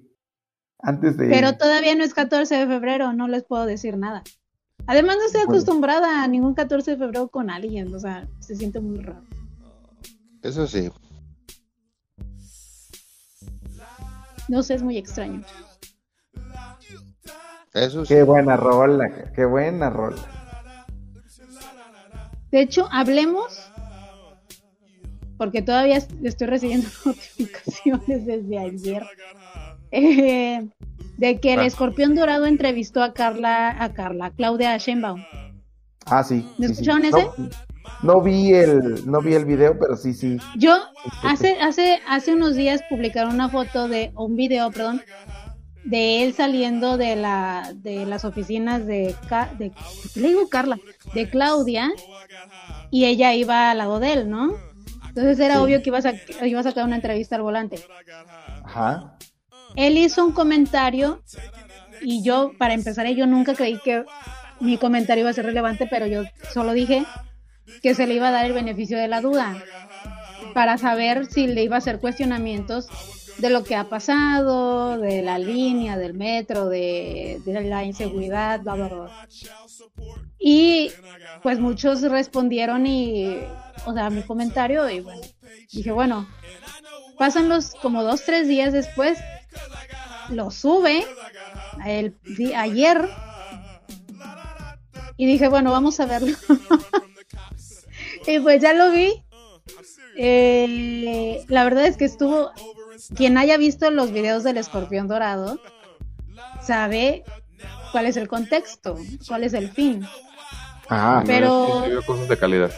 antes 0.78 1.18
de 1.18 1.28
Pero 1.28 1.58
todavía 1.58 1.94
no 1.94 2.04
es 2.04 2.14
14 2.14 2.54
de 2.54 2.66
febrero, 2.66 3.12
no 3.12 3.28
les 3.28 3.44
puedo 3.44 3.66
decir 3.66 3.98
nada. 3.98 4.22
Además, 4.86 5.16
no 5.18 5.26
estoy 5.26 5.42
acostumbrada 5.42 6.22
a 6.22 6.28
ningún 6.28 6.54
14 6.54 6.92
de 6.92 6.96
febrero 6.96 7.28
con 7.28 7.50
alguien, 7.50 7.94
o 7.94 7.98
sea, 7.98 8.26
se 8.38 8.56
siente 8.56 8.80
muy 8.80 8.98
raro. 8.98 9.22
Eso 10.42 10.66
sí. 10.66 10.90
No 14.48 14.62
sé, 14.62 14.74
es 14.74 14.82
muy 14.82 14.96
extraño. 14.96 15.42
Eso 17.74 18.06
sí. 18.06 18.14
Qué 18.14 18.22
buena 18.22 18.56
rola, 18.56 19.32
qué 19.34 19.44
buena 19.44 19.90
rola. 19.90 20.37
De 22.50 22.60
hecho, 22.62 22.88
hablemos, 22.90 23.70
porque 25.36 25.62
todavía 25.62 25.96
est- 25.96 26.10
estoy 26.24 26.46
recibiendo 26.48 26.88
notificaciones 27.04 28.26
desde 28.26 28.58
ayer, 28.58 29.02
eh, 29.90 30.66
de 31.18 31.40
que 31.40 31.52
el 31.54 31.60
Ah. 31.60 31.66
escorpión 31.66 32.14
dorado 32.14 32.46
entrevistó 32.46 33.02
a 33.02 33.12
Carla, 33.12 33.76
a 33.82 33.92
Carla, 33.92 34.30
Claudia 34.30 34.76
Sheinbaum. 34.76 35.22
Ah, 36.06 36.24
sí. 36.24 36.46
¿Me 36.58 36.66
sí, 36.68 36.72
escucharon 36.72 37.02
No, 37.02 37.08
ese? 37.18 37.28
no 38.02 38.22
vi 38.22 38.52
el 38.54 39.06
no 39.10 39.20
vi 39.20 39.34
el 39.34 39.44
video, 39.44 39.78
pero 39.78 39.96
sí, 39.96 40.14
sí. 40.14 40.38
Yo 40.56 40.74
hace, 41.22 41.60
hace, 41.60 41.98
hace 42.08 42.34
unos 42.34 42.54
días 42.56 42.82
publicaron 42.88 43.34
una 43.34 43.48
foto 43.50 43.88
de, 43.88 44.10
o 44.14 44.24
un 44.24 44.36
video, 44.36 44.70
perdón, 44.70 45.02
de 45.88 46.22
él 46.22 46.34
saliendo 46.34 46.96
de 46.98 47.16
la, 47.16 47.72
de 47.74 48.04
las 48.06 48.24
oficinas 48.24 48.84
de, 48.86 49.14
Ca- 49.28 49.50
de 49.58 49.70
¿por 49.70 50.12
qué 50.12 50.20
le 50.20 50.28
digo 50.28 50.48
Carla, 50.48 50.78
de 51.14 51.28
Claudia, 51.30 51.90
y 52.90 53.04
ella 53.06 53.34
iba 53.34 53.70
al 53.70 53.78
lado 53.78 53.98
de 54.00 54.12
él, 54.12 54.30
¿no? 54.30 54.52
Entonces 55.08 55.38
era 55.40 55.54
Sí. 55.54 55.60
obvio 55.60 55.82
que 55.82 55.88
iba 55.90 55.98
a, 55.98 56.46
iba 56.46 56.60
a 56.60 56.62
sacar 56.62 56.84
una 56.84 56.96
entrevista 56.96 57.36
al 57.36 57.42
volante. 57.42 57.78
Ajá. 58.64 59.16
Él 59.76 59.96
hizo 59.98 60.24
un 60.24 60.32
comentario 60.32 61.22
y 62.02 62.22
yo, 62.22 62.52
para 62.58 62.74
empezar, 62.74 63.06
yo 63.08 63.26
nunca 63.26 63.54
creí 63.54 63.78
que 63.78 64.04
mi 64.60 64.76
comentario 64.78 65.22
iba 65.22 65.30
a 65.30 65.34
ser 65.34 65.46
relevante, 65.46 65.86
pero 65.90 66.06
yo 66.06 66.22
solo 66.52 66.72
dije 66.72 67.04
que 67.82 67.94
se 67.94 68.06
le 68.06 68.14
iba 68.14 68.28
a 68.28 68.32
dar 68.32 68.44
el 68.46 68.52
beneficio 68.52 68.98
de 68.98 69.08
la 69.08 69.20
duda 69.20 69.56
para 70.54 70.78
saber 70.78 71.26
si 71.26 71.46
le 71.46 71.62
iba 71.64 71.76
a 71.76 71.78
hacer 71.78 71.98
cuestionamientos 72.00 72.88
de 73.38 73.50
lo 73.50 73.64
que 73.64 73.76
ha 73.76 73.84
pasado, 73.88 74.98
de 74.98 75.22
la 75.22 75.38
línea, 75.38 75.96
del 75.96 76.14
metro, 76.14 76.68
de, 76.68 77.40
la 77.46 77.84
inseguridad, 77.84 78.60
bla, 78.60 78.74
bla, 78.74 78.88
bla. 78.88 79.28
Y 80.38 80.90
pues 81.42 81.58
muchos 81.58 82.02
respondieron 82.02 82.86
y, 82.86 83.38
o 83.86 83.92
sea, 83.94 84.10
mi 84.10 84.22
comentario 84.22 84.88
y 84.90 85.00
bueno, 85.00 85.20
dije, 85.72 85.92
bueno, 85.92 86.28
pasan 87.16 87.48
los 87.48 87.74
como 87.76 88.02
dos, 88.02 88.24
tres 88.24 88.48
días 88.48 88.72
después, 88.72 89.18
lo 90.30 90.50
sube 90.50 91.04
el, 91.86 92.16
ayer 92.56 93.08
y 95.16 95.26
dije, 95.26 95.48
bueno, 95.48 95.72
vamos 95.72 95.98
a 96.00 96.06
verlo. 96.06 96.36
y 98.26 98.38
pues 98.38 98.62
ya 98.62 98.72
lo 98.72 98.90
vi. 98.90 99.24
Eh, 100.16 101.44
la 101.48 101.64
verdad 101.64 101.86
es 101.86 101.96
que 101.96 102.04
estuvo, 102.04 102.50
quien 103.14 103.38
haya 103.38 103.56
visto 103.56 103.90
los 103.90 104.12
videos 104.12 104.44
del 104.44 104.56
escorpión 104.58 105.08
dorado, 105.08 105.60
sabe 106.62 107.24
cuál 107.92 108.06
es 108.06 108.16
el 108.16 108.28
contexto, 108.28 108.96
cuál 109.26 109.44
es 109.44 109.54
el 109.54 109.70
fin. 109.70 110.04
Ajá. 110.88 111.22
Pero- 111.26 111.82
veo 111.82 112.02
cosas 112.02 112.28
de 112.28 112.36
calidad. 112.36 112.72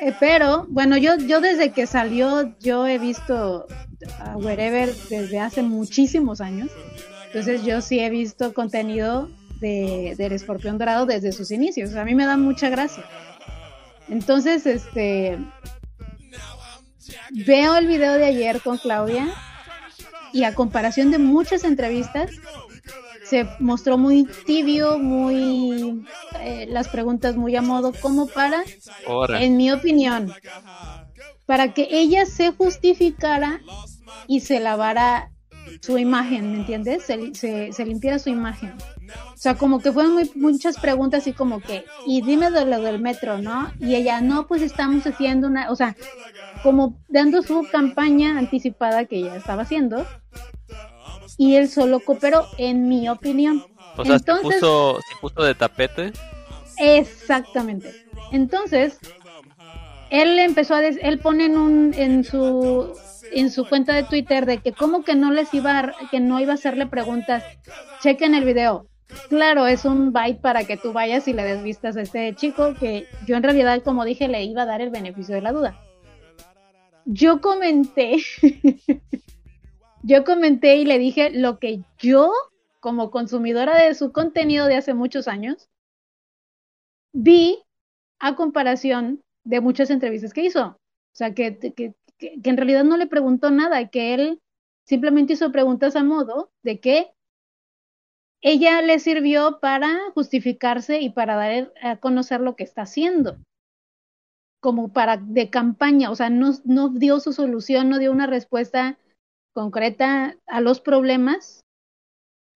Eh, 0.00 0.14
pero, 0.20 0.66
bueno, 0.68 0.96
yo, 0.96 1.16
yo 1.16 1.40
desde 1.40 1.72
que 1.72 1.86
salió, 1.86 2.56
yo 2.60 2.86
he 2.86 2.98
visto 2.98 3.66
a 4.20 4.36
Wherever 4.36 4.94
desde 5.10 5.40
hace 5.40 5.62
muchísimos 5.62 6.40
años. 6.40 6.70
Entonces 7.26 7.64
yo 7.64 7.80
sí 7.80 7.98
he 7.98 8.08
visto 8.08 8.54
contenido 8.54 9.28
de, 9.60 10.14
del 10.16 10.32
escorpión 10.32 10.78
dorado 10.78 11.04
desde 11.04 11.32
sus 11.32 11.50
inicios. 11.50 11.94
A 11.96 12.04
mí 12.04 12.14
me 12.14 12.26
da 12.26 12.36
mucha 12.36 12.68
gracia. 12.68 13.04
Entonces, 14.08 14.64
este 14.66 15.38
veo 17.30 17.76
el 17.76 17.86
video 17.86 18.14
de 18.14 18.24
ayer 18.24 18.60
con 18.60 18.78
Claudia 18.78 19.28
y 20.32 20.44
a 20.44 20.54
comparación 20.54 21.10
de 21.10 21.18
muchas 21.18 21.64
entrevistas, 21.64 22.30
se 23.24 23.46
mostró 23.58 23.98
muy 23.98 24.26
tibio, 24.46 24.98
muy 24.98 26.04
eh, 26.40 26.66
las 26.70 26.88
preguntas 26.88 27.36
muy 27.36 27.54
a 27.56 27.62
modo, 27.62 27.92
como 27.92 28.26
para 28.26 28.62
en 29.38 29.56
mi 29.56 29.70
opinión, 29.70 30.32
para 31.44 31.74
que 31.74 31.88
ella 31.90 32.24
se 32.24 32.52
justificara 32.52 33.60
y 34.26 34.40
se 34.40 34.60
lavara 34.60 35.30
su 35.82 35.98
imagen, 35.98 36.52
¿me 36.52 36.58
entiendes? 36.58 37.04
Se, 37.04 37.34
se, 37.34 37.72
se 37.72 37.84
limpiara 37.84 38.18
su 38.18 38.30
imagen. 38.30 38.72
O 39.32 39.36
sea, 39.36 39.54
como 39.56 39.80
que 39.80 39.92
fueron 39.92 40.14
muy, 40.14 40.30
muchas 40.34 40.78
preguntas 40.78 41.20
así 41.22 41.32
como 41.32 41.60
que, 41.60 41.84
y 42.06 42.22
dime 42.22 42.50
de 42.50 42.64
lo 42.66 42.80
del 42.80 43.00
metro, 43.00 43.38
¿no? 43.38 43.70
Y 43.80 43.94
ella, 43.94 44.20
no, 44.20 44.46
pues 44.46 44.62
estamos 44.62 45.06
haciendo 45.06 45.46
una, 45.48 45.70
o 45.70 45.76
sea, 45.76 45.96
como 46.62 46.98
dando 47.08 47.42
su 47.42 47.66
campaña 47.70 48.38
anticipada 48.38 49.04
que 49.04 49.16
ella 49.16 49.36
estaba 49.36 49.62
haciendo. 49.62 50.04
Y 51.36 51.54
él 51.56 51.68
solo 51.68 52.00
cooperó, 52.00 52.46
en 52.58 52.88
mi 52.88 53.08
opinión. 53.08 53.64
O 53.96 54.04
sea, 54.04 54.16
Entonces- 54.16 54.54
se, 54.54 54.60
puso, 54.60 54.98
se 55.08 55.16
puso 55.20 55.42
de 55.42 55.54
tapete. 55.54 56.12
Exactamente. 56.78 57.92
Entonces, 58.32 58.98
él 60.10 60.38
empezó 60.38 60.74
a 60.74 60.80
des- 60.80 60.98
él 61.02 61.18
pone 61.18 61.46
en 61.46 61.56
un 61.58 61.94
en 61.94 62.24
su 62.24 62.92
en 63.32 63.50
su 63.50 63.66
cuenta 63.68 63.92
de 63.94 64.04
Twitter 64.04 64.46
de 64.46 64.58
que 64.58 64.72
como 64.72 65.04
que 65.04 65.14
no 65.14 65.30
les 65.30 65.52
iba 65.52 65.78
a, 65.78 65.92
que 66.10 66.18
no 66.18 66.40
iba 66.40 66.52
a 66.52 66.54
hacerle 66.54 66.86
preguntas. 66.86 67.44
Chequen 68.02 68.34
el 68.34 68.44
video. 68.44 68.86
Claro, 69.28 69.66
es 69.66 69.84
un 69.84 70.12
byte 70.12 70.40
para 70.40 70.64
que 70.64 70.76
tú 70.76 70.92
vayas 70.92 71.28
y 71.28 71.32
le 71.32 71.42
des 71.42 71.62
vistas 71.62 71.96
a 71.96 72.02
este 72.02 72.34
chico 72.34 72.74
que 72.78 73.06
yo 73.26 73.36
en 73.36 73.42
realidad, 73.42 73.82
como 73.82 74.04
dije, 74.04 74.28
le 74.28 74.44
iba 74.44 74.62
a 74.62 74.66
dar 74.66 74.80
el 74.80 74.90
beneficio 74.90 75.34
de 75.34 75.42
la 75.42 75.52
duda. 75.52 75.80
Yo 77.04 77.40
comenté, 77.40 78.18
yo 80.02 80.24
comenté 80.24 80.76
y 80.76 80.84
le 80.84 80.98
dije 80.98 81.30
lo 81.30 81.58
que 81.58 81.80
yo, 81.98 82.32
como 82.80 83.10
consumidora 83.10 83.82
de 83.82 83.94
su 83.94 84.12
contenido 84.12 84.66
de 84.66 84.76
hace 84.76 84.92
muchos 84.92 85.26
años, 85.26 85.68
vi 87.12 87.58
a 88.18 88.36
comparación 88.36 89.22
de 89.44 89.60
muchas 89.60 89.90
entrevistas 89.90 90.32
que 90.32 90.44
hizo. 90.44 90.66
O 90.66 90.76
sea, 91.12 91.34
que, 91.34 91.58
que, 91.58 91.94
que, 92.18 92.40
en 92.44 92.56
realidad 92.56 92.84
no 92.84 92.96
le 92.96 93.06
preguntó 93.06 93.50
nada, 93.50 93.88
que 93.88 94.14
él 94.14 94.42
simplemente 94.84 95.32
hizo 95.32 95.50
preguntas 95.50 95.96
a 95.96 96.04
modo 96.04 96.50
de 96.62 96.80
que 96.80 97.10
ella 98.40 98.82
le 98.82 98.98
sirvió 98.98 99.58
para 99.60 100.10
justificarse 100.14 101.00
y 101.00 101.10
para 101.10 101.36
dar 101.36 101.72
a 101.82 101.96
conocer 101.96 102.40
lo 102.40 102.56
que 102.56 102.64
está 102.64 102.82
haciendo. 102.82 103.38
Como 104.60 104.92
para 104.92 105.16
de 105.16 105.50
campaña, 105.50 106.10
o 106.10 106.14
sea, 106.14 106.30
no, 106.30 106.52
no 106.64 106.88
dio 106.88 107.20
su 107.20 107.32
solución, 107.32 107.88
no 107.88 107.98
dio 107.98 108.12
una 108.12 108.26
respuesta 108.26 108.98
concreta 109.52 110.36
a 110.46 110.60
los 110.60 110.80
problemas, 110.80 111.64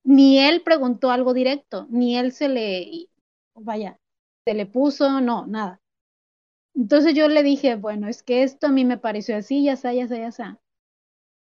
ni 0.05 0.39
él 0.39 0.63
preguntó 0.63 1.11
algo 1.11 1.33
directo, 1.33 1.87
ni 1.91 2.17
él 2.17 2.33
se 2.33 2.49
le, 2.49 3.09
vaya, 3.55 3.99
se 4.45 4.55
le 4.55 4.67
puso, 4.67 5.21
no, 5.21 5.47
nada. 5.47 5.81
Entonces 6.75 7.15
yo 7.15 7.29
le 7.29 7.43
dije, 7.43 7.77
bueno, 7.77 8.09
es 8.09 8.23
que 8.23 8.43
esto 8.43 8.69
a 8.69 8.73
mí 8.73 8.85
me 8.85 8.99
pareció 8.99 9.37
así, 9.37 9.65
ya 9.65 9.75
está, 9.75 9.93
ya 9.93 10.05
está, 10.05 10.17
ya 10.17 10.29
está. 10.29 10.61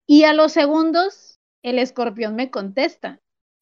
Y 0.06 0.24
a 0.24 0.32
los 0.32 0.52
segundos, 0.52 1.38
el 1.62 1.78
escorpión 1.78 2.36
me 2.36 2.50
contesta. 2.50 3.18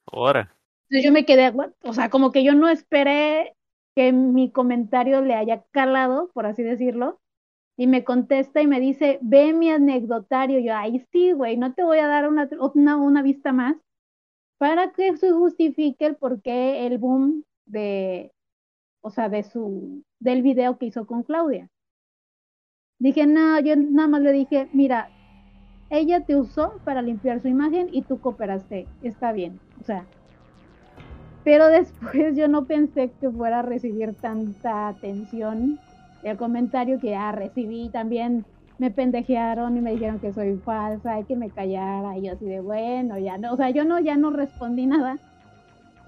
Ahora. 0.07 0.55
Yo 1.03 1.13
me 1.13 1.25
quedé, 1.25 1.51
"What?". 1.51 1.73
o 1.83 1.93
sea, 1.93 2.11
como 2.11 2.33
que 2.33 2.45
yo 2.45 2.55
no 2.55 2.69
esperé 2.69 3.55
que 3.95 4.13
mi 4.13 4.51
comentario 4.51 5.21
le 5.23 5.35
haya 5.35 5.65
calado, 5.71 6.31
por 6.35 6.47
así 6.47 6.63
decirlo, 6.63 7.21
y 7.77 7.87
me 7.87 8.05
contesta 8.05 8.63
y 8.63 8.67
me 8.67 8.81
dice, 8.81 9.19
ve 9.23 9.53
mi 9.53 9.71
anecdotario. 9.71 10.61
Yo, 10.61 10.75
ay, 10.77 11.05
sí, 11.11 11.33
güey, 11.33 11.57
no 11.57 11.75
te 11.75 11.83
voy 11.83 11.99
a 11.99 12.07
dar 12.07 12.29
una, 12.29 12.49
una, 12.75 12.97
una 12.97 13.23
vista 13.23 13.53
más 13.53 13.77
para 14.59 14.93
que 14.93 15.17
se 15.17 15.33
justifique 15.33 16.07
el 16.07 16.17
por 16.17 16.41
qué 16.41 16.87
el 16.87 16.99
boom 16.99 17.45
de, 17.67 18.33
o 19.01 19.11
sea, 19.11 19.29
de 19.29 19.43
su, 19.43 20.05
del 20.21 20.43
video 20.43 20.79
que 20.79 20.87
hizo 20.87 21.07
con 21.07 21.23
Claudia. 21.25 21.69
Dije, 22.99 23.27
no, 23.27 23.59
yo 23.61 23.75
nada 23.77 24.09
más 24.09 24.23
le 24.23 24.33
dije, 24.33 24.69
mira, 24.73 25.11
ella 25.91 26.25
te 26.25 26.37
usó 26.37 26.75
para 26.85 27.03
limpiar 27.03 27.41
su 27.41 27.49
imagen 27.49 27.89
y 27.93 28.03
tú 28.03 28.21
cooperaste, 28.21 28.87
está 29.03 29.33
bien, 29.33 29.61
o 29.81 29.85
sea, 29.85 30.07
pero 31.45 31.69
después 31.69 32.37
yo 32.37 32.49
no 32.49 32.67
pensé 32.67 33.13
que 33.21 33.31
fuera 33.31 33.61
a 33.61 33.63
recibir 33.63 34.15
tanta 34.21 34.89
atención. 34.89 35.79
El 36.23 36.39
comentario 36.39 36.99
que 36.99 37.11
ya 37.11 37.33
recibí 37.33 37.91
también 37.91 38.47
me 38.79 38.91
pendejearon 38.91 39.77
y 39.77 39.81
me 39.81 39.93
dijeron 39.93 40.19
que 40.21 40.33
soy 40.33 40.59
falsa 40.65 41.21
y 41.21 41.25
que 41.27 41.37
me 41.37 41.51
callara 41.51 42.19
y 42.19 42.27
yo 42.27 42.33
así 42.33 42.45
de 42.45 42.61
bueno 42.61 43.19
ya 43.19 43.39
no 43.39 43.53
o 43.53 43.57
sea 43.57 43.71
yo 43.71 43.85
no 43.85 44.01
ya 44.01 44.17
no 44.17 44.31
respondí 44.31 44.87
nada 44.87 45.21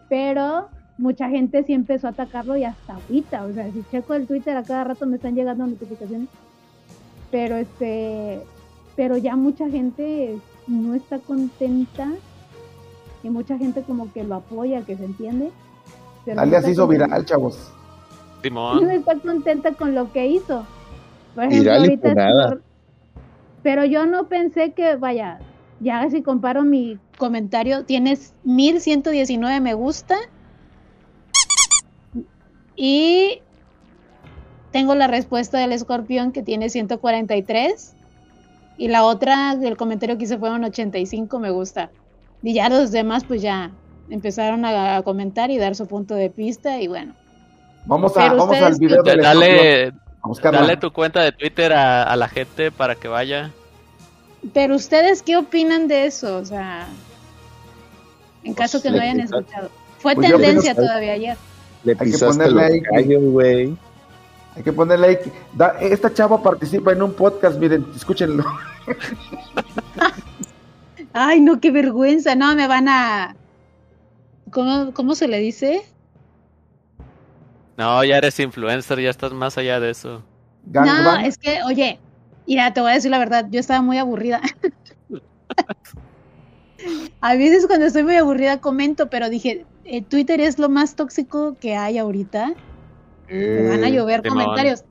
pero 0.08 0.68
mucha 0.98 1.28
gente 1.28 1.62
sí 1.64 1.72
empezó 1.74 2.08
a 2.08 2.10
atacarlo 2.10 2.56
y 2.56 2.64
hasta 2.64 2.94
ahorita 2.94 3.44
o 3.44 3.52
sea 3.52 3.70
si 3.72 3.84
checo 3.84 4.14
el 4.14 4.26
Twitter 4.26 4.56
a 4.56 4.64
cada 4.64 4.84
rato 4.84 5.06
me 5.06 5.16
están 5.16 5.34
llegando 5.34 5.66
notificaciones 5.66 6.28
pero 7.30 7.56
este 7.56 8.48
pero 8.96 9.16
ya 9.16 9.36
mucha 9.36 9.68
gente 9.70 10.42
no 10.66 10.94
está 10.94 11.20
contenta 11.20 12.12
y 13.26 13.30
mucha 13.30 13.58
gente 13.58 13.82
como 13.82 14.12
que 14.12 14.22
lo 14.24 14.36
apoya 14.36 14.82
que 14.82 14.96
se 14.96 15.04
entiende 15.04 15.50
pero 16.24 16.40
Alias 16.40 16.66
hizo 16.68 16.86
contenta- 16.86 17.06
viral, 17.06 17.24
chavos. 17.24 17.72
Simón. 18.42 18.82
no 18.84 18.90
está 18.90 19.16
contenta 19.18 19.72
con 19.72 19.94
lo 19.94 20.12
que 20.12 20.26
hizo. 20.26 20.64
Por 21.34 21.44
ejemplo, 21.44 21.60
Viral 21.72 21.76
y 21.76 21.88
ahorita 21.88 22.48
por- 22.48 22.62
Pero 23.62 23.84
yo 23.84 24.06
no 24.06 24.26
pensé 24.28 24.72
que, 24.72 24.96
vaya, 24.96 25.38
ya 25.80 26.08
si 26.10 26.22
comparo 26.22 26.62
mi 26.64 26.98
comentario, 27.18 27.84
tienes 27.84 28.34
1119 28.44 29.60
me 29.60 29.74
gusta. 29.74 30.16
Y 32.74 33.40
tengo 34.72 34.94
la 34.94 35.06
respuesta 35.06 35.58
del 35.58 35.72
escorpión 35.72 36.32
que 36.32 36.42
tiene 36.42 36.68
143. 36.68 37.94
Y 38.78 38.88
la 38.88 39.04
otra, 39.04 39.52
el 39.52 39.76
comentario 39.76 40.18
que 40.18 40.24
hice 40.24 40.38
fueron 40.38 40.64
85 40.64 41.38
me 41.38 41.50
gusta. 41.50 41.90
Y 42.42 42.54
ya 42.54 42.68
los 42.68 42.90
demás, 42.92 43.24
pues 43.24 43.42
ya 43.42 43.70
empezaron 44.10 44.64
a, 44.64 44.96
a 44.96 45.02
comentar 45.02 45.50
y 45.50 45.58
dar 45.58 45.74
su 45.74 45.86
punto 45.86 46.14
de 46.14 46.28
vista. 46.28 46.80
Y 46.80 46.86
bueno, 46.88 47.14
Vamos, 47.86 48.16
a, 48.16 48.32
vamos 48.34 48.56
al 48.56 48.74
video 48.76 49.02
Dale, 49.02 49.92
dale 50.42 50.76
tu 50.76 50.92
cuenta 50.92 51.22
de 51.22 51.30
Twitter 51.32 51.72
a, 51.72 52.02
a 52.02 52.16
la 52.16 52.28
gente 52.28 52.70
para 52.72 52.94
que 52.96 53.06
vaya. 53.08 53.50
Pero 54.52 54.74
ustedes, 54.76 55.22
¿qué 55.22 55.36
opinan 55.36 55.86
de 55.88 56.06
eso? 56.06 56.36
O 56.38 56.44
sea, 56.44 56.86
en 58.44 58.54
caso 58.54 58.82
que 58.82 58.90
no 58.90 59.00
hayan 59.00 59.20
escuchado. 59.20 59.70
Fue 59.98 60.14
Pues 60.14 60.30
tendencia 60.30 60.74
todavía 60.74 61.12
ayer. 61.12 61.36
Le 61.84 61.96
que 61.96 62.04
pisaste 62.04 62.26
ponerle 62.26 62.62
ahí 62.64 63.06
que- 63.06 63.16
güey. 63.16 63.76
Hay 64.56 64.62
que 64.62 64.72
ponerle 64.72 65.06
ahí. 65.08 65.16
que- 65.16 65.32
da- 65.52 65.76
esta 65.80 66.12
chava 66.12 66.42
participa 66.42 66.92
en 66.92 67.02
un 67.02 67.12
podcast, 67.12 67.58
miren, 67.58 67.86
escúchenlo. 67.94 68.44
Ay, 71.18 71.40
no, 71.40 71.60
qué 71.60 71.70
vergüenza. 71.70 72.34
No, 72.34 72.54
me 72.54 72.68
van 72.68 72.88
a... 72.88 73.36
¿Cómo, 74.50 74.92
cómo 74.92 75.14
se 75.14 75.28
le 75.28 75.38
dice? 75.38 75.80
No, 77.78 78.04
ya 78.04 78.18
eres 78.18 78.38
influencer, 78.38 79.00
ya 79.00 79.08
estás 79.08 79.32
más 79.32 79.56
allá 79.56 79.80
de 79.80 79.90
eso. 79.90 80.22
No, 80.66 81.16
es 81.16 81.38
que, 81.38 81.62
oye, 81.62 81.98
mira, 82.46 82.74
te 82.74 82.82
voy 82.82 82.90
a 82.90 82.94
decir 82.94 83.10
la 83.10 83.18
verdad, 83.18 83.46
yo 83.50 83.60
estaba 83.60 83.80
muy 83.80 83.96
aburrida. 83.96 84.42
a 87.22 87.34
veces 87.34 87.66
cuando 87.66 87.86
estoy 87.86 88.02
muy 88.02 88.16
aburrida 88.16 88.60
comento, 88.60 89.08
pero 89.08 89.30
dije, 89.30 89.64
eh, 89.84 90.02
Twitter 90.02 90.40
es 90.40 90.58
lo 90.58 90.68
más 90.68 90.96
tóxico 90.96 91.56
que 91.58 91.76
hay 91.76 91.96
ahorita. 91.96 92.52
Me 93.28 93.68
van 93.70 93.84
a 93.84 93.88
llover 93.88 94.20
Simón. 94.22 94.44
comentarios. 94.44 94.84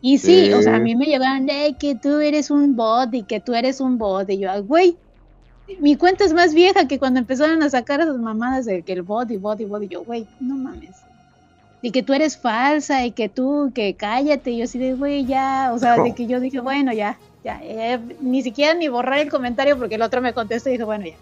Y 0.00 0.18
sí, 0.18 0.52
o 0.54 0.62
sea, 0.62 0.76
a 0.76 0.78
mí 0.78 0.96
me 0.96 1.04
llegaron 1.04 1.46
de 1.46 1.76
que 1.78 1.96
tú 1.96 2.20
eres 2.20 2.50
un 2.50 2.76
bot 2.76 3.12
y 3.12 3.24
que 3.24 3.40
tú 3.40 3.54
eres 3.54 3.80
un 3.80 3.98
bot. 3.98 4.28
Y 4.30 4.38
yo, 4.38 4.50
"Ay, 4.50 4.60
güey, 4.60 4.96
mi 5.80 5.96
cuenta 5.96 6.24
es 6.24 6.32
más 6.32 6.54
vieja 6.54 6.86
que 6.86 6.98
cuando 6.98 7.18
empezaron 7.20 7.62
a 7.62 7.70
sacar 7.70 8.00
esas 8.00 8.18
mamadas 8.18 8.64
de 8.66 8.82
que 8.82 8.92
el 8.92 9.02
bot 9.02 9.30
y 9.30 9.36
bot 9.36 9.60
y 9.60 9.64
bot. 9.64 9.82
Y 9.82 9.88
yo, 9.88 10.04
güey, 10.04 10.26
no 10.40 10.56
mames. 10.56 10.96
Y 11.82 11.90
que 11.90 12.02
tú 12.02 12.14
eres 12.14 12.36
falsa 12.36 13.04
y 13.04 13.10
que 13.12 13.28
tú, 13.28 13.70
que 13.74 13.94
cállate. 13.94 14.50
Y 14.52 14.58
yo 14.58 14.64
así 14.64 14.78
de, 14.78 14.94
güey, 14.94 15.24
ya. 15.26 15.70
O 15.74 15.78
sea, 15.78 15.96
de 16.02 16.14
que 16.14 16.26
yo 16.26 16.40
dije, 16.40 16.60
bueno, 16.60 16.92
ya, 16.92 17.18
ya, 17.44 17.60
ya, 17.62 18.00
Ni 18.20 18.42
siquiera 18.42 18.74
ni 18.74 18.88
borrar 18.88 19.18
el 19.18 19.30
comentario 19.30 19.76
porque 19.78 19.96
el 19.96 20.02
otro 20.02 20.20
me 20.20 20.32
contestó 20.32 20.68
y 20.68 20.72
dije, 20.72 20.84
bueno, 20.84 21.06
ya. 21.06 21.14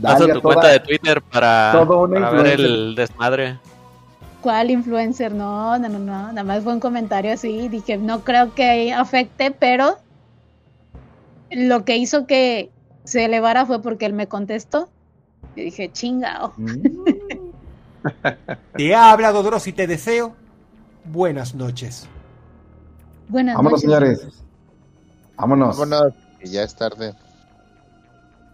Pasa 0.00 0.20
tu 0.20 0.26
toda- 0.28 0.40
cuenta 0.40 0.68
de 0.68 0.80
Twitter 0.80 1.20
para, 1.22 1.84
para 1.86 2.30
ver 2.30 2.60
el 2.60 2.94
desmadre. 2.94 3.58
¿Cuál 4.40 4.70
influencer? 4.70 5.34
No, 5.34 5.76
no, 5.78 5.88
no, 5.88 5.98
no. 5.98 6.28
Nada 6.28 6.44
más 6.44 6.62
fue 6.62 6.72
un 6.72 6.80
comentario 6.80 7.32
así. 7.32 7.68
Dije, 7.68 7.98
no 7.98 8.20
creo 8.20 8.54
que 8.54 8.92
afecte, 8.92 9.50
pero 9.50 9.98
lo 11.50 11.84
que 11.84 11.96
hizo 11.96 12.26
que 12.26 12.70
se 13.04 13.24
elevara 13.24 13.66
fue 13.66 13.82
porque 13.82 14.06
él 14.06 14.12
me 14.12 14.28
contestó. 14.28 14.88
Y 15.56 15.64
dije, 15.64 15.90
chingao. 15.92 16.52
Te 18.76 18.94
ha 18.94 19.10
hablado 19.10 19.42
Dross 19.42 19.66
y 19.66 19.72
te 19.72 19.86
deseo 19.86 20.34
buenas 21.04 21.54
noches. 21.54 22.06
Buenas 23.28 23.56
Vámonos, 23.56 23.84
noches. 23.84 24.18
señores. 24.20 24.44
Vámonos. 25.36 25.78
Vámonos, 25.78 26.14
que 26.38 26.48
ya 26.48 26.62
es 26.62 26.74
tarde. 26.74 27.14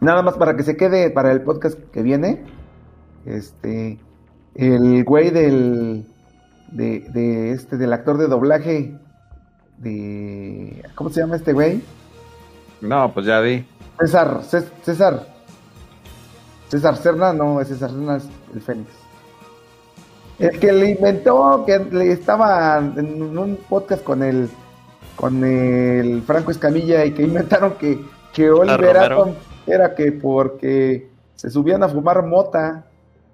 Nada 0.00 0.22
más 0.22 0.34
para 0.34 0.56
que 0.56 0.62
se 0.62 0.76
quede 0.76 1.10
para 1.10 1.32
el 1.32 1.42
podcast 1.42 1.78
que 1.92 2.02
viene. 2.02 2.42
Este. 3.26 3.98
El 4.54 5.04
güey 5.04 5.30
del. 5.30 6.06
De, 6.70 7.00
de 7.12 7.52
este, 7.52 7.76
del 7.76 7.92
actor 7.92 8.18
de 8.18 8.26
doblaje. 8.26 8.94
De. 9.78 10.82
¿Cómo 10.94 11.10
se 11.10 11.20
llama 11.20 11.36
este 11.36 11.52
güey? 11.52 11.82
No, 12.84 13.12
pues 13.12 13.26
ya 13.26 13.40
di. 13.40 13.64
César. 13.98 14.40
Cés- 14.42 14.70
César. 14.82 15.26
César 16.68 16.96
Serna, 16.96 17.32
no, 17.32 17.62
César 17.64 17.90
Serna 17.90 18.16
es 18.16 18.28
el 18.54 18.60
Fénix. 18.60 18.90
El 20.38 20.58
que 20.58 20.72
le 20.72 20.90
inventó, 20.90 21.64
que 21.64 21.78
le 21.78 22.10
estaba 22.12 22.78
en 22.78 23.38
un 23.38 23.56
podcast 23.68 24.02
con 24.02 24.22
el 24.22 24.48
con 25.16 25.44
el 25.44 26.22
Franco 26.22 26.50
Escamilla 26.50 27.04
y 27.04 27.12
que 27.12 27.22
inventaron 27.22 27.74
que, 27.74 28.04
que 28.32 28.50
Oliver. 28.50 28.96
Atom 28.98 29.34
era 29.66 29.94
que 29.94 30.10
porque 30.10 31.08
se 31.36 31.50
subían 31.50 31.84
a 31.84 31.88
fumar 31.88 32.26
mota 32.26 32.86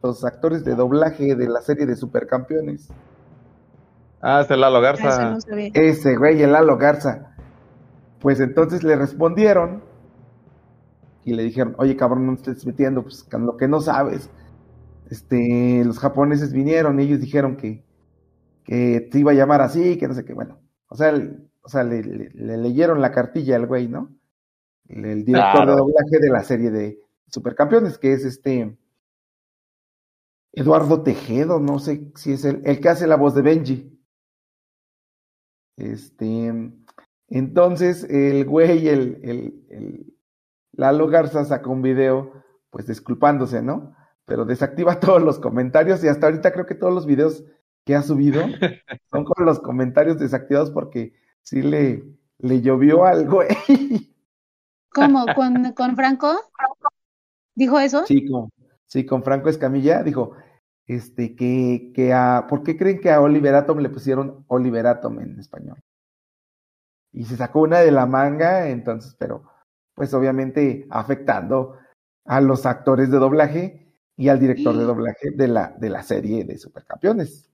los 0.02 0.22
actores 0.26 0.62
de 0.64 0.74
doblaje 0.74 1.34
de 1.34 1.48
la 1.48 1.62
serie 1.62 1.86
de 1.86 1.96
Supercampeones. 1.96 2.88
Ah, 4.20 4.42
es 4.44 4.50
el 4.50 4.60
Lalo 4.60 4.82
Garza. 4.82 5.30
no. 5.30 5.38
Ese 5.72 6.16
güey, 6.16 6.42
el 6.42 6.52
Lalo 6.52 6.76
Garza. 6.76 7.29
Pues 8.20 8.38
entonces 8.40 8.82
le 8.84 8.96
respondieron 8.96 9.82
y 11.24 11.34
le 11.34 11.42
dijeron, 11.42 11.74
oye 11.78 11.96
cabrón, 11.96 12.26
no 12.26 12.36
te 12.36 12.50
estés 12.50 12.66
metiendo, 12.66 13.02
pues 13.02 13.24
con 13.24 13.46
lo 13.46 13.56
que 13.56 13.68
no 13.68 13.80
sabes. 13.80 14.30
Este, 15.10 15.82
los 15.84 15.98
japoneses 15.98 16.52
vinieron 16.52 17.00
y 17.00 17.04
ellos 17.04 17.20
dijeron 17.20 17.56
que, 17.56 17.84
que 18.64 19.08
te 19.10 19.18
iba 19.18 19.32
a 19.32 19.34
llamar 19.34 19.60
así, 19.62 19.96
que 19.98 20.06
no 20.06 20.14
sé 20.14 20.24
qué, 20.24 20.34
bueno. 20.34 20.60
O 20.88 20.94
sea, 20.96 21.08
el- 21.10 21.48
o 21.62 21.68
sea 21.68 21.82
le, 21.84 22.02
le- 22.02 22.30
le 22.30 22.56
leyeron 22.56 23.00
la 23.00 23.10
cartilla 23.12 23.56
al 23.56 23.66
güey, 23.66 23.88
¿no? 23.88 24.10
El, 24.88 25.04
el 25.04 25.24
director 25.24 25.52
Claro. 25.64 25.72
de 25.72 25.78
doblaje 25.78 26.18
de 26.20 26.30
la 26.30 26.42
serie 26.44 26.70
de 26.70 26.98
Supercampeones, 27.26 27.98
que 27.98 28.12
es 28.12 28.24
este 28.24 28.76
Eduardo 30.52 31.02
Tejedo, 31.02 31.60
no 31.60 31.78
sé 31.78 32.10
si 32.16 32.32
es 32.32 32.44
el, 32.44 32.60
el 32.64 32.80
que 32.80 32.88
hace 32.88 33.06
la 33.06 33.16
voz 33.16 33.34
de 33.34 33.42
Benji. 33.42 34.00
Este, 35.76 36.72
entonces 37.30 38.04
el 38.10 38.44
güey, 38.44 38.88
el, 38.88 39.20
el, 39.22 39.66
el 39.70 40.14
Lalo 40.72 41.06
Garza 41.06 41.44
sacó 41.44 41.70
un 41.70 41.82
video, 41.82 42.32
pues 42.70 42.86
disculpándose, 42.86 43.62
¿no? 43.62 43.94
Pero 44.26 44.44
desactiva 44.44 45.00
todos 45.00 45.22
los 45.22 45.38
comentarios 45.38 46.02
y 46.04 46.08
hasta 46.08 46.26
ahorita 46.26 46.52
creo 46.52 46.66
que 46.66 46.74
todos 46.74 46.92
los 46.92 47.06
videos 47.06 47.44
que 47.84 47.94
ha 47.94 48.02
subido 48.02 48.42
son 49.10 49.24
con 49.24 49.46
los 49.46 49.60
comentarios 49.60 50.18
desactivados 50.18 50.70
porque 50.70 51.14
sí 51.42 51.62
le, 51.62 52.04
le 52.38 52.60
llovió 52.60 53.04
al 53.04 53.28
güey. 53.28 53.48
¿Cómo? 54.92 55.24
¿Con, 55.34 55.72
con 55.72 55.96
Franco? 55.96 56.34
¿Dijo 57.54 57.78
eso? 57.78 58.04
Sí, 58.06 58.28
con, 58.28 58.50
sí, 58.86 59.06
con 59.06 59.22
Franco 59.22 59.48
Escamilla 59.48 60.02
dijo, 60.02 60.32
este, 60.86 61.36
que, 61.36 61.92
que 61.94 62.12
a, 62.12 62.46
¿por 62.48 62.64
qué 62.64 62.76
creen 62.76 63.00
que 63.00 63.10
a 63.10 63.20
Oliver 63.20 63.54
Atom 63.54 63.78
le 63.78 63.90
pusieron 63.90 64.44
Oliver 64.48 64.88
Atom 64.88 65.20
en 65.20 65.38
español? 65.38 65.78
Y 67.12 67.24
se 67.24 67.36
sacó 67.36 67.60
una 67.62 67.80
de 67.80 67.90
la 67.90 68.06
manga, 68.06 68.68
entonces, 68.68 69.14
pero, 69.18 69.42
pues 69.94 70.14
obviamente 70.14 70.86
afectando 70.90 71.76
a 72.24 72.40
los 72.40 72.66
actores 72.66 73.10
de 73.10 73.18
doblaje 73.18 73.94
y 74.16 74.28
al 74.28 74.38
director 74.38 74.76
de 74.76 74.84
doblaje 74.84 75.30
de 75.32 75.48
la, 75.48 75.74
de 75.78 75.90
la 75.90 76.02
serie 76.02 76.44
de 76.44 76.56
Supercampeones. 76.58 77.50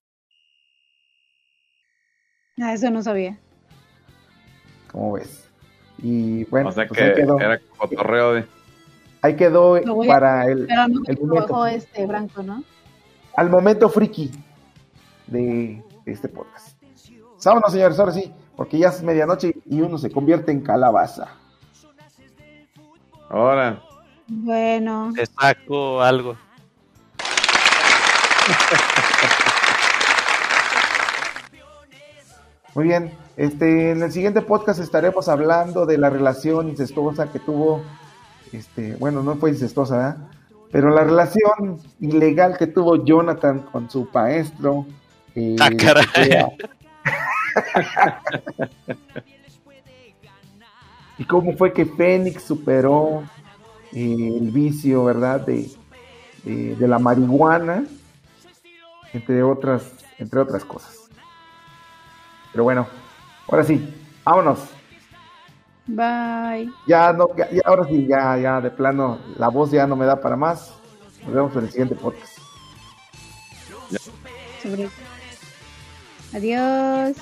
Ah, 2.59 2.73
eso 2.73 2.89
no 2.89 3.01
sabía. 3.01 3.39
¿Cómo 4.91 5.13
ves? 5.13 5.49
Y 5.99 6.43
bueno, 6.45 6.69
o 6.69 6.71
sea 6.71 6.87
pues 6.87 6.97
que 6.99 7.05
ahí 7.05 7.13
quedó, 7.15 7.39
era 7.39 7.59
cotorreo 7.77 8.33
de. 8.33 8.45
ahí 9.21 9.35
quedó 9.35 9.75
a- 9.75 9.81
para 10.07 10.45
el, 10.47 10.67
Pero 10.67 10.87
no 10.87 11.01
el 11.07 11.17
me 11.17 11.25
momento. 11.25 11.65
este 11.65 12.07
Franco, 12.07 12.43
¿no? 12.43 12.63
al 13.35 13.49
momento 13.51 13.89
friki 13.89 14.31
de 15.27 15.83
este 16.05 16.27
podcast. 16.29 16.81
Vámonos, 17.45 17.71
señores, 17.71 17.99
ahora 17.99 18.11
sí, 18.11 18.33
porque 18.57 18.77
ya 18.79 18.89
es 18.89 19.01
medianoche 19.03 19.55
y 19.69 19.79
uno 19.81 19.97
se 19.97 20.11
convierte 20.11 20.51
en 20.51 20.59
calabaza. 20.61 21.27
Ahora, 23.29 23.81
Bueno, 24.27 25.11
Te 25.15 25.25
saco 25.25 26.01
algo. 26.01 26.35
Muy 32.75 32.85
bien, 32.85 33.11
este, 33.37 33.91
en 33.91 34.03
el 34.03 34.11
siguiente 34.11 34.41
podcast 34.41 34.79
estaremos 34.79 35.27
hablando 35.29 35.85
de 35.85 35.97
la 35.97 36.09
relación 36.09 36.69
incestuosa 36.69 37.31
que 37.31 37.39
tuvo, 37.39 37.81
este, 38.51 38.95
bueno, 38.97 39.23
no 39.23 39.35
fue 39.37 39.49
incestuosa, 39.49 39.95
¿verdad? 39.97 40.17
pero 40.71 40.89
la 40.89 41.03
relación 41.03 41.79
ilegal 41.99 42.57
que 42.57 42.67
tuvo 42.67 43.03
Jonathan 43.03 43.59
con 43.71 43.89
su 43.89 44.07
maestro. 44.13 44.85
eh, 45.33 45.55
Ah, 45.59 45.69
caray. 45.77 46.05
que 46.13 46.21
era- 46.23 46.49
y 51.17 51.25
cómo 51.25 51.55
fue 51.57 51.73
que 51.73 51.85
Fénix 51.85 52.43
superó 52.43 53.23
eh, 53.93 54.37
el 54.39 54.51
vicio, 54.51 55.03
¿verdad? 55.05 55.41
De, 55.41 55.69
de, 56.43 56.75
de 56.75 56.87
la 56.87 56.99
marihuana, 56.99 57.83
entre 59.13 59.41
otras, 59.43 59.83
entre 60.17 60.39
otras 60.39 60.63
cosas. 60.63 61.09
Pero 62.51 62.63
bueno, 62.63 62.87
ahora 63.47 63.63
sí, 63.63 63.93
vámonos. 64.23 64.59
bye. 65.87 66.69
Ya 66.87 67.11
no, 67.13 67.27
ya, 67.35 67.49
ya- 67.51 67.61
ahora 67.65 67.85
sí, 67.87 68.05
ya, 68.07 68.37
ya 68.37 68.61
de 68.61 68.71
plano, 68.71 69.19
la 69.37 69.47
voz 69.49 69.71
ya 69.71 69.87
no 69.87 69.95
me 69.95 70.05
da 70.05 70.19
para 70.21 70.35
más. 70.35 70.73
Nos 71.25 71.33
vemos 71.33 71.55
en 71.55 71.63
el 71.63 71.69
siguiente 71.71 71.95
podcast. 71.95 72.37
Adiós. 76.33 77.17